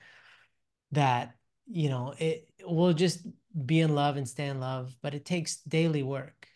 that, 0.92 1.34
you 1.66 1.88
know, 1.88 2.14
it 2.18 2.48
will 2.64 2.92
just 2.92 3.26
be 3.66 3.80
in 3.80 3.94
love 3.94 4.16
and 4.16 4.28
stay 4.28 4.46
in 4.46 4.60
love, 4.60 4.96
but 5.02 5.14
it 5.14 5.24
takes 5.24 5.56
daily 5.62 6.02
work. 6.02 6.48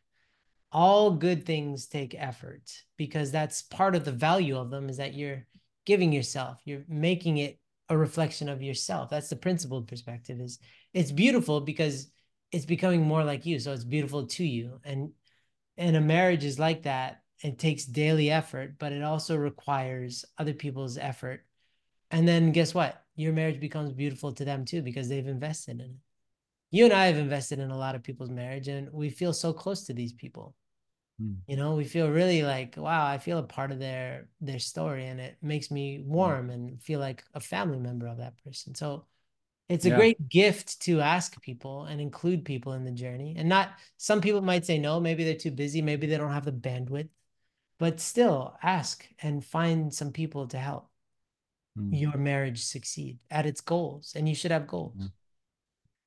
all 0.70 1.10
good 1.12 1.46
things 1.46 1.86
take 1.86 2.14
effort 2.18 2.70
because 2.96 3.30
that's 3.30 3.62
part 3.62 3.94
of 3.94 4.04
the 4.04 4.12
value 4.12 4.56
of 4.58 4.70
them 4.70 4.88
is 4.88 4.98
that 4.98 5.14
you're 5.14 5.46
giving 5.86 6.12
yourself 6.12 6.58
you're 6.64 6.84
making 6.88 7.38
it 7.38 7.58
a 7.88 7.96
reflection 7.96 8.48
of 8.50 8.62
yourself 8.62 9.08
that's 9.08 9.30
the 9.30 9.36
principled 9.36 9.88
perspective 9.88 10.38
is 10.40 10.58
it's 10.92 11.10
beautiful 11.10 11.60
because 11.62 12.10
it's 12.52 12.66
becoming 12.66 13.02
more 13.02 13.24
like 13.24 13.46
you 13.46 13.58
so 13.58 13.72
it's 13.72 13.84
beautiful 13.84 14.26
to 14.26 14.44
you 14.44 14.80
and 14.84 15.10
and 15.76 15.96
a 15.96 16.00
marriage 16.00 16.44
is 16.44 16.58
like 16.58 16.82
that 16.82 17.22
it 17.42 17.58
takes 17.58 17.84
daily 17.84 18.30
effort 18.30 18.78
but 18.78 18.92
it 18.92 19.02
also 19.02 19.36
requires 19.36 20.24
other 20.38 20.54
people's 20.54 20.98
effort 20.98 21.44
and 22.10 22.26
then 22.26 22.52
guess 22.52 22.74
what 22.74 23.04
your 23.16 23.32
marriage 23.32 23.60
becomes 23.60 23.92
beautiful 23.92 24.32
to 24.32 24.44
them 24.44 24.64
too 24.64 24.82
because 24.82 25.08
they've 25.08 25.26
invested 25.26 25.80
in 25.80 25.86
it 25.86 25.96
you 26.70 26.84
and 26.84 26.92
I 26.92 27.06
have 27.06 27.16
invested 27.16 27.58
in 27.58 27.70
a 27.70 27.78
lot 27.78 27.94
of 27.94 28.02
people's 28.02 28.30
marriage 28.30 28.68
and 28.68 28.92
we 28.92 29.10
feel 29.10 29.32
so 29.32 29.52
close 29.52 29.84
to 29.84 29.94
these 29.94 30.12
people. 30.12 30.54
Mm. 31.20 31.36
You 31.46 31.56
know, 31.56 31.74
we 31.74 31.84
feel 31.84 32.10
really 32.10 32.42
like, 32.42 32.74
wow, 32.76 33.06
I 33.06 33.18
feel 33.18 33.38
a 33.38 33.42
part 33.42 33.72
of 33.72 33.78
their 33.78 34.28
their 34.40 34.58
story 34.58 35.06
and 35.06 35.20
it 35.20 35.38
makes 35.42 35.70
me 35.70 35.98
hmm. 35.98 36.08
warm 36.08 36.50
and 36.50 36.82
feel 36.82 37.00
like 37.00 37.24
a 37.34 37.40
family 37.40 37.78
member 37.78 38.06
of 38.06 38.18
that 38.18 38.42
person. 38.44 38.74
So 38.74 39.06
it's 39.68 39.84
a 39.84 39.90
yeah. 39.90 39.96
great 39.96 40.28
gift 40.28 40.80
to 40.82 41.00
ask 41.00 41.40
people 41.42 41.84
and 41.84 42.00
include 42.00 42.44
people 42.44 42.72
in 42.72 42.84
the 42.84 42.90
journey. 42.90 43.34
And 43.36 43.48
not 43.48 43.70
some 43.98 44.20
people 44.20 44.40
might 44.40 44.64
say 44.64 44.78
no, 44.78 44.98
maybe 44.98 45.24
they're 45.24 45.34
too 45.34 45.50
busy, 45.50 45.82
maybe 45.82 46.06
they 46.06 46.16
don't 46.16 46.32
have 46.32 46.46
the 46.46 46.52
bandwidth, 46.52 47.10
but 47.78 48.00
still 48.00 48.56
ask 48.62 49.06
and 49.20 49.44
find 49.44 49.92
some 49.92 50.12
people 50.12 50.46
to 50.48 50.58
help 50.58 50.88
mm. 51.78 51.90
your 51.92 52.16
marriage 52.16 52.64
succeed 52.64 53.18
at 53.30 53.46
its 53.46 53.60
goals. 53.60 54.14
And 54.16 54.28
you 54.28 54.34
should 54.34 54.50
have 54.52 54.66
goals. 54.66 54.94
Hmm. 54.96 55.06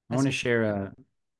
I 0.09 0.15
want 0.15 0.27
to 0.27 0.31
share 0.31 0.63
a, 0.63 0.83
uh, 0.85 0.89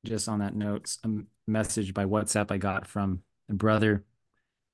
just 0.04 0.28
on 0.28 0.38
that 0.38 0.54
note 0.54 0.96
a 1.04 1.08
message 1.46 1.92
by 1.92 2.04
WhatsApp 2.04 2.50
I 2.50 2.56
got 2.56 2.86
from 2.86 3.22
a 3.50 3.54
brother. 3.54 4.04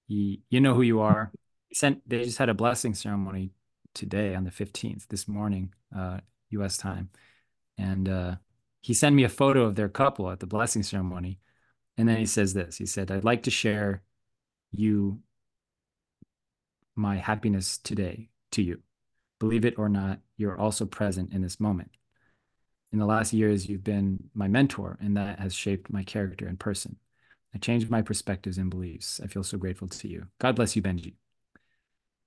He, 0.06 0.42
you 0.50 0.60
know 0.60 0.74
who 0.74 0.82
you 0.82 1.00
are. 1.00 1.32
He 1.68 1.74
sent. 1.74 2.08
They 2.08 2.24
just 2.24 2.38
had 2.38 2.48
a 2.48 2.54
blessing 2.54 2.94
ceremony 2.94 3.50
today 3.94 4.34
on 4.34 4.44
the 4.44 4.50
fifteenth, 4.50 5.06
this 5.08 5.28
morning, 5.28 5.74
uh, 5.94 6.18
U.S. 6.50 6.78
time, 6.78 7.10
and 7.78 8.08
uh, 8.08 8.36
he 8.80 8.94
sent 8.94 9.14
me 9.16 9.24
a 9.24 9.28
photo 9.28 9.64
of 9.64 9.76
their 9.76 9.88
couple 9.88 10.30
at 10.30 10.40
the 10.40 10.46
blessing 10.46 10.82
ceremony, 10.82 11.40
and 11.96 12.08
then 12.08 12.18
he 12.18 12.26
says 12.26 12.54
this. 12.54 12.76
He 12.76 12.86
said, 12.86 13.10
"I'd 13.10 13.24
like 13.24 13.44
to 13.44 13.50
share 13.50 14.02
you 14.72 15.20
my 16.96 17.16
happiness 17.16 17.78
today 17.78 18.28
to 18.52 18.62
you. 18.62 18.80
Believe 19.38 19.64
it 19.64 19.78
or 19.78 19.88
not, 19.88 20.18
you're 20.36 20.58
also 20.58 20.84
present 20.84 21.32
in 21.32 21.42
this 21.42 21.60
moment 21.60 21.90
in 22.92 22.98
the 22.98 23.06
last 23.06 23.32
years, 23.32 23.68
you've 23.68 23.84
been 23.84 24.30
my 24.34 24.48
mentor, 24.48 24.96
and 25.00 25.16
that 25.16 25.38
has 25.38 25.54
shaped 25.54 25.92
my 25.92 26.02
character 26.02 26.46
and 26.46 26.58
person. 26.58 26.96
I 27.54 27.58
changed 27.58 27.90
my 27.90 28.02
perspectives 28.02 28.58
and 28.58 28.70
beliefs. 28.70 29.20
I 29.22 29.26
feel 29.26 29.42
so 29.42 29.58
grateful 29.58 29.88
to 29.88 30.08
you. 30.08 30.26
God 30.38 30.56
bless 30.56 30.74
you, 30.74 30.82
Benjy. 30.82 31.14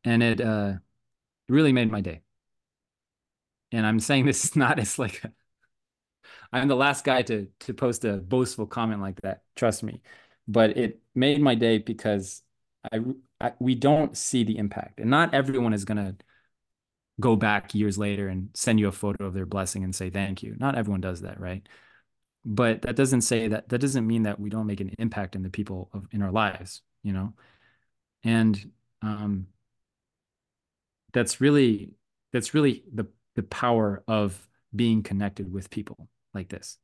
And 0.03 0.21
it 0.21 0.41
uh, 0.41 0.73
really 1.47 1.73
made 1.73 1.91
my 1.91 2.01
day. 2.01 2.21
And 3.71 3.85
I'm 3.85 3.99
saying 3.99 4.25
this 4.25 4.55
not 4.55 4.79
as 4.79 4.99
like 4.99 5.21
i 5.23 5.29
I'm 6.53 6.67
the 6.67 6.75
last 6.75 7.05
guy 7.05 7.21
to 7.23 7.47
to 7.61 7.73
post 7.73 8.05
a 8.05 8.17
boastful 8.17 8.67
comment 8.67 9.01
like 9.01 9.21
that. 9.21 9.43
Trust 9.55 9.83
me, 9.83 10.01
but 10.47 10.77
it 10.77 11.01
made 11.15 11.41
my 11.41 11.55
day 11.55 11.77
because 11.77 12.43
I, 12.91 12.99
I 13.39 13.53
we 13.59 13.75
don't 13.75 14.17
see 14.17 14.43
the 14.43 14.57
impact, 14.57 14.99
and 14.99 15.09
not 15.09 15.33
everyone 15.33 15.73
is 15.73 15.85
gonna 15.85 16.15
go 17.19 17.35
back 17.35 17.75
years 17.75 17.97
later 17.97 18.27
and 18.27 18.49
send 18.53 18.79
you 18.79 18.87
a 18.87 18.91
photo 18.91 19.25
of 19.25 19.33
their 19.33 19.45
blessing 19.45 19.83
and 19.83 19.95
say 19.95 20.09
thank 20.09 20.41
you. 20.43 20.55
Not 20.59 20.75
everyone 20.75 21.01
does 21.01 21.21
that, 21.21 21.39
right? 21.39 21.67
But 22.45 22.83
that 22.83 22.95
doesn't 22.95 23.21
say 23.21 23.47
that 23.49 23.69
that 23.69 23.79
doesn't 23.79 24.07
mean 24.07 24.23
that 24.23 24.39
we 24.39 24.49
don't 24.49 24.67
make 24.67 24.81
an 24.81 24.95
impact 24.99 25.35
in 25.35 25.43
the 25.43 25.49
people 25.49 25.89
of 25.93 26.07
in 26.11 26.21
our 26.21 26.31
lives, 26.31 26.81
you 27.03 27.13
know? 27.13 27.33
And 28.23 28.71
um 29.01 29.47
that's 31.13 31.41
really 31.41 31.91
that's 32.31 32.53
really 32.53 32.83
the 32.93 33.05
the 33.35 33.43
power 33.43 34.03
of 34.07 34.47
being 34.75 35.03
connected 35.03 35.51
with 35.51 35.69
people 35.69 36.07
like 36.33 36.49
this 36.49 36.77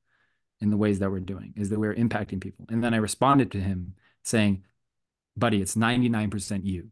in 0.59 0.69
the 0.69 0.77
ways 0.77 0.99
that 0.99 1.11
we're 1.11 1.19
doing 1.19 1.53
is 1.55 1.69
that 1.69 1.79
we're 1.79 1.95
impacting 1.95 2.41
people. 2.41 2.65
And 2.69 2.83
then 2.83 2.93
I 2.93 2.97
responded 2.97 3.51
to 3.51 3.59
him 3.59 3.93
saying, 4.23 4.63
buddy, 5.35 5.61
it's 5.61 5.75
99% 5.75 6.65
you. 6.65 6.89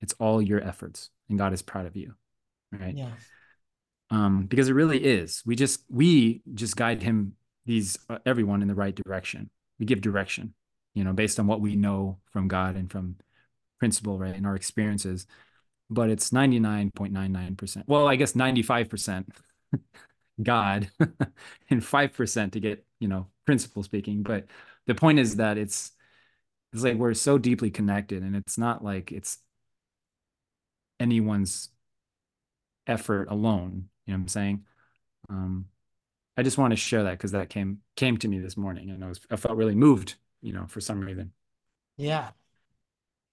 It's 0.00 0.14
all 0.18 0.40
your 0.40 0.62
efforts 0.62 1.10
and 1.28 1.38
God 1.38 1.52
is 1.52 1.62
proud 1.62 1.86
of 1.86 1.96
you 1.96 2.14
right? 2.72 2.96
Yeah. 2.96 3.10
Um, 4.10 4.46
because 4.46 4.68
it 4.68 4.74
really 4.74 5.04
is. 5.04 5.42
We 5.44 5.54
just 5.56 5.84
we 5.90 6.42
just 6.54 6.76
guide 6.76 7.02
him 7.02 7.34
these 7.66 7.98
uh, 8.08 8.18
everyone 8.24 8.62
in 8.62 8.68
the 8.68 8.74
right 8.74 8.94
direction. 8.94 9.50
We 9.78 9.86
give 9.86 10.00
direction, 10.00 10.54
you 10.94 11.04
know, 11.04 11.12
based 11.12 11.38
on 11.38 11.46
what 11.46 11.60
we 11.60 11.76
know 11.76 12.18
from 12.32 12.48
God 12.48 12.76
and 12.76 12.90
from 12.90 13.16
principle, 13.78 14.18
right, 14.18 14.34
and 14.34 14.46
our 14.46 14.56
experiences. 14.56 15.26
But 15.90 16.10
it's 16.10 16.32
ninety 16.32 16.58
nine 16.58 16.90
point 16.90 17.12
nine 17.12 17.32
nine 17.32 17.56
percent. 17.56 17.86
Well, 17.86 18.08
I 18.08 18.16
guess 18.16 18.34
ninety 18.34 18.62
five 18.62 18.88
percent 18.88 19.28
God 20.42 20.90
and 21.70 21.84
five 21.84 22.12
percent 22.12 22.52
to 22.52 22.60
get 22.60 22.84
you 23.00 23.08
know 23.08 23.26
principle 23.46 23.82
speaking. 23.82 24.22
But 24.22 24.46
the 24.86 24.94
point 24.94 25.18
is 25.18 25.36
that 25.36 25.58
it's 25.58 25.92
it's 26.72 26.82
like 26.82 26.96
we're 26.96 27.14
so 27.14 27.38
deeply 27.38 27.70
connected, 27.70 28.22
and 28.22 28.36
it's 28.36 28.58
not 28.58 28.84
like 28.84 29.12
it's 29.12 29.38
anyone's 31.00 31.70
effort 32.86 33.28
alone. 33.30 33.88
You 34.06 34.12
know 34.12 34.18
what 34.18 34.22
I'm 34.22 34.28
saying? 34.28 34.64
Um, 35.30 35.66
I 36.36 36.42
just 36.42 36.58
want 36.58 36.72
to 36.72 36.76
share 36.76 37.04
that 37.04 37.12
because 37.12 37.32
that 37.32 37.50
came 37.50 37.78
came 37.96 38.16
to 38.18 38.28
me 38.28 38.38
this 38.38 38.56
morning, 38.56 38.90
and 38.90 39.04
I 39.04 39.08
was 39.08 39.20
I 39.30 39.36
felt 39.36 39.56
really 39.56 39.74
moved. 39.74 40.16
You 40.40 40.52
know, 40.52 40.66
for 40.68 40.80
some 40.80 41.00
reason. 41.00 41.32
Yeah, 41.96 42.30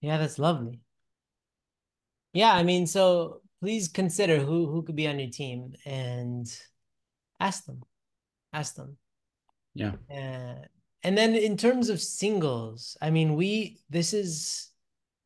yeah, 0.02 0.18
that's 0.18 0.40
lovely. 0.40 0.80
Yeah, 2.34 2.54
I 2.54 2.64
mean, 2.64 2.88
so 2.88 3.42
please 3.62 3.88
consider 3.88 4.40
who 4.40 4.68
who 4.68 4.84
could 4.84 4.96
be 4.96 5.08
on 5.08 5.20
your 5.20 5.30
team 5.30 5.74
and 5.86 6.48
ask 7.40 7.66
them, 7.66 7.82
ask 8.54 8.76
them. 8.76 8.98
Yeah. 9.74 9.94
Uh, 10.10 10.66
and 11.04 11.18
then 11.18 11.36
in 11.36 11.58
terms 11.58 11.90
of 11.90 12.02
singles, 12.02 12.98
I 13.02 13.10
mean, 13.10 13.36
we 13.36 13.80
this 13.90 14.14
is 14.14 14.72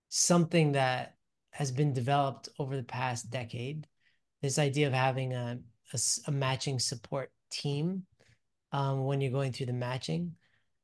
something 0.10 0.74
that 0.74 1.15
has 1.52 1.72
been 1.72 1.93
developed 1.93 2.50
over 2.58 2.76
the 2.76 2.84
past 2.84 3.30
decade 3.30 3.88
this 4.41 4.60
idea 4.60 4.88
of 4.88 4.93
having 4.93 5.34
a, 5.34 5.60
a, 5.93 6.00
a 6.28 6.32
matching 6.32 6.80
support 6.80 7.32
team 7.52 8.04
um, 8.72 9.06
when 9.06 9.22
you're 9.22 9.32
going 9.32 9.52
through 9.52 9.65
the 9.65 9.74
matching 9.74 10.34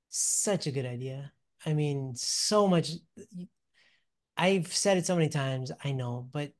such 0.09 0.67
a 0.67 0.71
good 0.71 0.85
idea 0.85 1.31
i 1.65 1.73
mean 1.73 2.13
so 2.15 2.67
much 2.67 2.91
i've 4.38 4.73
said 4.73 4.97
it 4.97 5.05
so 5.05 5.15
many 5.15 5.29
times 5.29 5.71
i 5.83 5.91
know 5.91 6.27
but 6.31 6.51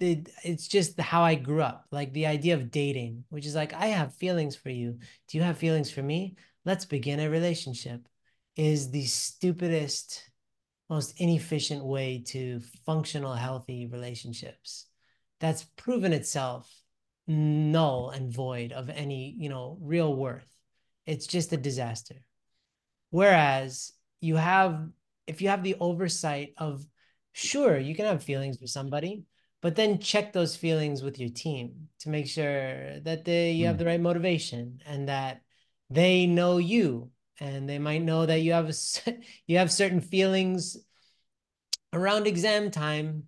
it, 0.00 0.30
it's 0.44 0.66
just 0.66 0.98
how 1.00 1.22
i 1.22 1.34
grew 1.34 1.62
up 1.62 1.86
like 1.92 2.12
the 2.12 2.26
idea 2.26 2.54
of 2.54 2.70
dating 2.70 3.24
which 3.28 3.46
is 3.46 3.54
like 3.54 3.72
i 3.74 3.86
have 3.86 4.14
feelings 4.14 4.56
for 4.56 4.70
you 4.70 4.98
do 5.28 5.38
you 5.38 5.44
have 5.44 5.58
feelings 5.58 5.90
for 5.90 6.02
me 6.02 6.36
let's 6.64 6.84
begin 6.84 7.20
a 7.20 7.30
relationship 7.30 8.06
is 8.56 8.90
the 8.90 9.04
stupidest 9.04 10.30
most 10.88 11.20
inefficient 11.20 11.84
way 11.84 12.22
to 12.26 12.60
functional 12.84 13.34
healthy 13.34 13.86
relationships 13.86 14.86
that's 15.38 15.64
proven 15.76 16.12
itself 16.12 16.68
null 17.30 18.10
and 18.10 18.32
void 18.32 18.72
of 18.72 18.90
any, 18.90 19.34
you 19.38 19.48
know, 19.48 19.78
real 19.80 20.14
worth. 20.14 20.46
It's 21.06 21.26
just 21.26 21.52
a 21.52 21.56
disaster. 21.56 22.16
Whereas 23.10 23.92
you 24.20 24.36
have, 24.36 24.88
if 25.26 25.40
you 25.40 25.48
have 25.48 25.62
the 25.62 25.76
oversight 25.80 26.54
of, 26.58 26.84
sure, 27.32 27.78
you 27.78 27.94
can 27.94 28.06
have 28.06 28.22
feelings 28.22 28.58
for 28.58 28.66
somebody, 28.66 29.24
but 29.62 29.76
then 29.76 29.98
check 29.98 30.32
those 30.32 30.56
feelings 30.56 31.02
with 31.02 31.18
your 31.18 31.28
team 31.28 31.88
to 32.00 32.08
make 32.08 32.26
sure 32.26 33.00
that 33.00 33.24
they 33.24 33.52
you 33.52 33.66
have 33.66 33.76
hmm. 33.76 33.80
the 33.80 33.86
right 33.86 34.00
motivation 34.00 34.80
and 34.86 35.08
that 35.08 35.42
they 35.90 36.26
know 36.26 36.58
you 36.58 37.10
and 37.40 37.68
they 37.68 37.78
might 37.78 38.02
know 38.02 38.26
that 38.26 38.40
you 38.40 38.52
have 38.52 38.68
a, 38.68 39.12
you 39.46 39.58
have 39.58 39.72
certain 39.72 40.00
feelings 40.00 40.76
around 41.92 42.26
exam 42.26 42.70
time 42.70 43.24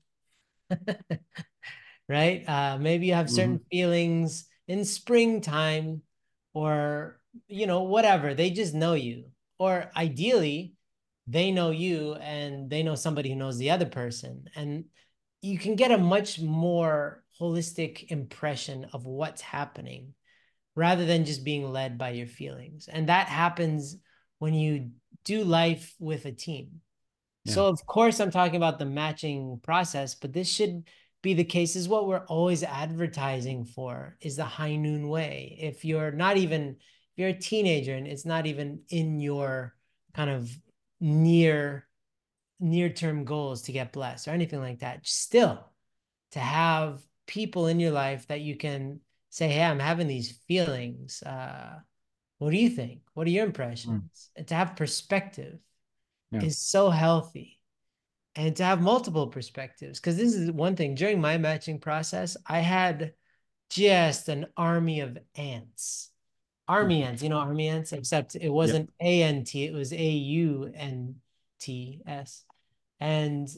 right? 2.09 2.49
Uh, 2.49 2.79
maybe 2.79 3.07
you 3.07 3.15
have 3.15 3.31
certain 3.31 3.59
mm-hmm. 3.59 3.69
feelings 3.71 4.47
in 4.69 4.85
springtime 4.85 6.03
or, 6.55 7.21
you 7.49 7.67
know, 7.67 7.85
whatever. 7.85 8.35
They 8.35 8.51
just 8.51 8.75
know 8.75 8.95
you. 8.95 9.25
Or 9.59 9.91
ideally, 9.97 10.75
they 11.27 11.51
know 11.51 11.71
you 11.71 12.15
and 12.15 12.69
they 12.69 12.83
know 12.83 12.97
somebody 12.97 13.31
who 13.31 13.37
knows 13.37 13.59
the 13.59 13.71
other 13.71 13.87
person. 13.87 14.45
And 14.57 14.87
you 15.43 15.59
can 15.59 15.77
get 15.77 15.91
a 15.91 15.99
much 15.99 16.41
more 16.41 17.23
holistic 17.41 18.11
impression 18.11 18.87
of 18.93 19.05
what's 19.05 19.43
happening 19.43 20.15
rather 20.75 21.05
than 21.05 21.25
just 21.25 21.45
being 21.45 21.71
led 21.71 21.99
by 21.99 22.11
your 22.11 22.27
feelings. 22.27 22.89
And 22.89 23.09
that 23.09 23.27
happens 23.27 23.97
when 24.39 24.55
you 24.55 24.93
do 25.25 25.45
life 25.45 25.95
with 25.99 26.25
a 26.25 26.33
team. 26.33 26.81
Yeah. 27.45 27.55
So, 27.55 27.67
of 27.67 27.85
course, 27.85 28.21
I'm 28.21 28.31
talking 28.31 28.57
about 28.57 28.79
the 28.79 28.87
matching 28.87 29.61
process, 29.63 30.15
but 30.15 30.33
this 30.33 30.49
should 30.49 30.85
be 31.23 31.35
the 31.35 31.45
case 31.45 31.77
is 31.77 31.89
what 31.89 32.07
we're 32.07 32.25
always 32.27 32.63
advertising 32.63 33.65
for 33.65 34.17
is 34.21 34.37
the 34.37 34.45
high 34.45 34.77
noon 34.77 35.09
way. 35.09 35.57
If 35.61 35.85
you're 35.85 36.13
not 36.13 36.37
even 36.37 36.71
if 36.71 37.19
you're 37.19 37.29
a 37.29 37.35
teenager 37.35 37.95
and 37.95 38.07
it's 38.07 38.25
not 38.25 38.47
even 38.47 38.81
in 38.89 39.21
your 39.21 39.75
kind 40.15 40.31
of 40.31 40.51
near 41.01 41.87
near 42.63 42.89
term 42.89 43.25
goals 43.25 43.63
to 43.63 43.73
get 43.73 43.93
blessed 43.93 44.29
or 44.29 44.31
anything 44.31 44.61
like 44.61 44.79
that. 44.79 45.07
Still, 45.07 45.69
to 46.31 46.39
have 46.39 47.03
people 47.27 47.67
in 47.67 47.81
your 47.81 47.91
life 47.91 48.29
that 48.29 48.41
you 48.41 48.57
can 48.57 49.01
say, 49.29 49.49
"Hey, 49.49 49.65
I'm 49.65 49.81
having 49.81 50.07
these 50.07 50.31
feelings. 50.47 51.23
Uh, 51.23 51.81
what 52.39 52.53
do 52.53 52.57
you 52.57 52.71
think? 52.71 53.03
What 53.15 53.27
are 53.27 53.31
your 53.31 53.45
impressions?" 53.45 54.31
Mm. 54.31 54.39
And 54.39 54.49
to 54.49 54.55
have 54.55 54.77
perspective 54.77 55.59
yeah. 56.31 56.43
is 56.43 56.59
so 56.59 56.89
healthy, 56.89 57.61
and 58.37 58.55
to 58.57 58.65
have 58.65 58.81
multiple 58.81 59.27
perspectives. 59.27 59.99
Because 59.99 60.17
this 60.17 60.35
is 60.35 60.51
one 60.53 60.77
thing 60.77 60.95
during 60.95 61.21
my 61.21 61.39
matching 61.39 61.81
process, 61.81 62.37
I 62.47 62.61
had 62.61 63.15
just 63.71 64.29
an 64.29 64.47
army 64.57 65.01
of 65.01 65.19
ants. 65.35 66.11
Army 66.69 67.03
ants, 67.03 67.23
you 67.23 67.29
know, 67.29 67.39
army 67.39 67.69
ants, 67.69 67.93
except 67.93 68.37
it 68.37 68.49
wasn't 68.49 68.91
A 69.01 69.23
N 69.25 69.43
T, 69.45 69.65
it 69.65 69.75
was 69.75 69.93
A 69.93 70.11
U 70.11 70.71
N 70.75 71.17
T 71.59 72.01
S. 72.07 72.45
And 73.03 73.49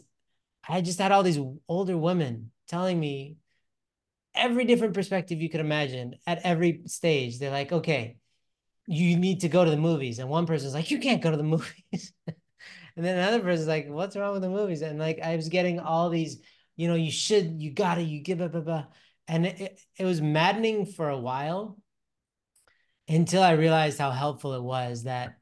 I 0.67 0.81
just 0.81 0.99
had 0.99 1.13
all 1.13 1.23
these 1.23 1.39
older 1.69 1.99
women 1.99 2.51
telling 2.67 2.99
me 2.99 3.37
every 4.35 4.65
different 4.65 4.95
perspective 4.95 5.43
you 5.43 5.51
could 5.51 5.61
imagine 5.61 6.15
at 6.27 6.41
every 6.45 6.81
stage. 6.87 7.39
They're 7.39 7.51
like, 7.51 7.71
okay, 7.71 8.17
you 8.87 9.19
need 9.19 9.41
to 9.41 9.51
go 9.51 9.63
to 9.63 9.71
the 9.71 9.77
movies. 9.77 10.19
And 10.19 10.31
one 10.31 10.47
person's 10.47 10.73
like, 10.73 10.91
you 10.91 10.99
can't 10.99 11.21
go 11.21 11.31
to 11.31 11.37
the 11.37 11.43
movies. 11.57 12.15
and 12.27 13.05
then 13.05 13.19
another 13.19 13.41
person's 13.41 13.69
like, 13.69 13.87
what's 13.87 14.17
wrong 14.17 14.33
with 14.33 14.41
the 14.41 14.49
movies? 14.49 14.81
And 14.81 14.99
like, 14.99 15.21
I 15.23 15.37
was 15.37 15.51
getting 15.51 15.79
all 15.79 16.09
these, 16.09 16.41
you 16.77 16.89
know, 16.89 16.95
you 16.95 17.11
should, 17.11 17.61
you 17.61 17.71
gotta, 17.71 18.01
you 18.01 18.23
give 18.23 18.41
up, 18.41 18.53
blah, 18.53 18.63
blah. 18.63 18.85
And 19.29 19.45
it, 19.45 19.79
it 19.99 20.07
was 20.07 20.23
maddening 20.23 20.87
for 20.87 21.11
a 21.11 21.19
while 21.19 21.77
until 23.09 23.43
I 23.43 23.53
realized 23.53 23.99
how 23.99 24.11
helpful 24.11 24.55
it 24.55 24.63
was 24.63 25.03
that 25.03 25.37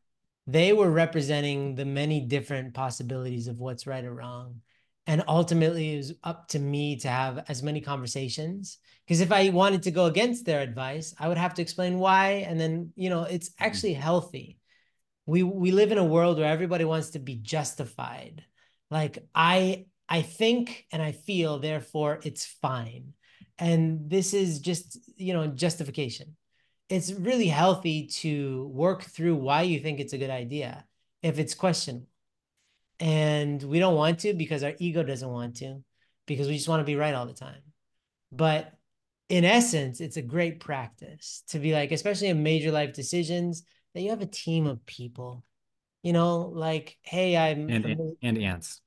they 0.53 0.73
were 0.73 0.91
representing 0.91 1.75
the 1.75 1.85
many 1.85 2.21
different 2.21 2.75
possibilities 2.75 3.49
of 3.49 3.59
what's 3.59 3.87
right 3.87 4.05
or 4.05 4.15
wrong. 4.15 4.61
And 5.07 5.25
ultimately, 5.27 5.95
it 5.95 5.97
was 5.97 6.13
up 6.23 6.49
to 6.49 6.59
me 6.59 6.97
to 6.97 7.09
have 7.09 7.45
as 7.49 7.63
many 7.63 7.81
conversations. 7.81 8.79
Because 9.05 9.21
if 9.21 9.33
I 9.33 9.49
wanted 9.49 9.83
to 9.85 9.91
go 9.91 10.07
against 10.07 10.45
their 10.45 10.61
advice, 10.61 11.15
I 11.19 11.27
would 11.29 11.39
have 11.39 11.55
to 11.55 11.63
explain 11.63 11.99
why. 11.99 12.47
And 12.49 12.61
then, 12.61 12.93
you 12.95 13.11
know, 13.11 13.25
it's 13.25 13.51
mm-hmm. 13.51 13.65
actually 13.65 13.95
healthy. 13.95 14.59
We 15.27 15.43
we 15.43 15.71
live 15.71 15.93
in 15.93 15.99
a 15.99 16.05
world 16.05 16.39
where 16.39 16.53
everybody 16.53 16.85
wants 16.85 17.11
to 17.11 17.19
be 17.19 17.37
justified. 17.37 18.45
Like 18.91 19.19
I 19.35 19.87
I 20.09 20.23
think 20.23 20.87
and 20.93 21.01
I 21.01 21.13
feel, 21.13 21.59
therefore 21.59 22.21
it's 22.23 22.45
fine. 22.45 23.15
And 23.59 24.11
this 24.11 24.35
is 24.35 24.61
just, 24.61 24.99
you 25.17 25.33
know, 25.33 25.47
justification 25.47 26.37
it's 26.89 27.13
really 27.13 27.49
healthy 27.49 28.07
to 28.07 28.71
work 28.73 29.03
through 29.03 29.37
why 29.37 29.63
you 29.63 29.81
think 29.81 30.01
it's 30.01 30.13
a 30.13 30.19
good 30.19 30.31
idea 30.31 30.85
if 31.23 31.39
it's 31.39 31.55
questionable. 31.55 32.07
And 33.01 33.63
we 33.63 33.79
don't 33.79 33.97
want 33.97 34.21
to 34.21 34.35
because 34.35 34.63
our 34.63 34.75
ego 34.79 35.03
doesn't 35.03 35.29
want 35.29 35.57
to, 35.57 35.83
because 36.27 36.49
we 36.49 36.57
just 36.57 36.69
want 36.69 36.81
to 36.81 36.85
be 36.85 36.97
right 36.97 37.15
all 37.15 37.27
the 37.27 37.33
time. 37.33 37.63
But 38.31 38.73
in 39.29 39.45
essence, 39.45 40.01
it's 40.01 40.17
a 40.17 40.23
great 40.23 40.61
practice 40.61 41.43
to 41.49 41.59
be 41.59 41.73
like, 41.73 41.91
especially 41.91 42.29
in 42.29 42.43
major 42.43 42.71
life 42.71 42.93
decisions, 42.93 43.65
that 43.95 44.03
you 44.03 44.11
have 44.11 44.21
a 44.21 44.27
team 44.27 44.67
of 44.67 44.85
people. 44.87 45.45
You 46.03 46.13
know, 46.13 46.53
like, 46.55 46.99
hey, 47.03 47.37
I'm 47.37 47.69
and 47.71 47.85
and, 47.85 48.17
and 48.23 48.39
ants. 48.39 48.81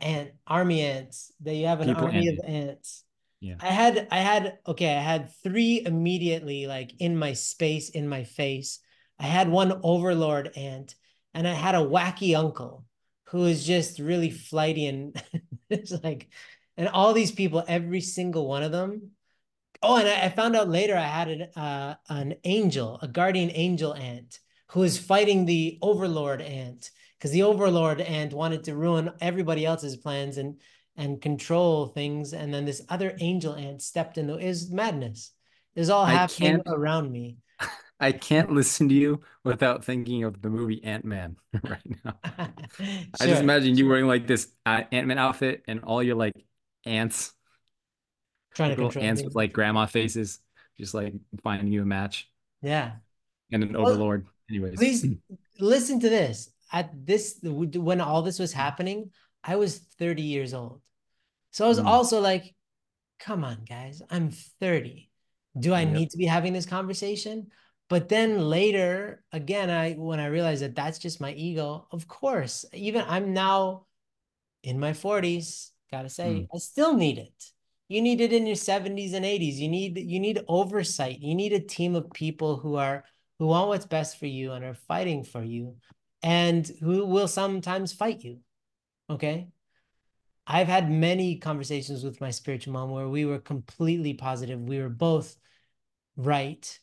And 0.00 0.32
army 0.46 0.80
ants. 0.80 1.32
That 1.42 1.54
you 1.54 1.66
have 1.66 1.80
an 1.80 1.88
people 1.88 2.06
army 2.06 2.28
of 2.28 2.40
ants 2.44 3.04
yeah. 3.40 3.54
I 3.60 3.66
had 3.66 4.08
I 4.10 4.18
had 4.18 4.58
okay, 4.66 4.96
I 4.96 5.00
had 5.00 5.32
three 5.42 5.82
immediately 5.84 6.66
like 6.66 6.92
in 6.98 7.16
my 7.16 7.34
space, 7.34 7.90
in 7.90 8.08
my 8.08 8.24
face. 8.24 8.80
I 9.18 9.24
had 9.24 9.48
one 9.48 9.80
overlord 9.82 10.52
ant, 10.56 10.94
and 11.34 11.46
I 11.46 11.52
had 11.52 11.74
a 11.74 11.78
wacky 11.78 12.36
uncle 12.36 12.84
who 13.28 13.44
is 13.44 13.66
just 13.66 13.98
really 13.98 14.30
flighty 14.30 14.86
and 14.86 15.20
it's 15.70 15.92
like, 16.02 16.28
and 16.76 16.88
all 16.88 17.12
these 17.12 17.32
people, 17.32 17.64
every 17.68 18.00
single 18.00 18.48
one 18.48 18.62
of 18.62 18.72
them. 18.72 19.10
Oh, 19.82 19.96
and 19.96 20.08
I, 20.08 20.24
I 20.24 20.28
found 20.30 20.56
out 20.56 20.68
later 20.68 20.96
I 20.96 21.02
had 21.02 21.28
an 21.28 21.42
uh, 21.54 21.94
an 22.08 22.34
angel, 22.44 22.98
a 23.02 23.08
guardian 23.08 23.50
angel 23.54 23.94
ant, 23.94 24.40
who 24.70 24.82
is 24.82 24.98
fighting 24.98 25.44
the 25.44 25.78
overlord 25.80 26.42
ant 26.42 26.90
because 27.18 27.30
the 27.30 27.42
overlord 27.42 28.00
ant 28.00 28.32
wanted 28.32 28.64
to 28.64 28.76
ruin 28.76 29.10
everybody 29.20 29.66
else's 29.66 29.96
plans 29.96 30.38
and 30.38 30.60
and 30.98 31.22
control 31.22 31.86
things. 31.86 32.34
And 32.34 32.52
then 32.52 32.66
this 32.66 32.82
other 32.90 33.16
angel 33.20 33.54
ant 33.54 33.80
stepped 33.80 34.18
in. 34.18 34.28
Is 34.28 34.70
madness. 34.70 35.32
Is 35.74 35.88
all 35.88 36.04
happening 36.04 36.60
around 36.66 37.10
me. 37.10 37.38
I 38.00 38.12
can't 38.12 38.52
listen 38.52 38.88
to 38.88 38.94
you 38.94 39.20
without 39.44 39.84
thinking 39.84 40.24
of 40.24 40.42
the 40.42 40.50
movie 40.50 40.82
Ant 40.84 41.04
Man 41.04 41.36
right 41.62 42.04
now. 42.04 42.14
sure. 42.76 42.86
I 43.20 43.26
just 43.26 43.42
imagine 43.42 43.76
you 43.76 43.88
wearing 43.88 44.06
like 44.06 44.26
this 44.26 44.48
uh, 44.66 44.82
Ant 44.92 45.06
Man 45.06 45.18
outfit 45.18 45.62
and 45.68 45.80
all 45.84 46.02
your 46.02 46.16
like 46.16 46.34
ants, 46.84 47.32
trying 48.54 48.70
to 48.70 48.76
control 48.76 49.04
ants 49.04 49.22
with 49.22 49.34
like 49.34 49.52
grandma 49.52 49.86
faces, 49.86 50.40
just 50.78 50.94
like 50.94 51.14
finding 51.42 51.72
you 51.72 51.82
a 51.82 51.86
match. 51.86 52.28
Yeah, 52.60 52.92
and 53.52 53.62
an 53.62 53.72
well, 53.72 53.88
overlord. 53.88 54.26
Anyways, 54.50 54.76
please 54.76 55.06
listen 55.60 56.00
to 56.00 56.08
this. 56.08 56.50
At 56.72 56.90
this, 57.06 57.38
when 57.42 58.00
all 58.00 58.22
this 58.22 58.38
was 58.38 58.52
happening, 58.52 59.10
I 59.42 59.56
was 59.56 59.78
30 59.78 60.22
years 60.22 60.52
old. 60.52 60.82
So 61.58 61.64
I 61.64 61.68
was 61.68 61.80
mm. 61.80 61.86
also 61.86 62.20
like, 62.20 62.54
come 63.18 63.42
on, 63.42 63.64
guys, 63.68 64.00
I'm 64.10 64.30
30. 64.30 65.10
Do 65.58 65.74
I 65.74 65.80
yep. 65.80 65.92
need 65.92 66.10
to 66.10 66.16
be 66.16 66.24
having 66.24 66.52
this 66.52 66.66
conversation? 66.66 67.48
But 67.88 68.08
then 68.08 68.48
later, 68.48 69.24
again, 69.32 69.68
I 69.68 69.94
when 69.94 70.20
I 70.20 70.26
realized 70.26 70.62
that 70.62 70.76
that's 70.76 71.00
just 71.00 71.20
my 71.20 71.32
ego, 71.32 71.88
of 71.90 72.06
course, 72.06 72.64
even 72.72 73.04
I'm 73.08 73.32
now 73.34 73.86
in 74.62 74.78
my 74.78 74.92
40s, 74.92 75.70
gotta 75.90 76.08
say, 76.08 76.46
mm. 76.46 76.48
I 76.54 76.58
still 76.58 76.94
need 76.94 77.18
it. 77.18 77.50
You 77.88 78.02
need 78.02 78.20
it 78.20 78.32
in 78.32 78.46
your 78.46 78.54
70s 78.54 79.14
and 79.14 79.24
80s. 79.24 79.56
You 79.56 79.68
need 79.68 79.98
you 79.98 80.20
need 80.20 80.44
oversight. 80.46 81.18
You 81.18 81.34
need 81.34 81.52
a 81.52 81.58
team 81.58 81.96
of 81.96 82.12
people 82.12 82.56
who 82.58 82.76
are 82.76 83.02
who 83.40 83.48
want 83.48 83.66
what's 83.66 83.84
best 83.84 84.20
for 84.20 84.26
you 84.26 84.52
and 84.52 84.64
are 84.64 84.74
fighting 84.86 85.24
for 85.24 85.42
you 85.42 85.74
and 86.22 86.70
who 86.80 87.04
will 87.04 87.26
sometimes 87.26 87.92
fight 87.92 88.22
you. 88.22 88.38
Okay. 89.10 89.48
I've 90.50 90.66
had 90.66 90.90
many 90.90 91.36
conversations 91.36 92.02
with 92.02 92.22
my 92.22 92.30
spiritual 92.30 92.72
mom 92.72 92.90
where 92.90 93.08
we 93.08 93.26
were 93.26 93.38
completely 93.38 94.14
positive. 94.14 94.58
We 94.58 94.80
were 94.80 94.88
both 94.88 95.36
right. 96.16 96.78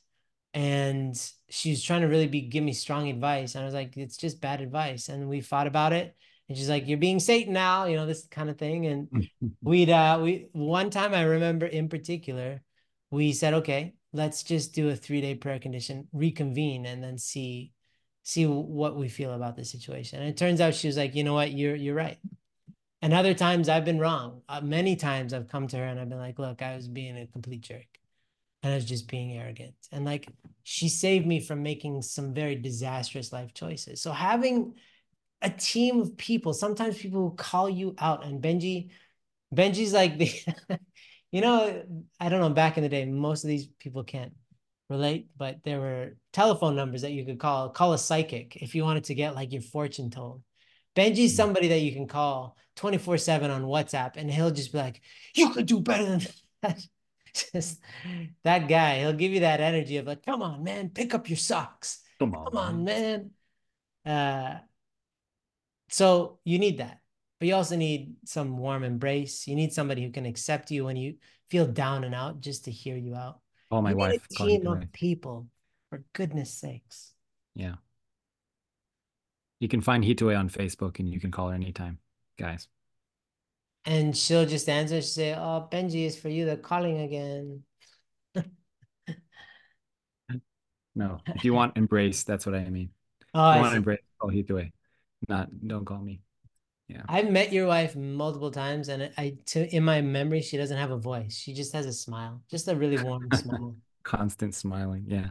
And 0.53 1.19
she 1.49 1.71
was 1.71 1.83
trying 1.83 2.01
to 2.01 2.07
really 2.07 2.27
be 2.27 2.41
give 2.41 2.63
me 2.63 2.73
strong 2.73 3.09
advice. 3.09 3.55
And 3.55 3.63
I 3.63 3.65
was 3.65 3.73
like, 3.73 3.97
it's 3.97 4.17
just 4.17 4.39
bad 4.39 4.61
advice. 4.61 5.09
And 5.09 5.27
we 5.27 5.41
fought 5.41 5.65
about 5.65 5.93
it. 5.93 6.15
And 6.47 6.55
she's 6.55 6.69
like, 6.69 6.87
You're 6.87 6.99
being 6.99 7.19
Satan 7.19 7.53
now, 7.53 7.85
you 7.85 7.95
know, 7.95 8.05
this 8.05 8.27
kind 8.27 8.51
of 8.51 8.57
thing. 8.57 8.85
And 8.85 9.27
we'd 9.61 9.89
uh 9.89 10.19
we 10.21 10.47
one 10.51 10.91
time 10.91 11.15
I 11.15 11.23
remember 11.23 11.65
in 11.65 11.89
particular, 11.89 12.61
we 13.09 13.33
said, 13.33 13.55
okay, 13.55 13.95
let's 14.13 14.43
just 14.43 14.73
do 14.73 14.89
a 14.89 14.95
three-day 14.95 15.35
prayer 15.35 15.59
condition, 15.59 16.07
reconvene, 16.13 16.85
and 16.85 17.03
then 17.03 17.17
see 17.17 17.71
see 18.21 18.45
what 18.45 18.95
we 18.95 19.09
feel 19.09 19.33
about 19.33 19.55
the 19.55 19.65
situation. 19.65 20.19
And 20.19 20.29
it 20.29 20.37
turns 20.37 20.61
out 20.61 20.75
she 20.75 20.87
was 20.87 20.97
like, 20.97 21.15
you 21.15 21.23
know 21.23 21.33
what, 21.33 21.51
you're 21.51 21.75
you're 21.75 21.95
right. 21.95 22.19
And 23.05 23.13
other 23.13 23.35
times 23.35 23.69
I've 23.69 23.85
been 23.85 23.99
wrong. 23.99 24.41
Uh, 24.49 24.61
many 24.61 24.95
times 24.95 25.31
I've 25.31 25.47
come 25.47 25.67
to 25.67 25.77
her 25.77 25.83
and 25.83 25.99
I've 25.99 26.09
been 26.09 26.17
like, 26.17 26.39
look, 26.39 26.63
I 26.63 26.75
was 26.75 26.87
being 26.87 27.15
a 27.15 27.27
complete 27.27 27.61
jerk 27.61 27.85
and 28.63 28.73
I 28.73 28.75
was 28.77 28.83
just 28.83 29.07
being 29.07 29.37
arrogant. 29.37 29.75
And 29.91 30.05
like 30.05 30.27
she 30.63 30.89
saved 30.89 31.27
me 31.27 31.39
from 31.39 31.61
making 31.61 32.01
some 32.01 32.33
very 32.33 32.55
disastrous 32.55 33.31
life 33.31 33.53
choices. 33.53 34.01
So 34.01 34.11
having 34.11 34.73
a 35.43 35.51
team 35.51 35.99
of 35.99 36.17
people, 36.17 36.51
sometimes 36.51 36.97
people 36.97 37.21
will 37.21 37.35
call 37.35 37.69
you 37.69 37.93
out. 37.99 38.25
And 38.25 38.41
Benjy, 38.41 38.89
Benjy's 39.53 39.93
like 39.93 40.17
the, 40.17 40.31
you 41.31 41.41
know, 41.41 41.83
I 42.19 42.29
don't 42.29 42.41
know, 42.41 42.49
back 42.49 42.77
in 42.77 42.81
the 42.81 42.89
day, 42.89 43.05
most 43.05 43.43
of 43.43 43.49
these 43.49 43.67
people 43.67 44.03
can't 44.03 44.33
relate, 44.89 45.27
but 45.37 45.57
there 45.63 45.79
were 45.79 46.17
telephone 46.33 46.75
numbers 46.75 47.03
that 47.03 47.11
you 47.11 47.23
could 47.23 47.39
call, 47.39 47.69
call 47.69 47.93
a 47.93 47.99
psychic 47.99 48.55
if 48.63 48.73
you 48.73 48.83
wanted 48.83 49.03
to 49.03 49.13
get 49.13 49.35
like 49.35 49.51
your 49.51 49.61
fortune 49.61 50.09
told. 50.09 50.41
Benjy's 50.95 51.35
somebody 51.35 51.67
that 51.67 51.79
you 51.79 51.91
can 51.91 52.07
call 52.07 52.57
24 52.75 53.17
7 53.17 53.51
on 53.51 53.63
WhatsApp 53.63 54.13
and 54.15 54.31
he'll 54.31 54.51
just 54.51 54.71
be 54.71 54.77
like, 54.77 55.01
you 55.35 55.49
could 55.51 55.65
do 55.65 55.79
better 55.79 56.05
than 56.05 56.21
that. 56.61 56.81
just 57.53 57.81
that 58.43 58.67
guy, 58.67 58.99
he'll 58.99 59.13
give 59.13 59.31
you 59.31 59.41
that 59.41 59.59
energy 59.59 59.97
of 59.97 60.07
like, 60.07 60.25
come 60.25 60.41
on, 60.41 60.63
man, 60.63 60.89
pick 60.89 61.13
up 61.13 61.29
your 61.29 61.37
socks. 61.37 61.99
Come 62.19 62.33
on, 62.33 62.45
come 62.45 62.57
on, 62.57 62.83
man. 62.83 63.31
Uh, 64.05 64.59
so 65.89 66.39
you 66.43 66.59
need 66.59 66.77
that, 66.77 66.99
but 67.39 67.47
you 67.47 67.55
also 67.55 67.75
need 67.75 68.15
some 68.25 68.57
warm 68.57 68.83
embrace. 68.83 69.47
You 69.47 69.55
need 69.55 69.73
somebody 69.73 70.03
who 70.03 70.11
can 70.11 70.25
accept 70.25 70.71
you 70.71 70.85
when 70.85 70.95
you 70.95 71.15
feel 71.49 71.67
down 71.67 72.03
and 72.03 72.15
out, 72.15 72.39
just 72.39 72.65
to 72.65 72.71
hear 72.71 72.95
you 72.95 73.15
out. 73.15 73.39
Oh, 73.69 73.81
my 73.81 73.91
you 73.91 73.97
wife. 73.97 74.25
a 74.31 74.33
team 74.33 74.67
of 74.67 74.91
people, 74.91 75.47
for 75.89 76.03
goodness 76.13 76.51
sakes. 76.53 77.13
Yeah. 77.55 77.75
You 79.59 79.67
can 79.67 79.81
find 79.81 80.03
Hitue 80.03 80.37
on 80.37 80.49
Facebook 80.49 80.99
and 80.99 81.09
you 81.09 81.19
can 81.19 81.31
call 81.31 81.49
her 81.49 81.55
anytime, 81.55 81.99
guys. 82.37 82.67
And 83.85 84.15
she'll 84.17 84.45
just 84.45 84.67
answer, 84.67 85.01
she'll 85.01 85.09
say, 85.09 85.33
Oh, 85.33 85.67
Benjy 85.71 86.05
is 86.05 86.17
for 86.17 86.29
you. 86.29 86.45
They're 86.45 86.57
calling 86.57 87.01
again. 87.01 87.63
no, 90.95 91.21
if 91.27 91.45
you 91.45 91.53
want 91.53 91.77
embrace, 91.77 92.23
that's 92.23 92.45
what 92.45 92.55
I 92.55 92.69
mean. 92.69 92.89
Oh, 93.33 93.41
I 93.41 93.59
want 93.59 93.71
see. 93.71 93.77
embrace, 93.77 93.99
call 94.19 94.31
Hitue. 94.31 94.71
not 95.29 95.49
don't 95.65 95.85
call 95.85 95.99
me. 95.99 96.21
Yeah. 96.87 97.01
I've 97.07 97.31
met 97.31 97.51
your 97.51 97.67
wife 97.67 97.95
multiple 97.95 98.51
times, 98.51 98.89
and 98.89 99.11
I, 99.17 99.37
to 99.47 99.75
in 99.75 99.83
my 99.83 100.01
memory, 100.01 100.41
she 100.41 100.57
doesn't 100.57 100.77
have 100.77 100.91
a 100.91 100.97
voice. 100.97 101.35
She 101.35 101.53
just 101.53 101.73
has 101.73 101.85
a 101.85 101.93
smile, 101.93 102.41
just 102.49 102.67
a 102.67 102.75
really 102.75 103.01
warm 103.03 103.27
smile. 103.33 103.75
Constant 104.03 104.53
smiling. 104.53 105.05
Yeah. 105.07 105.29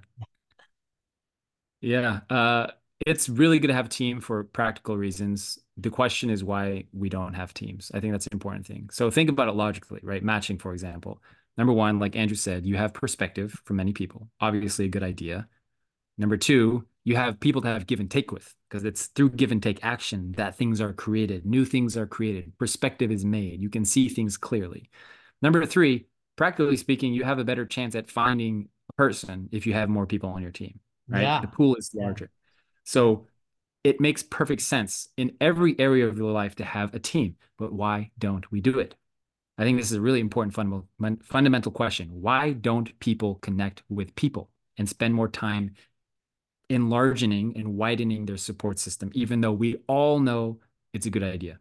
Yeah. 1.81 2.20
Uh, 2.29 2.68
it's 3.07 3.28
really 3.28 3.59
good 3.59 3.68
to 3.68 3.74
have 3.74 3.86
a 3.86 3.90
team 3.90 4.20
for 4.20 4.45
practical 4.45 4.97
reasons. 4.97 5.59
The 5.76 5.90
question 5.90 6.30
is 6.30 6.45
why 6.45 6.84
we 6.92 7.09
don't 7.09 7.34
have 7.34 7.53
teams. 7.53 7.90
I 7.95 8.01
think 8.01 8.12
that's 8.12 8.26
an 8.26 8.34
important 8.34 8.66
thing. 8.66 8.88
So 8.92 9.11
think 9.11 9.28
about 9.28 9.49
it 9.49 9.55
logically, 9.55 10.01
right? 10.03 10.22
Matching, 10.22 10.59
for 10.59 10.72
example. 10.72 11.20
Number 11.57 11.72
one, 11.72 11.99
like 11.99 12.16
Andrew 12.16 12.36
said, 12.36 12.66
you 12.66 12.76
have 12.76 12.95
perspective 12.95 13.61
for 13.64 13.74
many 13.74 13.92
people. 13.92 14.28
Obviously, 14.40 14.86
a 14.86 14.88
good 14.88 15.03
idea. 15.03 15.47
Number 16.18 16.36
two, 16.36 16.86
you 17.05 17.16
have 17.16 17.38
people 17.38 17.62
to 17.62 17.68
have 17.68 17.86
give 17.86 18.01
and 18.01 18.11
take 18.11 18.32
with 18.32 18.55
because 18.68 18.84
it's 18.84 19.07
through 19.07 19.30
give 19.30 19.53
and 19.53 19.62
take 19.62 19.84
action 19.84 20.32
that 20.32 20.57
things 20.57 20.80
are 20.80 20.92
created, 20.92 21.45
new 21.45 21.64
things 21.64 21.97
are 21.97 22.07
created, 22.07 22.57
perspective 22.59 23.11
is 23.11 23.24
made. 23.24 23.61
You 23.61 23.68
can 23.68 23.84
see 23.84 24.09
things 24.09 24.36
clearly. 24.36 24.90
Number 25.42 25.64
three, 25.66 26.07
practically 26.36 26.76
speaking, 26.76 27.12
you 27.12 27.24
have 27.24 27.38
a 27.38 27.45
better 27.45 27.66
chance 27.66 27.95
at 27.95 28.11
finding 28.11 28.68
a 28.88 28.92
person 28.95 29.49
if 29.53 29.66
you 29.66 29.74
have 29.74 29.88
more 29.88 30.07
people 30.07 30.30
on 30.30 30.42
your 30.42 30.51
team, 30.51 30.80
right? 31.09 31.22
Yeah. 31.22 31.40
The 31.40 31.49
pool 31.49 31.76
is 31.76 31.90
larger. 31.95 32.24
Yeah. 32.24 32.43
So 32.85 33.26
it 33.82 34.01
makes 34.01 34.22
perfect 34.22 34.62
sense 34.62 35.09
in 35.16 35.37
every 35.41 35.78
area 35.78 36.07
of 36.07 36.16
your 36.16 36.32
life 36.32 36.55
to 36.57 36.64
have 36.64 36.95
a 36.95 36.99
team. 36.99 37.37
But 37.59 37.72
why 37.72 38.11
don't 38.18 38.51
we 38.51 38.61
do 38.61 38.78
it? 38.78 38.95
I 39.57 39.62
think 39.62 39.78
this 39.78 39.91
is 39.91 39.97
a 39.97 40.01
really 40.01 40.20
important 40.20 40.55
fundamental 40.55 40.89
fundamental 41.22 41.70
question. 41.70 42.09
Why 42.11 42.53
don't 42.53 42.99
people 42.99 43.37
connect 43.37 43.82
with 43.89 44.14
people 44.16 44.51
and 44.78 44.89
spend 44.89 45.14
more 45.14 45.28
time 45.28 45.74
enlarging 46.68 47.57
and 47.57 47.76
widening 47.76 48.26
their 48.26 48.37
support 48.37 48.78
system, 48.78 49.11
even 49.14 49.41
though 49.41 49.53
we 49.53 49.76
all 49.87 50.18
know 50.18 50.61
it's 50.93 51.07
a 51.07 51.11
good 51.11 51.22
idea? 51.22 51.59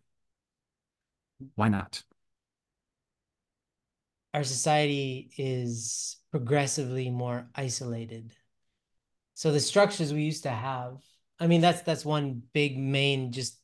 Why 1.55 1.69
not? 1.69 2.03
Our 4.33 4.43
society 4.43 5.29
is 5.37 6.17
progressively 6.31 7.11
more 7.11 7.47
isolated. 7.53 8.33
So 9.35 9.51
the 9.51 9.59
structures 9.59 10.11
we 10.11 10.23
used 10.23 10.43
to 10.43 10.49
have, 10.49 10.97
I 11.39 11.47
mean, 11.47 11.61
that's 11.61 11.81
that's 11.81 12.05
one 12.05 12.41
big 12.53 12.77
main 12.77 13.31
just 13.31 13.59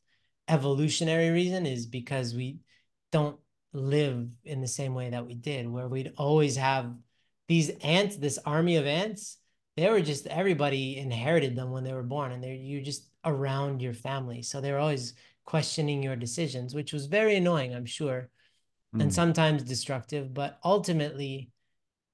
evolutionary 0.47 1.29
reason 1.29 1.65
is 1.65 1.85
because 1.85 2.33
we 2.33 2.59
don't 3.11 3.37
live 3.73 4.27
in 4.43 4.61
the 4.61 4.67
same 4.67 4.95
way 4.95 5.11
that 5.11 5.25
we 5.25 5.35
did, 5.35 5.69
where 5.69 5.87
we'd 5.87 6.13
always 6.17 6.57
have 6.57 6.91
these 7.47 7.69
ants, 7.81 8.17
this 8.17 8.39
army 8.45 8.77
of 8.77 8.85
ants. 8.85 9.37
They 9.77 9.89
were 9.89 10.01
just 10.01 10.27
everybody 10.27 10.97
inherited 10.97 11.55
them 11.55 11.71
when 11.71 11.83
they 11.83 11.93
were 11.93 12.03
born, 12.03 12.31
and 12.31 12.43
they're 12.43 12.53
you 12.53 12.81
just 12.81 13.09
around 13.23 13.81
your 13.81 13.93
family. 13.93 14.41
So 14.41 14.59
they 14.59 14.71
were 14.71 14.79
always 14.79 15.13
questioning 15.45 16.03
your 16.03 16.15
decisions, 16.15 16.75
which 16.75 16.93
was 16.93 17.05
very 17.05 17.35
annoying, 17.35 17.73
I'm 17.73 17.85
sure, 17.85 18.29
mm. 18.95 19.01
and 19.01 19.13
sometimes 19.13 19.63
destructive. 19.63 20.33
But 20.33 20.59
ultimately, 20.63 21.51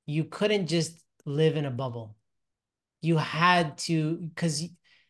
you 0.05 0.25
couldn't 0.25 0.67
just 0.67 1.03
live 1.25 1.57
in 1.57 1.65
a 1.65 1.71
bubble. 1.71 2.15
You 3.01 3.17
had 3.17 3.77
to, 3.79 4.17
because 4.17 4.63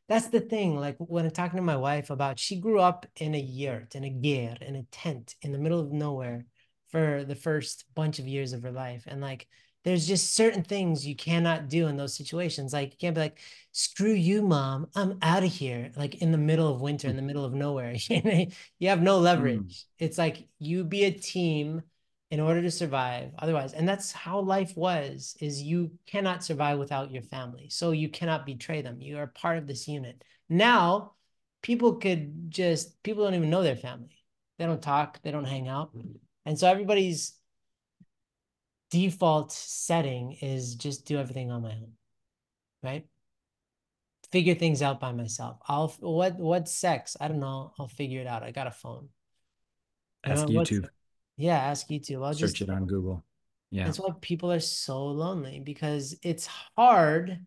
that's 0.07 0.27
the 0.27 0.39
thing. 0.39 0.77
Like 0.79 0.97
when 0.99 1.25
I'm 1.25 1.31
talking 1.31 1.57
to 1.57 1.63
my 1.63 1.77
wife 1.77 2.09
about, 2.09 2.39
she 2.39 2.59
grew 2.59 2.79
up 2.79 3.05
in 3.17 3.33
a 3.35 3.39
yurt, 3.39 3.95
in 3.95 4.03
a 4.03 4.09
ger, 4.09 4.55
in 4.61 4.75
a 4.75 4.83
tent 4.91 5.35
in 5.41 5.51
the 5.51 5.57
middle 5.57 5.79
of 5.79 5.91
nowhere 5.91 6.45
for 6.89 7.23
the 7.23 7.35
first 7.35 7.85
bunch 7.95 8.19
of 8.19 8.27
years 8.27 8.53
of 8.53 8.63
her 8.63 8.71
life. 8.71 9.03
And 9.07 9.21
like, 9.21 9.47
there's 9.83 10.07
just 10.07 10.33
certain 10.33 10.63
things 10.63 11.05
you 11.05 11.15
cannot 11.15 11.69
do 11.69 11.87
in 11.87 11.95
those 11.95 12.15
situations. 12.15 12.73
Like 12.73 12.91
you 12.91 12.97
can't 12.99 13.15
be 13.15 13.21
like, 13.21 13.39
screw 13.71 14.13
you, 14.13 14.41
mom, 14.41 14.87
I'm 14.95 15.19
out 15.21 15.43
of 15.43 15.51
here. 15.51 15.91
Like 15.95 16.15
in 16.15 16.31
the 16.31 16.39
middle 16.39 16.67
of 16.67 16.81
winter, 16.81 17.07
in 17.07 17.15
the 17.15 17.21
middle 17.21 17.45
of 17.45 17.53
nowhere, 17.53 17.95
you 18.09 18.89
have 18.89 19.01
no 19.01 19.19
leverage. 19.19 19.59
Mm. 19.59 19.85
It's 19.99 20.17
like 20.17 20.47
you 20.57 20.83
be 20.83 21.03
a 21.03 21.11
team 21.11 21.83
in 22.31 22.39
order 22.39 22.61
to 22.61 22.71
survive 22.71 23.31
otherwise. 23.39 23.73
And 23.73 23.87
that's 23.87 24.11
how 24.11 24.39
life 24.39 24.75
was 24.75 25.35
is 25.39 25.61
you 25.61 25.91
cannot 26.07 26.43
survive 26.43 26.79
without 26.79 27.11
your 27.11 27.21
family. 27.21 27.69
So 27.69 27.91
you 27.91 28.09
cannot 28.09 28.45
betray 28.45 28.81
them. 28.81 28.99
You 28.99 29.17
are 29.19 29.27
part 29.27 29.57
of 29.57 29.67
this 29.67 29.87
unit. 29.87 30.23
Now 30.49 31.13
people 31.61 31.95
could 31.95 32.49
just 32.49 33.01
people 33.03 33.23
don't 33.23 33.35
even 33.35 33.49
know 33.49 33.63
their 33.63 33.75
family. 33.75 34.23
They 34.57 34.65
don't 34.65 34.81
talk 34.81 35.21
they 35.21 35.31
don't 35.31 35.45
hang 35.45 35.67
out. 35.67 35.91
And 36.45 36.57
so 36.57 36.67
everybody's 36.67 37.33
default 38.91 39.51
setting 39.51 40.37
is 40.41 40.75
just 40.75 41.05
do 41.05 41.17
everything 41.17 41.51
on 41.51 41.63
my 41.63 41.71
own 41.71 41.91
right? 42.85 43.05
Figure 44.31 44.55
things 44.55 44.81
out 44.81 44.99
by 44.99 45.11
myself. 45.11 45.57
I'll 45.67 45.89
what 45.99 46.37
what 46.37 46.69
sex? 46.69 47.17
I 47.19 47.27
don't 47.27 47.39
know. 47.39 47.73
I'll 47.79 47.87
figure 47.87 48.21
it 48.21 48.27
out. 48.27 48.43
I 48.43 48.51
got 48.51 48.67
a 48.67 48.71
phone. 48.71 49.09
Ask 50.23 50.47
youtube 50.47 50.87
yeah, 51.37 51.57
ask 51.57 51.89
you 51.89 51.99
YouTube. 51.99 52.25
I'll 52.25 52.33
just 52.33 52.53
Search 52.53 52.59
just 52.59 52.69
it 52.69 52.73
on 52.73 52.85
Google. 52.85 53.23
Yeah. 53.71 53.85
That's 53.85 53.99
why 53.99 54.09
people 54.21 54.51
are 54.51 54.59
so 54.59 55.05
lonely 55.05 55.59
because 55.59 56.15
it's 56.23 56.47
hard. 56.77 57.39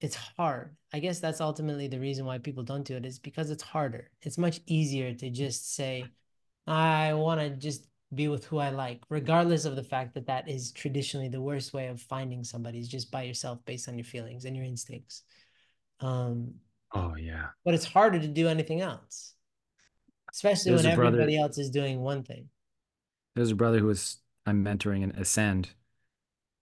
It's 0.00 0.16
hard. 0.16 0.76
I 0.92 0.98
guess 0.98 1.20
that's 1.20 1.40
ultimately 1.40 1.86
the 1.88 2.00
reason 2.00 2.26
why 2.26 2.38
people 2.38 2.64
don't 2.64 2.84
do 2.84 2.96
it 2.96 3.06
is 3.06 3.18
because 3.18 3.50
it's 3.50 3.62
harder. 3.62 4.10
It's 4.20 4.36
much 4.36 4.60
easier 4.66 5.14
to 5.14 5.30
just 5.30 5.74
say, 5.74 6.04
I 6.66 7.14
want 7.14 7.40
to 7.40 7.50
just 7.50 7.86
be 8.14 8.28
with 8.28 8.44
who 8.44 8.58
I 8.58 8.70
like, 8.70 9.00
regardless 9.08 9.64
of 9.64 9.74
the 9.74 9.82
fact 9.82 10.14
that 10.14 10.26
that 10.26 10.50
is 10.50 10.72
traditionally 10.72 11.28
the 11.28 11.40
worst 11.40 11.72
way 11.72 11.86
of 11.86 12.00
finding 12.00 12.44
somebody 12.44 12.78
is 12.78 12.88
just 12.88 13.10
by 13.10 13.22
yourself 13.22 13.60
based 13.64 13.88
on 13.88 13.96
your 13.96 14.04
feelings 14.04 14.44
and 14.44 14.54
your 14.54 14.66
instincts. 14.66 15.22
Um, 16.00 16.56
oh, 16.92 17.14
yeah. 17.14 17.46
But 17.64 17.74
it's 17.74 17.86
harder 17.86 18.18
to 18.18 18.28
do 18.28 18.48
anything 18.48 18.82
else, 18.82 19.34
especially 20.30 20.72
There's 20.72 20.82
when 20.82 20.92
everybody 20.92 21.36
brother... 21.36 21.46
else 21.46 21.58
is 21.58 21.70
doing 21.70 22.00
one 22.00 22.22
thing 22.22 22.48
there's 23.34 23.50
a 23.50 23.56
brother 23.56 23.78
who 23.78 23.86
was 23.86 24.18
I'm 24.46 24.64
mentoring 24.64 25.02
in 25.02 25.10
Ascend 25.12 25.70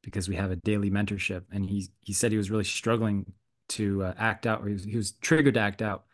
because 0.02 0.28
we 0.28 0.36
have 0.36 0.50
a 0.50 0.56
daily 0.56 0.90
mentorship, 0.90 1.44
and 1.50 1.66
he 1.66 1.88
he 2.00 2.12
said 2.12 2.32
he 2.32 2.38
was 2.38 2.50
really 2.50 2.64
struggling 2.64 3.32
to 3.70 4.04
uh, 4.04 4.14
act 4.18 4.46
out, 4.46 4.62
or 4.62 4.68
he 4.68 4.72
was, 4.74 4.84
he 4.84 4.96
was 4.96 5.12
triggered 5.12 5.54
to 5.54 5.60
act 5.60 5.82
out. 5.82 6.04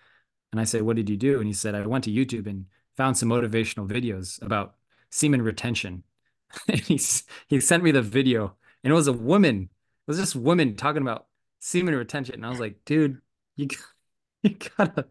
And 0.53 0.61
I 0.61 0.65
said, 0.65 0.83
"What 0.83 0.97
did 0.97 1.11
you 1.11 1.17
do?" 1.17 1.39
And 1.39 1.47
he 1.47 1.53
said, 1.53 1.75
"I 1.75 1.87
went 1.87 2.05
to 2.05 2.11
YouTube 2.11 2.47
and 2.47 2.67
found 2.97 3.19
some 3.19 3.29
motivational 3.29 3.89
videos 3.89 4.41
about 4.43 4.77
semen 5.11 5.43
retention." 5.43 6.05
and 6.69 6.81
he 6.81 7.01
he 7.49 7.61
sent 7.61 7.83
me 7.83 7.91
the 7.91 8.03
video, 8.03 8.57
and 8.85 8.93
it 8.93 8.95
was 8.95 9.09
a 9.09 9.13
woman. 9.13 9.71
It 10.07 10.11
was 10.11 10.19
this 10.19 10.37
woman 10.37 10.77
talking 10.77 11.03
about 11.03 11.27
semen 11.61 11.95
retention, 11.95 12.37
and 12.37 12.47
I 12.47 12.51
was 12.51 12.61
like, 12.61 12.85
"Dude, 12.85 13.21
you 13.57 13.69
you 14.43 14.57
gotta 14.77 15.07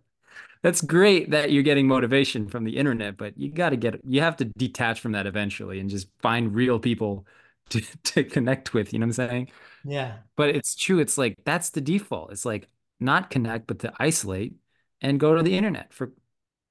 that's 0.65 0.81
great 0.81 1.29
that 1.29 1.51
you're 1.51 1.61
getting 1.61 1.87
motivation 1.87 2.47
from 2.47 2.63
the 2.63 2.75
internet, 2.75 3.17
but 3.17 3.37
you 3.37 3.51
got 3.51 3.69
to 3.69 3.75
get 3.75 3.99
you 4.03 4.21
have 4.21 4.35
to 4.37 4.45
detach 4.45 4.99
from 4.99 5.11
that 5.11 5.27
eventually 5.27 5.79
and 5.79 5.91
just 5.91 6.07
find 6.23 6.55
real 6.55 6.79
people 6.79 7.27
to 7.69 7.81
to 8.05 8.23
connect 8.23 8.73
with, 8.73 8.91
you 8.91 8.97
know 8.97 9.05
what 9.05 9.19
I'm 9.19 9.29
saying? 9.29 9.49
Yeah. 9.83 10.13
But 10.35 10.49
it's 10.49 10.73
true, 10.75 10.97
it's 10.97 11.19
like 11.19 11.35
that's 11.45 11.69
the 11.69 11.81
default. 11.81 12.31
It's 12.31 12.45
like 12.45 12.67
not 12.99 13.29
connect 13.29 13.67
but 13.67 13.77
to 13.79 13.93
isolate 13.99 14.55
and 15.01 15.19
go 15.19 15.35
to 15.35 15.43
the 15.43 15.55
internet 15.55 15.93
for 15.93 16.13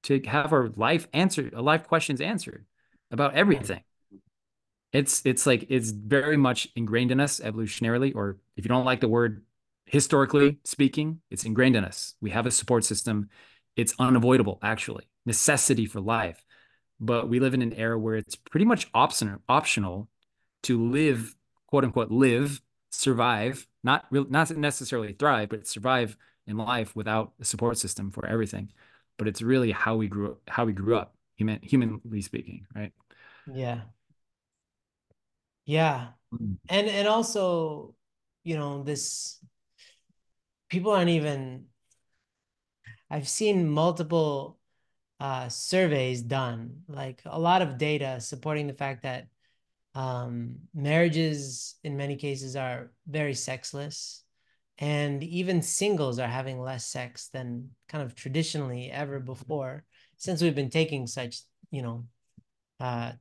to 0.03 0.21
have 0.23 0.51
our 0.51 0.67
life 0.75 1.07
answered, 1.13 1.53
our 1.55 1.61
life 1.61 1.87
questions 1.87 2.19
answered 2.19 2.65
about 3.11 3.33
everything. 3.35 3.81
It's 4.91 5.25
it's 5.25 5.45
like 5.45 5.67
it's 5.69 5.91
very 5.91 6.35
much 6.35 6.67
ingrained 6.75 7.11
in 7.11 7.21
us 7.21 7.39
evolutionarily 7.39 8.13
or 8.13 8.39
if 8.57 8.65
you 8.65 8.69
don't 8.69 8.83
like 8.83 8.99
the 8.99 9.07
word 9.07 9.45
historically 9.85 10.57
speaking, 10.65 11.21
it's 11.31 11.45
ingrained 11.45 11.77
in 11.77 11.85
us. 11.85 12.15
We 12.19 12.31
have 12.31 12.45
a 12.45 12.51
support 12.51 12.83
system 12.83 13.29
it's 13.75 13.93
unavoidable 13.99 14.59
actually 14.61 15.09
necessity 15.25 15.85
for 15.85 15.99
life. 15.99 16.43
But 16.99 17.27
we 17.27 17.39
live 17.39 17.53
in 17.53 17.61
an 17.61 17.73
era 17.73 17.99
where 17.99 18.15
it's 18.15 18.35
pretty 18.35 18.65
much 18.65 18.87
optional 18.93 19.39
optional 19.49 20.09
to 20.63 20.81
live 20.81 21.35
quote 21.67 21.83
unquote 21.83 22.11
live 22.11 22.61
survive 22.91 23.67
not 23.83 24.05
real 24.09 24.25
not 24.29 24.49
necessarily 24.55 25.11
thrive 25.13 25.49
but 25.49 25.67
survive 25.67 26.15
in 26.47 26.57
life 26.57 26.95
without 26.95 27.33
a 27.41 27.45
support 27.45 27.77
system 27.77 28.11
for 28.11 28.25
everything. 28.25 28.71
But 29.17 29.27
it's 29.27 29.41
really 29.41 29.71
how 29.71 29.95
we 29.95 30.07
grew 30.07 30.31
up 30.31 30.41
how 30.47 30.65
we 30.65 30.73
grew 30.73 30.95
up 30.95 31.15
human 31.35 31.59
humanly 31.61 32.21
speaking 32.21 32.65
right? 32.73 32.93
Yeah. 33.53 33.81
Yeah. 35.65 36.07
Mm. 36.33 36.57
and 36.69 36.87
and 36.87 37.07
also 37.07 37.93
you 38.43 38.57
know 38.57 38.83
this 38.83 39.39
people 40.69 40.91
aren't 40.91 41.09
even 41.09 41.65
I've 43.09 43.27
seen 43.27 43.69
multiple 43.69 44.57
uh, 45.19 45.49
surveys 45.49 46.21
done, 46.21 46.81
like 46.87 47.21
a 47.25 47.39
lot 47.39 47.61
of 47.61 47.77
data 47.77 48.19
supporting 48.19 48.67
the 48.67 48.73
fact 48.73 49.03
that 49.03 49.27
um, 49.93 50.55
marriages 50.73 51.75
in 51.83 51.95
many 51.95 52.15
cases 52.15 52.55
are 52.55 52.91
very 53.07 53.33
sexless. 53.33 54.23
And 54.77 55.23
even 55.23 55.61
singles 55.61 56.19
are 56.19 56.27
having 56.27 56.59
less 56.59 56.85
sex 56.85 57.29
than 57.29 57.69
kind 57.87 58.03
of 58.03 58.13
traditionally 58.13 58.91
ever 58.91 59.21
before, 59.21 59.85
since 60.17 60.41
we've 60.41 60.55
been 60.55 60.69
taking 60.69 61.07
such, 61.07 61.41
you 61.71 61.81
know, 61.81 62.05
uh, 62.81 63.13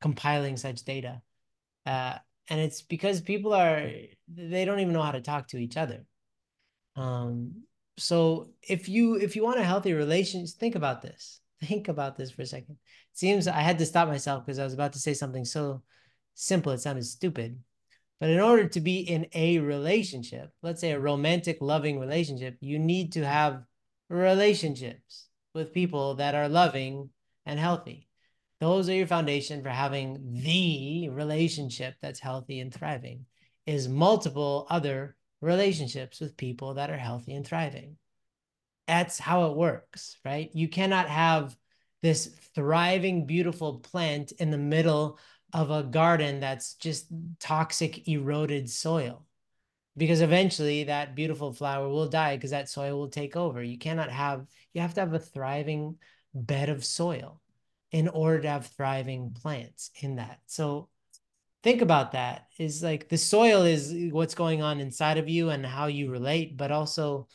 compiling 0.00 0.56
such 0.56 0.82
data. 0.82 1.22
Uh, 1.86 2.16
and 2.50 2.60
it's 2.60 2.82
because 2.82 3.20
people 3.20 3.52
are, 3.52 3.88
they 4.26 4.64
don't 4.64 4.80
even 4.80 4.92
know 4.92 5.02
how 5.02 5.12
to 5.12 5.20
talk 5.20 5.48
to 5.48 5.58
each 5.58 5.76
other. 5.76 6.04
Um, 6.96 7.62
so 7.98 8.50
if 8.62 8.88
you 8.88 9.16
if 9.16 9.36
you 9.36 9.42
want 9.42 9.60
a 9.60 9.64
healthy 9.64 9.92
relationship, 9.92 10.58
think 10.58 10.74
about 10.74 11.02
this. 11.02 11.40
Think 11.60 11.88
about 11.88 12.16
this 12.16 12.30
for 12.30 12.42
a 12.42 12.46
second. 12.46 12.76
It 13.12 13.18
seems 13.18 13.48
I 13.48 13.60
had 13.60 13.78
to 13.80 13.86
stop 13.86 14.06
myself 14.06 14.46
because 14.46 14.60
I 14.60 14.64
was 14.64 14.74
about 14.74 14.92
to 14.92 15.00
say 15.00 15.12
something 15.12 15.44
so 15.44 15.82
simple 16.34 16.70
it 16.70 16.78
sounded 16.78 17.04
stupid. 17.04 17.58
But 18.20 18.30
in 18.30 18.38
order 18.38 18.68
to 18.68 18.80
be 18.80 19.00
in 19.00 19.26
a 19.34 19.58
relationship, 19.58 20.50
let's 20.62 20.80
say 20.80 20.92
a 20.92 21.00
romantic, 21.00 21.58
loving 21.60 21.98
relationship, 21.98 22.56
you 22.60 22.78
need 22.78 23.12
to 23.12 23.26
have 23.26 23.64
relationships 24.08 25.26
with 25.52 25.74
people 25.74 26.14
that 26.16 26.36
are 26.36 26.48
loving 26.48 27.10
and 27.44 27.58
healthy. 27.58 28.08
Those 28.60 28.88
are 28.88 28.94
your 28.94 29.06
foundation 29.06 29.62
for 29.62 29.70
having 29.70 30.18
the 30.42 31.08
relationship 31.10 31.96
that's 32.00 32.20
healthy 32.20 32.60
and 32.60 32.72
thriving 32.72 33.26
is 33.66 33.88
multiple 33.88 34.66
other 34.70 35.16
relationships 35.40 36.20
with 36.20 36.36
people 36.36 36.74
that 36.74 36.90
are 36.90 36.96
healthy 36.96 37.34
and 37.34 37.46
thriving. 37.46 37.96
That's 38.86 39.18
how 39.18 39.50
it 39.50 39.56
works, 39.56 40.16
right? 40.24 40.50
You 40.54 40.68
cannot 40.68 41.08
have 41.08 41.56
this 42.02 42.26
thriving, 42.54 43.26
beautiful 43.26 43.80
plant 43.80 44.32
in 44.32 44.50
the 44.50 44.58
middle 44.58 45.18
of 45.52 45.70
a 45.70 45.82
garden 45.82 46.40
that's 46.40 46.74
just 46.74 47.06
toxic, 47.40 48.08
eroded 48.08 48.70
soil. 48.70 49.24
Because 49.96 50.20
eventually 50.20 50.84
that 50.84 51.16
beautiful 51.16 51.52
flower 51.52 51.88
will 51.88 52.08
die 52.08 52.36
because 52.36 52.52
that 52.52 52.68
soil 52.68 52.96
will 52.96 53.08
take 53.08 53.36
over. 53.36 53.62
You 53.62 53.78
cannot 53.78 54.10
have, 54.10 54.46
you 54.72 54.80
have 54.80 54.94
to 54.94 55.00
have 55.00 55.12
a 55.12 55.18
thriving 55.18 55.96
bed 56.32 56.68
of 56.68 56.84
soil 56.84 57.40
in 57.90 58.06
order 58.06 58.40
to 58.42 58.48
have 58.48 58.66
thriving 58.66 59.32
plants 59.32 59.90
in 60.00 60.16
that. 60.16 60.38
So 60.46 60.88
think 61.62 61.82
about 61.82 62.12
that 62.12 62.46
is 62.58 62.82
like 62.82 63.08
the 63.08 63.18
soil 63.18 63.62
is 63.62 63.94
what's 64.12 64.34
going 64.34 64.62
on 64.62 64.80
inside 64.80 65.18
of 65.18 65.28
you 65.28 65.50
and 65.50 65.64
how 65.64 65.86
you 65.86 66.10
relate, 66.10 66.56
but 66.56 66.70
also 66.70 67.28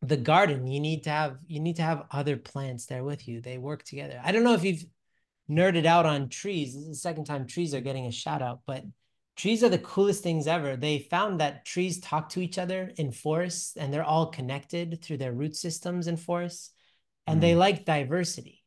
the 0.00 0.16
garden 0.16 0.66
you 0.68 0.78
need 0.78 1.02
to 1.04 1.10
have 1.10 1.38
you 1.48 1.58
need 1.58 1.74
to 1.76 1.82
have 1.82 2.06
other 2.12 2.36
plants 2.36 2.86
there 2.86 3.02
with 3.02 3.26
you 3.26 3.40
they 3.40 3.58
work 3.58 3.82
together 3.82 4.20
i 4.22 4.30
don't 4.30 4.44
know 4.44 4.54
if 4.54 4.62
you've 4.62 4.84
nerded 5.50 5.86
out 5.86 6.06
on 6.06 6.28
trees. 6.28 6.74
This 6.74 6.82
is 6.82 6.88
the 6.88 6.94
second 6.94 7.24
time 7.24 7.46
trees 7.46 7.74
are 7.74 7.80
getting 7.80 8.06
a 8.06 8.12
shout 8.12 8.42
out, 8.42 8.60
but 8.66 8.84
trees 9.36 9.64
are 9.64 9.68
the 9.68 9.78
coolest 9.78 10.22
things 10.22 10.46
ever. 10.46 10.76
They 10.76 10.98
found 10.98 11.40
that 11.40 11.64
trees 11.64 12.00
talk 12.00 12.28
to 12.30 12.40
each 12.40 12.58
other 12.58 12.92
in 12.96 13.12
forests 13.12 13.76
and 13.76 13.92
they're 13.92 14.04
all 14.04 14.26
connected 14.26 15.02
through 15.02 15.18
their 15.18 15.32
root 15.32 15.56
systems 15.56 16.06
in 16.06 16.16
forests 16.16 16.70
and 17.26 17.38
mm. 17.38 17.40
they 17.40 17.54
like 17.54 17.84
diversity. 17.84 18.62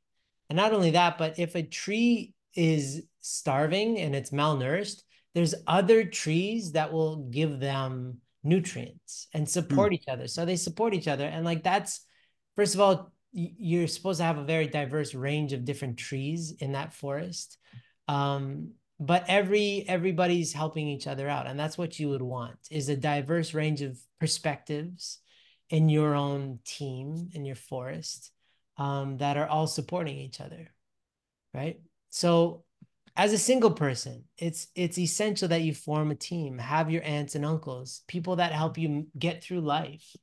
And 0.49 0.57
not 0.57 0.73
only 0.73 0.91
that, 0.91 1.17
but 1.17 1.39
if 1.39 1.55
a 1.55 1.63
tree 1.63 2.33
is 2.55 3.03
starving 3.19 3.99
and 3.99 4.15
it's 4.15 4.31
malnourished, 4.31 5.01
there's 5.33 5.55
other 5.67 6.03
trees 6.03 6.73
that 6.73 6.91
will 6.91 7.17
give 7.29 7.59
them 7.59 8.17
nutrients 8.43 9.27
and 9.33 9.47
support 9.47 9.91
mm. 9.91 9.95
each 9.95 10.07
other. 10.07 10.27
So 10.27 10.45
they 10.45 10.55
support 10.55 10.93
each 10.93 11.07
other. 11.07 11.25
And 11.25 11.45
like 11.45 11.63
that's, 11.63 12.05
first 12.55 12.75
of 12.75 12.81
all, 12.81 13.11
you're 13.33 13.87
supposed 13.87 14.19
to 14.19 14.25
have 14.25 14.37
a 14.37 14.43
very 14.43 14.67
diverse 14.67 15.13
range 15.13 15.53
of 15.53 15.65
different 15.65 15.97
trees 15.97 16.51
in 16.59 16.73
that 16.73 16.93
forest 16.93 17.57
um, 18.07 18.71
but 18.99 19.25
every 19.27 19.85
everybody's 19.87 20.53
helping 20.53 20.87
each 20.87 21.07
other 21.07 21.27
out 21.27 21.47
and 21.47 21.59
that's 21.59 21.77
what 21.77 21.99
you 21.99 22.09
would 22.09 22.21
want 22.21 22.57
is 22.69 22.89
a 22.89 22.95
diverse 22.95 23.53
range 23.53 23.81
of 23.81 23.97
perspectives 24.19 25.19
in 25.69 25.89
your 25.89 26.13
own 26.13 26.59
team 26.65 27.29
in 27.33 27.45
your 27.45 27.55
forest 27.55 28.31
um, 28.77 29.17
that 29.17 29.37
are 29.37 29.47
all 29.47 29.67
supporting 29.67 30.17
each 30.17 30.41
other 30.41 30.71
right 31.53 31.79
so 32.11 32.63
as 33.15 33.33
a 33.33 33.37
single 33.37 33.71
person 33.71 34.23
it's 34.37 34.67
it's 34.75 34.97
essential 34.97 35.47
that 35.47 35.61
you 35.61 35.73
form 35.73 36.11
a 36.11 36.15
team 36.15 36.57
have 36.57 36.91
your 36.91 37.03
aunts 37.03 37.35
and 37.35 37.45
uncles 37.45 38.03
people 38.07 38.35
that 38.35 38.51
help 38.51 38.77
you 38.77 39.07
get 39.17 39.43
through 39.43 39.61
life. 39.61 40.15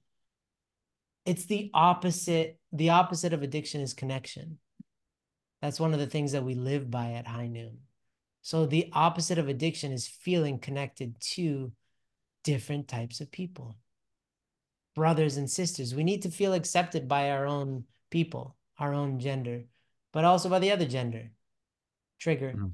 It's 1.24 1.47
the 1.47 1.70
opposite 1.74 2.59
the 2.72 2.91
opposite 2.91 3.32
of 3.32 3.43
addiction 3.43 3.80
is 3.80 3.95
connection. 3.95 4.59
That's 5.61 5.80
one 5.80 5.93
of 5.93 5.99
the 5.99 6.07
things 6.07 6.32
that 6.32 6.45
we 6.45 6.55
live 6.55 6.91
by 6.91 7.12
at 7.12 7.26
high 7.26 7.49
noon. 7.49 7.78
So 8.43 8.64
the 8.64 8.91
opposite 8.93 9.39
of 9.39 9.49
addiction 9.49 9.93
is 9.93 10.07
feeling 10.07 10.59
connected 10.59 11.20
to 11.34 11.72
different 12.45 12.86
types 12.86 13.20
of 13.20 13.32
people. 13.32 13.76
Brothers 14.95 15.36
and 15.36 15.51
sisters 15.51 15.95
we 15.95 16.05
need 16.05 16.22
to 16.22 16.30
feel 16.30 16.55
accepted 16.55 17.09
by 17.09 17.30
our 17.30 17.47
own 17.47 17.84
people 18.11 18.57
our 18.78 18.95
own 18.95 19.18
gender 19.18 19.64
but 20.12 20.24
also 20.24 20.49
by 20.49 20.59
the 20.59 20.70
other 20.70 20.86
gender 20.86 21.30
trigger. 22.18 22.54
Mm. 22.56 22.72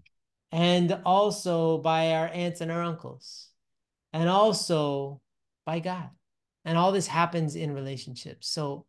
and 0.53 1.01
also 1.05 1.79
by 1.79 2.13
our 2.13 2.29
aunts 2.29 2.61
and 2.61 2.71
our 2.71 2.83
uncles. 2.83 3.49
And 4.13 4.29
also 4.29 5.21
by 5.67 5.81
god. 5.81 6.11
And 6.65 6.79
all 6.79 6.93
this 6.93 7.09
happens 7.09 7.57
in 7.57 7.75
relationships. 7.75 8.49
So 8.49 8.87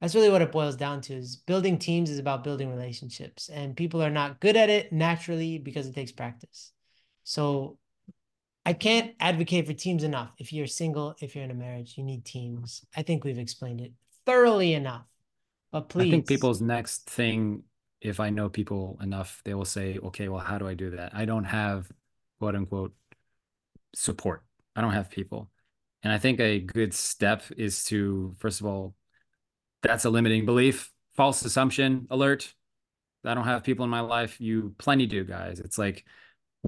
that's 0.00 0.14
really 0.14 0.30
what 0.30 0.42
it 0.42 0.52
boils 0.52 0.76
down 0.76 1.00
to 1.02 1.14
is 1.14 1.36
building 1.36 1.78
teams 1.78 2.10
is 2.10 2.18
about 2.18 2.44
building 2.44 2.68
relationships. 2.70 3.48
And 3.48 3.76
people 3.76 4.02
are 4.02 4.10
not 4.10 4.40
good 4.40 4.56
at 4.56 4.70
it 4.70 4.92
naturally 4.92 5.58
because 5.58 5.86
it 5.86 5.94
takes 5.94 6.12
practice. 6.12 6.72
So 7.24 7.78
i 8.66 8.72
can't 8.74 9.14
advocate 9.20 9.66
for 9.66 9.72
teams 9.72 10.02
enough. 10.02 10.32
If 10.38 10.52
you're 10.52 10.66
single 10.66 11.14
if 11.20 11.34
you're 11.34 11.44
in 11.44 11.50
a 11.50 11.54
marriage 11.54 11.94
you 11.96 12.04
need 12.04 12.24
teams. 12.24 12.84
I 12.96 13.02
think 13.02 13.24
we've 13.24 13.38
explained 13.38 13.80
it 13.80 13.92
thoroughly 14.26 14.74
enough. 14.74 15.06
But 15.70 15.88
please 15.88 16.08
i 16.08 16.10
think 16.10 16.26
people's 16.26 16.60
next 16.60 17.08
thing 17.08 17.62
if 18.00 18.20
i 18.20 18.30
know 18.30 18.48
people 18.48 18.98
enough 19.02 19.40
they 19.44 19.54
will 19.54 19.64
say 19.64 19.98
okay 20.02 20.28
well 20.28 20.40
how 20.40 20.58
do 20.58 20.68
i 20.68 20.74
do 20.74 20.90
that 20.90 21.12
i 21.14 21.24
don't 21.24 21.44
have 21.44 21.90
quote 22.38 22.54
unquote 22.54 22.94
support 23.94 24.44
i 24.76 24.80
don't 24.80 24.92
have 24.92 25.10
people 25.10 25.50
and 26.02 26.12
I 26.12 26.18
think 26.18 26.40
a 26.40 26.60
good 26.60 26.94
step 26.94 27.42
is 27.56 27.84
to, 27.84 28.34
first 28.38 28.60
of 28.60 28.66
all, 28.66 28.94
that's 29.82 30.04
a 30.04 30.10
limiting 30.10 30.46
belief, 30.46 30.92
false 31.16 31.44
assumption 31.44 32.06
alert. 32.10 32.54
I 33.24 33.34
don't 33.34 33.44
have 33.44 33.64
people 33.64 33.84
in 33.84 33.90
my 33.90 34.00
life. 34.00 34.40
You 34.40 34.74
plenty 34.78 35.06
do, 35.06 35.24
guys. 35.24 35.60
It's 35.60 35.78
like 35.78 36.04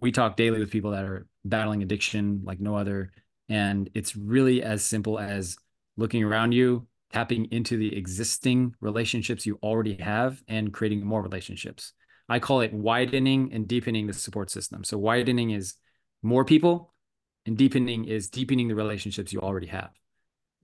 we 0.00 0.12
talk 0.12 0.36
daily 0.36 0.58
with 0.58 0.70
people 0.70 0.90
that 0.92 1.04
are 1.04 1.26
battling 1.44 1.82
addiction 1.82 2.42
like 2.44 2.60
no 2.60 2.74
other. 2.74 3.12
And 3.48 3.88
it's 3.94 4.16
really 4.16 4.62
as 4.62 4.84
simple 4.84 5.18
as 5.18 5.56
looking 5.96 6.24
around 6.24 6.52
you, 6.52 6.86
tapping 7.12 7.46
into 7.46 7.76
the 7.76 7.96
existing 7.96 8.74
relationships 8.80 9.46
you 9.46 9.58
already 9.62 9.94
have, 9.96 10.42
and 10.48 10.72
creating 10.72 11.04
more 11.04 11.22
relationships. 11.22 11.92
I 12.28 12.38
call 12.38 12.60
it 12.60 12.72
widening 12.72 13.52
and 13.52 13.66
deepening 13.66 14.06
the 14.06 14.12
support 14.12 14.50
system. 14.50 14.84
So, 14.84 14.98
widening 14.98 15.50
is 15.50 15.74
more 16.22 16.44
people 16.44 16.92
and 17.46 17.56
deepening 17.56 18.04
is 18.04 18.28
deepening 18.28 18.68
the 18.68 18.74
relationships 18.74 19.32
you 19.32 19.40
already 19.40 19.66
have 19.66 19.90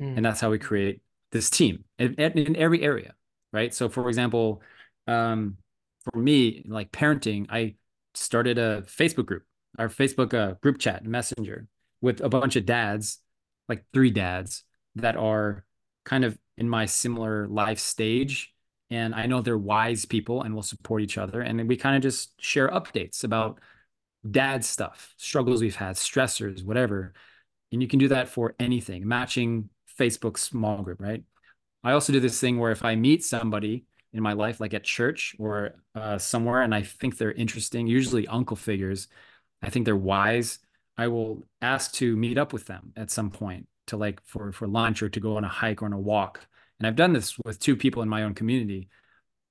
mm. 0.01 0.17
and 0.17 0.25
that's 0.25 0.41
how 0.41 0.51
we 0.51 0.59
create 0.59 1.03
this 1.33 1.51
team 1.51 1.85
in, 1.99 2.15
in, 2.15 2.57
every 2.57 2.83
area 2.83 3.13
right 3.53 3.75
so 3.75 3.89
for 3.89 4.09
example 4.09 4.63
um, 5.07 5.57
for 6.05 6.19
me 6.19 6.65
like 6.69 6.91
parenting 6.93 7.47
i 7.51 7.75
started 8.15 8.59
a 8.59 8.83
facebook 8.83 9.27
group 9.27 9.43
our 9.79 9.89
facebook 9.89 10.33
uh, 10.35 10.55
group 10.63 10.79
chat 10.79 11.05
messenger 11.05 11.67
with 12.01 12.21
a 12.21 12.29
bunch 12.29 12.57
of 12.57 12.65
dads 12.65 13.19
like 13.69 13.85
three 13.93 14.11
dads 14.11 14.65
that 14.95 15.17
are 15.17 15.65
kind 16.07 16.25
of 16.25 16.39
in 16.57 16.67
my 16.69 16.87
similar 16.87 17.47
life 17.49 17.79
stage 17.79 18.55
and 18.89 19.15
i 19.15 19.27
know 19.27 19.43
they're 19.43 19.59
wise 19.59 20.07
people 20.07 20.43
and 20.43 20.55
will 20.55 20.63
support 20.63 21.03
each 21.03 21.19
other 21.19 21.43
and 21.43 21.69
we 21.69 21.77
kind 21.77 21.97
of 21.97 22.03
just 22.03 22.41
share 22.41 22.69
updates 22.69 23.25
about 23.25 23.61
dad 24.31 24.65
stuff, 24.65 25.15
struggles 25.17 25.61
we've 25.61 25.77
had, 25.77 25.97
stressors, 25.97 26.65
whatever. 26.65 27.13
And 27.73 27.83
you 27.83 27.89
can 27.89 27.99
do 27.99 28.09
that 28.09 28.29
for 28.29 28.55
anything, 28.59 29.07
matching 29.07 29.69
Facebook 29.99 30.39
small 30.39 30.83
group, 30.83 31.01
right? 31.01 31.23
I 31.85 31.93
also 31.93 32.13
do 32.13 32.21
this 32.21 32.41
thing 32.41 32.59
where 32.59 32.73
if 32.73 32.85
I 32.85 32.97
meet 32.97 33.25
somebody 33.25 33.85
in 34.13 34.23
my 34.23 34.33
life, 34.33 34.61
like 34.61 34.75
at 34.75 34.85
church 34.85 35.37
or 35.39 35.75
uh, 35.95 36.19
somewhere, 36.19 36.63
and 36.63 36.75
I 36.75 36.83
think 36.83 37.17
they're 37.17 37.33
interesting, 37.33 37.87
usually 37.87 38.27
uncle 38.27 38.57
figures, 38.57 39.09
I 39.63 39.71
think 39.71 39.85
they're 39.85 39.97
wise, 39.97 40.59
I 40.97 41.09
will 41.09 41.45
ask 41.61 41.93
to 41.95 42.17
meet 42.17 42.39
up 42.39 42.53
with 42.53 42.67
them 42.67 42.93
at 42.97 43.11
some 43.11 43.31
point 43.31 43.69
to 43.87 43.97
like 43.97 44.21
for 44.25 44.53
for 44.53 44.67
lunch 44.67 45.03
or 45.03 45.09
to 45.09 45.21
go 45.21 45.37
on 45.37 45.45
a 45.45 45.49
hike 45.49 45.83
or 45.83 45.87
on 45.87 45.93
a 45.93 45.99
walk. 45.99 46.47
And 46.79 46.87
I've 46.87 46.97
done 46.97 47.13
this 47.13 47.39
with 47.45 47.59
two 47.59 47.77
people 47.77 48.03
in 48.03 48.09
my 48.09 48.23
own 48.23 48.35
community 48.35 48.89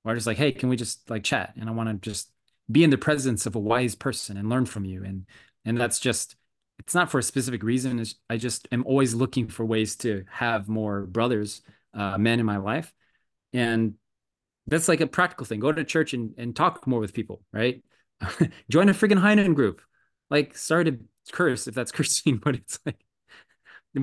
where 0.03 0.11
I'm 0.11 0.17
just 0.17 0.27
like, 0.27 0.38
hey, 0.38 0.51
can 0.51 0.69
we 0.69 0.75
just 0.75 1.09
like 1.09 1.23
chat? 1.23 1.53
And 1.59 1.69
I 1.69 1.71
want 1.73 1.89
to 1.89 1.95
just 1.95 2.31
be 2.71 2.83
in 2.83 2.89
the 2.89 2.97
presence 2.97 3.45
of 3.45 3.55
a 3.55 3.59
wise 3.59 3.95
person 3.95 4.38
and 4.38 4.49
learn 4.49 4.65
from 4.65 4.86
you. 4.86 5.03
And 5.03 5.25
and 5.65 5.79
that's 5.79 5.99
just 5.99 6.36
it's 6.79 6.93
not 6.93 7.09
for 7.09 7.19
a 7.19 7.23
specific 7.23 7.63
reason. 7.63 7.99
It's, 7.99 8.15
i 8.29 8.38
just 8.38 8.67
am 8.71 8.86
always 8.86 9.13
looking 9.13 9.47
for 9.47 9.65
ways 9.65 9.95
to 9.97 10.25
have 10.29 10.67
more 10.67 11.05
brothers 11.05 11.61
uh, 11.93 12.17
men 12.17 12.39
in 12.39 12.45
my 12.45 12.57
life. 12.57 12.93
And 13.53 13.95
that's 14.67 14.88
like 14.88 15.01
a 15.01 15.07
practical 15.07 15.45
thing. 15.45 15.59
Go 15.59 15.71
to 15.71 15.83
church 15.83 16.13
and, 16.13 16.33
and 16.38 16.55
talk 16.55 16.86
more 16.88 16.99
with 16.99 17.13
people 17.13 17.41
right? 17.53 17.81
Join 18.69 18.89
a 18.89 18.93
high 18.93 19.36
noon 19.36 19.53
group. 19.53 19.81
Like 20.29 20.57
sorry 20.57 20.86
to 20.86 20.99
curse 21.31 21.67
if 21.67 21.75
that's 21.75 21.91
cursing 21.93 22.38
but 22.38 22.55
it's 22.55 22.79
like 22.86 23.04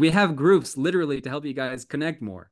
we 0.00 0.10
have 0.10 0.36
groups 0.36 0.76
literally 0.76 1.20
to 1.20 1.28
help 1.28 1.44
you 1.44 1.52
guys 1.52 1.84
connect 1.84 2.22
more 2.22 2.50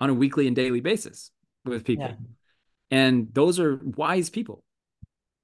on 0.00 0.10
a 0.10 0.14
weekly 0.14 0.46
and 0.46 0.56
daily 0.56 0.80
basis 0.80 1.30
with 1.64 1.84
people 1.84 2.06
yeah. 2.06 2.14
and 2.90 3.28
those 3.32 3.58
are 3.58 3.80
wise 3.82 4.30
people 4.30 4.64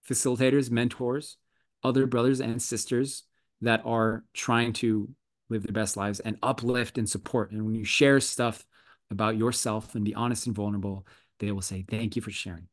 facilitators, 0.08 0.70
mentors, 0.70 1.36
other 1.82 2.06
brothers 2.06 2.40
and 2.40 2.60
sisters 2.60 3.24
that 3.60 3.82
are 3.84 4.24
trying 4.32 4.72
to 4.74 5.08
live 5.48 5.62
their 5.62 5.72
best 5.72 5.96
lives 5.96 6.20
and 6.20 6.38
uplift 6.42 6.98
and 6.98 7.08
support. 7.08 7.50
And 7.50 7.64
when 7.64 7.74
you 7.74 7.84
share 7.84 8.20
stuff 8.20 8.64
about 9.10 9.36
yourself 9.36 9.94
and 9.94 10.04
be 10.04 10.14
honest 10.14 10.46
and 10.46 10.56
vulnerable, 10.56 11.06
they 11.40 11.52
will 11.52 11.62
say, 11.62 11.84
Thank 11.88 12.16
you 12.16 12.22
for 12.22 12.30
sharing. 12.30 12.68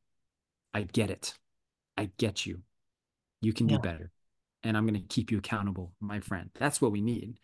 I 0.74 0.84
get 0.84 1.10
it. 1.10 1.34
I 1.98 2.12
get 2.18 2.46
you. 2.46 2.62
You 3.42 3.54
can 3.54 3.68
yeah. 3.68 3.78
do 3.78 3.82
better. 3.82 4.12
And 4.64 4.78
I'm 4.78 4.86
going 4.86 5.00
to 5.00 5.08
keep 5.08 5.32
you 5.32 5.40
accountable, 5.40 5.94
my 6.00 6.20
friend. 6.20 6.50
That's 6.58 6.80
what 6.82 6.92
we 6.92 7.02
need. 7.02 7.40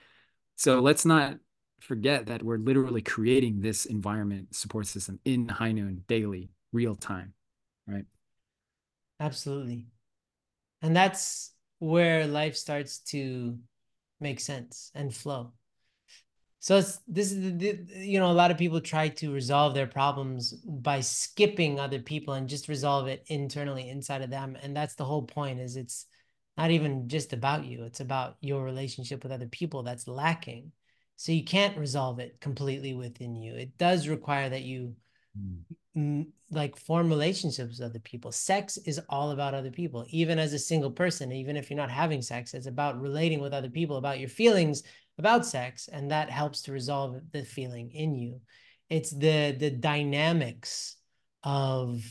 So 0.58 0.80
let's 0.80 1.06
not 1.06 1.38
forget 1.80 2.26
that 2.26 2.42
we're 2.42 2.58
literally 2.58 3.02
creating 3.02 3.62
this 3.62 3.86
environment 3.86 4.56
support 4.56 4.88
system 4.88 5.20
in 5.24 5.48
high 5.48 5.72
noon 5.72 6.04
daily, 6.08 6.50
real 6.74 6.96
time. 6.96 7.34
Right. 7.88 8.06
Absolutely. 9.20 9.86
And 10.82 10.96
that's 10.96 11.54
where 11.80 12.26
life 12.28 12.56
starts 12.56 13.00
to 13.12 13.58
make 14.20 14.40
sense 14.40 14.92
and 14.96 15.14
flow. 15.14 15.54
So 16.60 16.82
this 17.08 17.32
is 17.32 17.58
the, 17.58 17.80
you 17.96 18.20
know 18.20 18.32
a 18.32 18.34
lot 18.34 18.50
of 18.50 18.58
people 18.58 18.82
try 18.82 19.10
to 19.10 19.32
resolve 19.32 19.76
their 19.76 19.88
problems 19.88 20.54
by 20.54 21.02
skipping 21.02 21.80
other 21.80 22.00
people 22.00 22.34
and 22.34 22.50
just 22.50 22.68
resolve 22.68 23.08
it 23.08 23.24
internally 23.28 23.90
inside 23.90 24.24
of 24.24 24.32
them 24.32 24.58
and 24.62 24.76
that's 24.76 24.96
the 24.96 25.06
whole 25.06 25.22
point 25.22 25.60
is 25.60 25.78
it's 25.78 26.08
not 26.58 26.72
even 26.72 27.08
just 27.08 27.34
about 27.34 27.66
you 27.66 27.84
it's 27.84 28.00
about 28.00 28.38
your 28.42 28.64
relationship 28.64 29.24
with 29.24 29.32
other 29.32 29.48
people 29.48 29.84
that's 29.84 30.08
lacking. 30.08 30.72
So 31.16 31.32
you 31.32 31.44
can't 31.44 31.78
resolve 31.78 32.20
it 32.20 32.40
completely 32.40 32.94
within 32.94 33.36
you. 33.36 33.56
It 33.56 33.78
does 33.78 34.08
require 34.08 34.50
that 34.50 34.62
you 34.62 34.96
mm. 35.96 36.28
like 36.52 36.78
form 36.78 37.10
relationships 37.10 37.80
with 37.80 37.90
other 37.90 38.00
people. 38.00 38.32
Sex 38.32 38.78
is 38.78 39.02
all 39.10 39.32
about 39.32 39.56
other 39.56 39.72
people. 39.72 40.06
Even 40.10 40.38
as 40.38 40.54
a 40.54 40.60
single 40.60 40.92
person 40.92 41.32
even 41.32 41.58
if 41.58 41.70
you're 41.70 41.78
not 41.78 41.92
having 41.92 42.22
sex 42.22 42.54
it's 42.54 42.68
about 42.68 43.02
relating 43.02 43.40
with 43.40 43.54
other 43.54 43.70
people 43.70 43.98
about 43.98 44.20
your 44.20 44.30
feelings 44.30 44.84
about 45.18 45.46
sex 45.46 45.88
and 45.88 46.12
that 46.12 46.30
helps 46.30 46.62
to 46.64 46.72
resolve 46.72 47.20
the 47.32 47.44
feeling 47.44 47.92
in 47.92 48.16
you. 48.16 48.42
It's 48.90 49.12
the 49.12 49.56
the 49.58 49.72
dynamics 49.72 50.96
of 51.44 52.04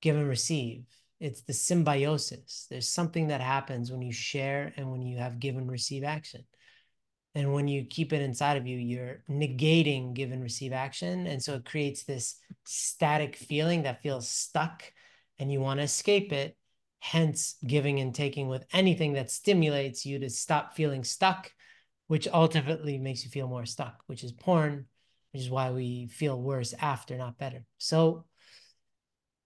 give 0.00 0.16
and 0.16 0.28
receive 0.28 0.84
it's 1.20 1.42
the 1.42 1.52
symbiosis. 1.52 2.66
There's 2.70 2.88
something 2.88 3.28
that 3.28 3.40
happens 3.40 3.90
when 3.90 4.02
you 4.02 4.12
share 4.12 4.72
and 4.76 4.90
when 4.90 5.02
you 5.02 5.18
have 5.18 5.38
give 5.38 5.56
and 5.56 5.70
receive 5.70 6.04
action. 6.04 6.44
And 7.34 7.52
when 7.52 7.68
you 7.68 7.84
keep 7.84 8.12
it 8.12 8.22
inside 8.22 8.56
of 8.56 8.66
you 8.66 8.78
you're 8.78 9.22
negating 9.28 10.14
give 10.14 10.32
and 10.32 10.42
receive 10.42 10.72
action. 10.72 11.26
And 11.26 11.42
so 11.42 11.54
it 11.54 11.64
creates 11.64 12.04
this 12.04 12.36
static 12.64 13.36
feeling 13.36 13.82
that 13.82 14.02
feels 14.02 14.28
stuck 14.28 14.82
and 15.38 15.52
you 15.52 15.60
want 15.60 15.80
to 15.80 15.84
escape 15.84 16.32
it 16.32 16.56
hence 16.98 17.56
giving 17.64 18.00
and 18.00 18.14
taking 18.14 18.48
with 18.48 18.64
anything 18.72 19.12
that 19.12 19.30
stimulates 19.30 20.06
you 20.06 20.18
to 20.18 20.30
stop 20.30 20.74
feeling 20.74 21.04
stuck 21.04 21.52
which 22.08 22.28
ultimately 22.32 22.98
makes 22.98 23.24
you 23.24 23.30
feel 23.30 23.48
more 23.48 23.66
stuck, 23.66 24.02
which 24.06 24.22
is 24.22 24.32
porn, 24.32 24.86
which 25.32 25.42
is 25.42 25.50
why 25.50 25.70
we 25.70 26.06
feel 26.06 26.40
worse 26.40 26.74
after, 26.80 27.16
not 27.16 27.38
better. 27.38 27.64
So, 27.78 28.24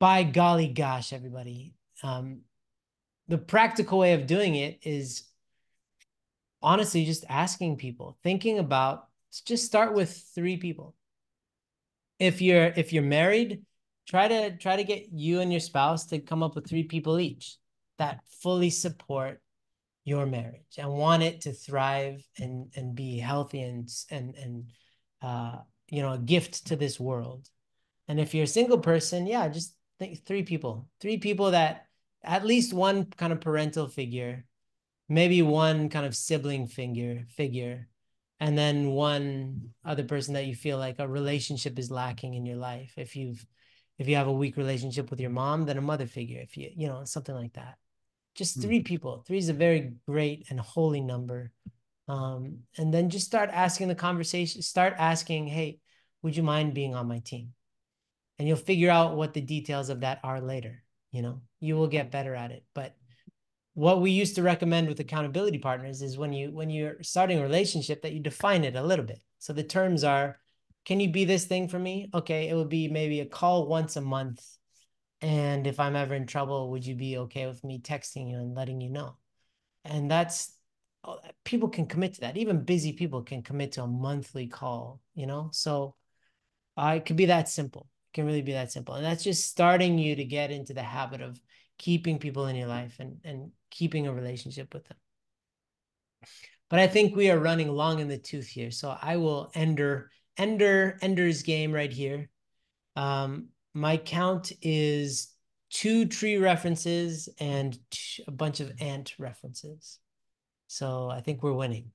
by 0.01 0.25
golly 0.25 0.67
gosh, 0.67 1.13
everybody, 1.13 1.75
um, 2.03 2.41
the 3.29 3.39
practical 3.39 3.99
way 3.99 4.15
of 4.15 4.27
doing 4.27 4.57
it 4.57 4.81
is 4.83 5.23
honestly 6.63 7.05
just 7.05 7.25
asking 7.29 7.77
people, 7.77 8.19
thinking 8.25 8.59
about 8.59 9.07
just 9.45 9.65
start 9.65 9.95
with 9.95 10.11
three 10.35 10.57
people. 10.57 10.97
If 12.19 12.43
you're 12.43 12.73
if 12.77 12.93
you're 12.93 13.05
married, 13.05 13.63
try 14.09 14.27
to 14.27 14.57
try 14.57 14.77
to 14.77 14.85
get 14.85 15.13
you 15.13 15.41
and 15.41 15.53
your 15.53 15.61
spouse 15.61 16.07
to 16.07 16.19
come 16.19 16.43
up 16.43 16.57
with 16.57 16.69
three 16.69 16.85
people 16.85 17.21
each 17.21 17.57
that 17.99 18.21
fully 18.43 18.71
support 18.71 19.41
your 20.05 20.27
marriage 20.27 20.79
and 20.79 20.91
want 20.91 21.23
it 21.23 21.43
to 21.43 21.53
thrive 21.53 22.27
and 22.39 22.73
and 22.75 22.95
be 22.95 23.19
healthy 23.19 23.61
and 23.61 23.89
and 24.11 24.35
and 24.35 24.65
uh 25.23 25.57
you 25.89 26.03
know 26.03 26.15
a 26.15 26.19
gift 26.19 26.67
to 26.67 26.75
this 26.75 26.99
world 26.99 27.49
and 28.09 28.19
if 28.19 28.35
you're 28.35 28.45
a 28.45 28.59
single 28.59 28.79
person 28.79 29.27
yeah 29.27 29.47
just 29.49 29.77
think 30.01 30.25
three 30.25 30.43
people 30.43 30.89
three 31.01 31.19
people 31.19 31.53
that 31.53 31.87
at 32.25 32.45
least 32.45 32.73
one 32.73 33.05
kind 33.05 33.33
of 33.33 33.41
parental 33.41 33.87
figure 33.87 34.45
maybe 35.09 35.43
one 35.43 35.89
kind 35.89 36.07
of 36.07 36.17
sibling 36.17 36.67
figure 36.67 37.25
figure 37.37 37.87
and 38.41 38.57
then 38.57 38.91
one 38.91 39.71
other 39.85 40.05
person 40.05 40.35
that 40.35 40.47
you 40.47 40.55
feel 40.55 40.79
like 40.79 40.99
a 40.99 41.07
relationship 41.07 41.79
is 41.79 41.91
lacking 41.91 42.35
in 42.35 42.45
your 42.45 42.57
life 42.57 42.95
if 42.97 43.15
you've 43.15 43.47
if 43.99 44.09
you 44.09 44.17
have 44.17 44.29
a 44.29 44.33
weak 44.33 44.57
relationship 44.57 45.11
with 45.11 45.21
your 45.21 45.31
mom 45.31 45.65
then 45.67 45.79
a 45.79 45.83
mother 45.83 46.07
figure 46.07 46.41
if 46.41 46.57
you 46.57 46.71
you 46.75 46.89
know 46.89 47.05
something 47.05 47.35
like 47.35 47.53
that 47.53 47.77
just 48.35 48.57
hmm. 48.57 48.63
three 48.63 48.81
people. 48.81 49.25
Three 49.27 49.39
is 49.39 49.49
a 49.49 49.55
very 49.55 49.93
great 50.07 50.47
and 50.51 50.61
holy 50.61 51.01
number. 51.01 51.53
Um, 52.09 52.61
and 52.77 52.93
then 52.93 53.11
just 53.11 53.27
start 53.27 53.51
asking 53.53 53.89
the 53.89 53.95
conversation, 53.95 54.63
start 54.63 54.95
asking, 54.99 55.47
hey, 55.47 55.79
would 56.23 56.37
you 56.37 56.43
mind 56.43 56.75
being 56.75 56.95
on 56.95 57.07
my 57.07 57.21
team? 57.21 57.53
And 58.41 58.49
you'll 58.49 58.57
figure 58.57 58.89
out 58.91 59.19
what 59.19 59.35
the 59.35 59.43
details 59.43 59.91
of 59.91 60.01
that 60.01 60.19
are 60.25 60.41
later. 60.41 60.83
You 61.13 61.21
know, 61.21 61.43
you 61.61 61.77
will 61.77 61.89
get 61.89 62.11
better 62.11 62.35
at 62.35 62.51
it. 62.51 62.65
But 62.75 62.97
what 63.75 64.01
we 64.01 64.13
used 64.13 64.37
to 64.37 64.43
recommend 64.43 64.89
with 64.89 64.99
accountability 64.99 65.59
partners 65.59 66.01
is 66.01 66.17
when 66.17 66.33
you 66.33 66.51
when 66.51 66.71
you're 66.71 67.03
starting 67.03 67.39
a 67.39 67.43
relationship 67.43 68.01
that 68.01 68.15
you 68.15 68.21
define 68.21 68.65
it 68.65 68.77
a 68.77 68.83
little 68.83 69.05
bit. 69.05 69.21
So 69.41 69.53
the 69.53 69.63
terms 69.63 70.05
are, 70.05 70.39
can 70.87 71.01
you 71.01 71.11
be 71.11 71.27
this 71.27 71.45
thing 71.45 71.69
for 71.69 71.79
me? 71.79 72.09
Okay, 72.15 72.49
it 72.49 72.55
would 72.55 72.71
be 72.71 72.89
maybe 72.89 73.21
a 73.21 73.27
call 73.27 73.69
once 73.69 73.97
a 73.97 74.01
month 74.01 74.43
and 75.21 75.67
if 75.67 75.79
I'm 75.79 75.97
ever 75.97 76.15
in 76.15 76.27
trouble, 76.27 76.71
would 76.71 76.87
you 76.87 76.95
be 76.95 77.19
okay 77.19 77.47
with 77.47 77.63
me 77.63 77.79
texting 77.79 78.31
you 78.31 78.39
and 78.39 78.55
letting 78.55 78.81
you 78.81 78.89
know? 78.89 79.17
And 79.85 80.11
that's 80.11 80.55
oh, 81.05 81.19
people 81.45 81.69
can 81.69 81.87
commit 81.87 82.15
to 82.15 82.21
that. 82.23 82.39
Even 82.39 82.65
busy 82.65 82.95
people 82.95 83.23
can 83.23 83.43
commit 83.43 83.73
to 83.73 83.83
a 83.83 83.87
monthly 83.87 84.47
call, 84.47 85.01
you 85.15 85.27
know? 85.27 85.51
So 85.53 85.95
uh, 86.77 86.95
it 86.97 87.05
could 87.05 87.17
be 87.17 87.27
that 87.27 87.49
simple. 87.49 87.87
Can 88.13 88.27
really 88.27 88.43
be 88.43 88.53
that 88.53 88.73
simple. 88.73 88.95
And 88.95 89.05
that's 89.05 89.25
just 89.25 89.49
starting 89.49 89.99
you 89.99 90.17
to 90.17 90.25
get 90.25 90.51
into 90.51 90.75
the 90.75 90.83
habit 90.83 91.21
of 91.21 91.41
keeping 91.79 92.19
people 92.19 92.47
in 92.47 92.57
your 92.57 92.69
life 92.69 92.97
and, 92.99 93.19
and 93.25 93.53
keeping 93.71 94.07
a 94.07 94.13
relationship 94.13 94.75
with 94.75 94.87
them. 94.87 94.99
But 96.69 96.79
I 96.79 96.87
think 96.87 97.17
we 97.17 97.31
are 97.31 97.39
running 97.39 97.69
long 97.69 98.01
in 98.01 98.09
the 98.09 98.19
tooth 98.19 98.47
here. 98.47 98.71
So 98.71 98.97
I 99.01 99.17
will 99.17 99.51
ender, 99.55 100.11
ender, 100.37 100.99
ender's 101.03 101.43
game 101.43 101.73
right 101.73 101.93
here. 101.93 102.31
Um, 102.97 103.49
my 103.75 103.97
count 103.97 104.53
is 104.63 105.33
two 105.71 106.07
tree 106.07 106.37
references 106.37 107.29
and 107.39 107.79
a 108.27 108.31
bunch 108.31 108.61
of 108.61 108.73
ant 108.81 109.15
references. 109.19 109.99
So 110.67 111.09
I 111.09 111.21
think 111.21 111.43
we're 111.43 111.53
winning. 111.53 111.91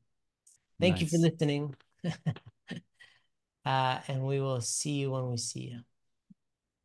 Thank 0.79 0.95
nice. 0.95 1.01
you 1.03 1.07
for 1.07 1.17
listening. 1.17 1.75
uh, 3.65 3.99
and 4.07 4.25
we 4.25 4.39
will 4.41 4.61
see 4.61 4.93
you 4.93 5.11
when 5.11 5.29
we 5.29 5.37
see 5.37 5.71
you. 5.71 5.79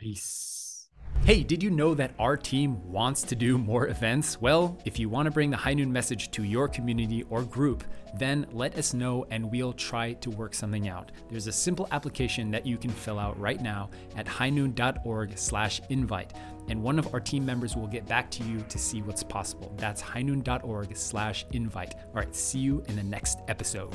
Peace. 0.00 0.88
Hey, 1.24 1.42
did 1.42 1.62
you 1.62 1.68
know 1.68 1.92
that 1.92 2.14
our 2.18 2.34
team 2.34 2.90
wants 2.90 3.20
to 3.24 3.36
do 3.36 3.58
more 3.70 3.88
events? 3.88 4.40
Well, 4.40 4.78
if 4.86 4.98
you 4.98 5.10
want 5.10 5.26
to 5.26 5.30
bring 5.30 5.50
the 5.50 5.58
High 5.58 5.74
Noon 5.74 5.92
message 5.92 6.30
to 6.30 6.42
your 6.42 6.68
community 6.68 7.22
or 7.28 7.42
group, 7.42 7.84
then 8.14 8.46
let 8.50 8.78
us 8.78 8.94
know 8.94 9.26
and 9.30 9.50
we'll 9.50 9.74
try 9.74 10.14
to 10.14 10.30
work 10.30 10.54
something 10.54 10.88
out. 10.88 11.12
There's 11.28 11.48
a 11.48 11.52
simple 11.52 11.86
application 11.90 12.50
that 12.50 12.64
you 12.64 12.78
can 12.78 12.88
fill 12.88 13.18
out 13.18 13.38
right 13.38 13.60
now 13.60 13.90
at 14.16 14.24
highnoon.org/invite, 14.24 16.32
and 16.68 16.82
one 16.82 16.98
of 16.98 17.12
our 17.12 17.20
team 17.20 17.44
members 17.44 17.76
will 17.76 17.86
get 17.86 18.06
back 18.06 18.30
to 18.30 18.42
you 18.44 18.64
to 18.70 18.78
see 18.78 19.02
what's 19.02 19.22
possible. 19.22 19.74
That's 19.76 20.00
highnoon.org/invite. 20.00 21.94
All 21.94 22.14
right, 22.14 22.34
see 22.34 22.60
you 22.60 22.82
in 22.88 22.96
the 22.96 23.02
next 23.02 23.40
episode. 23.48 23.92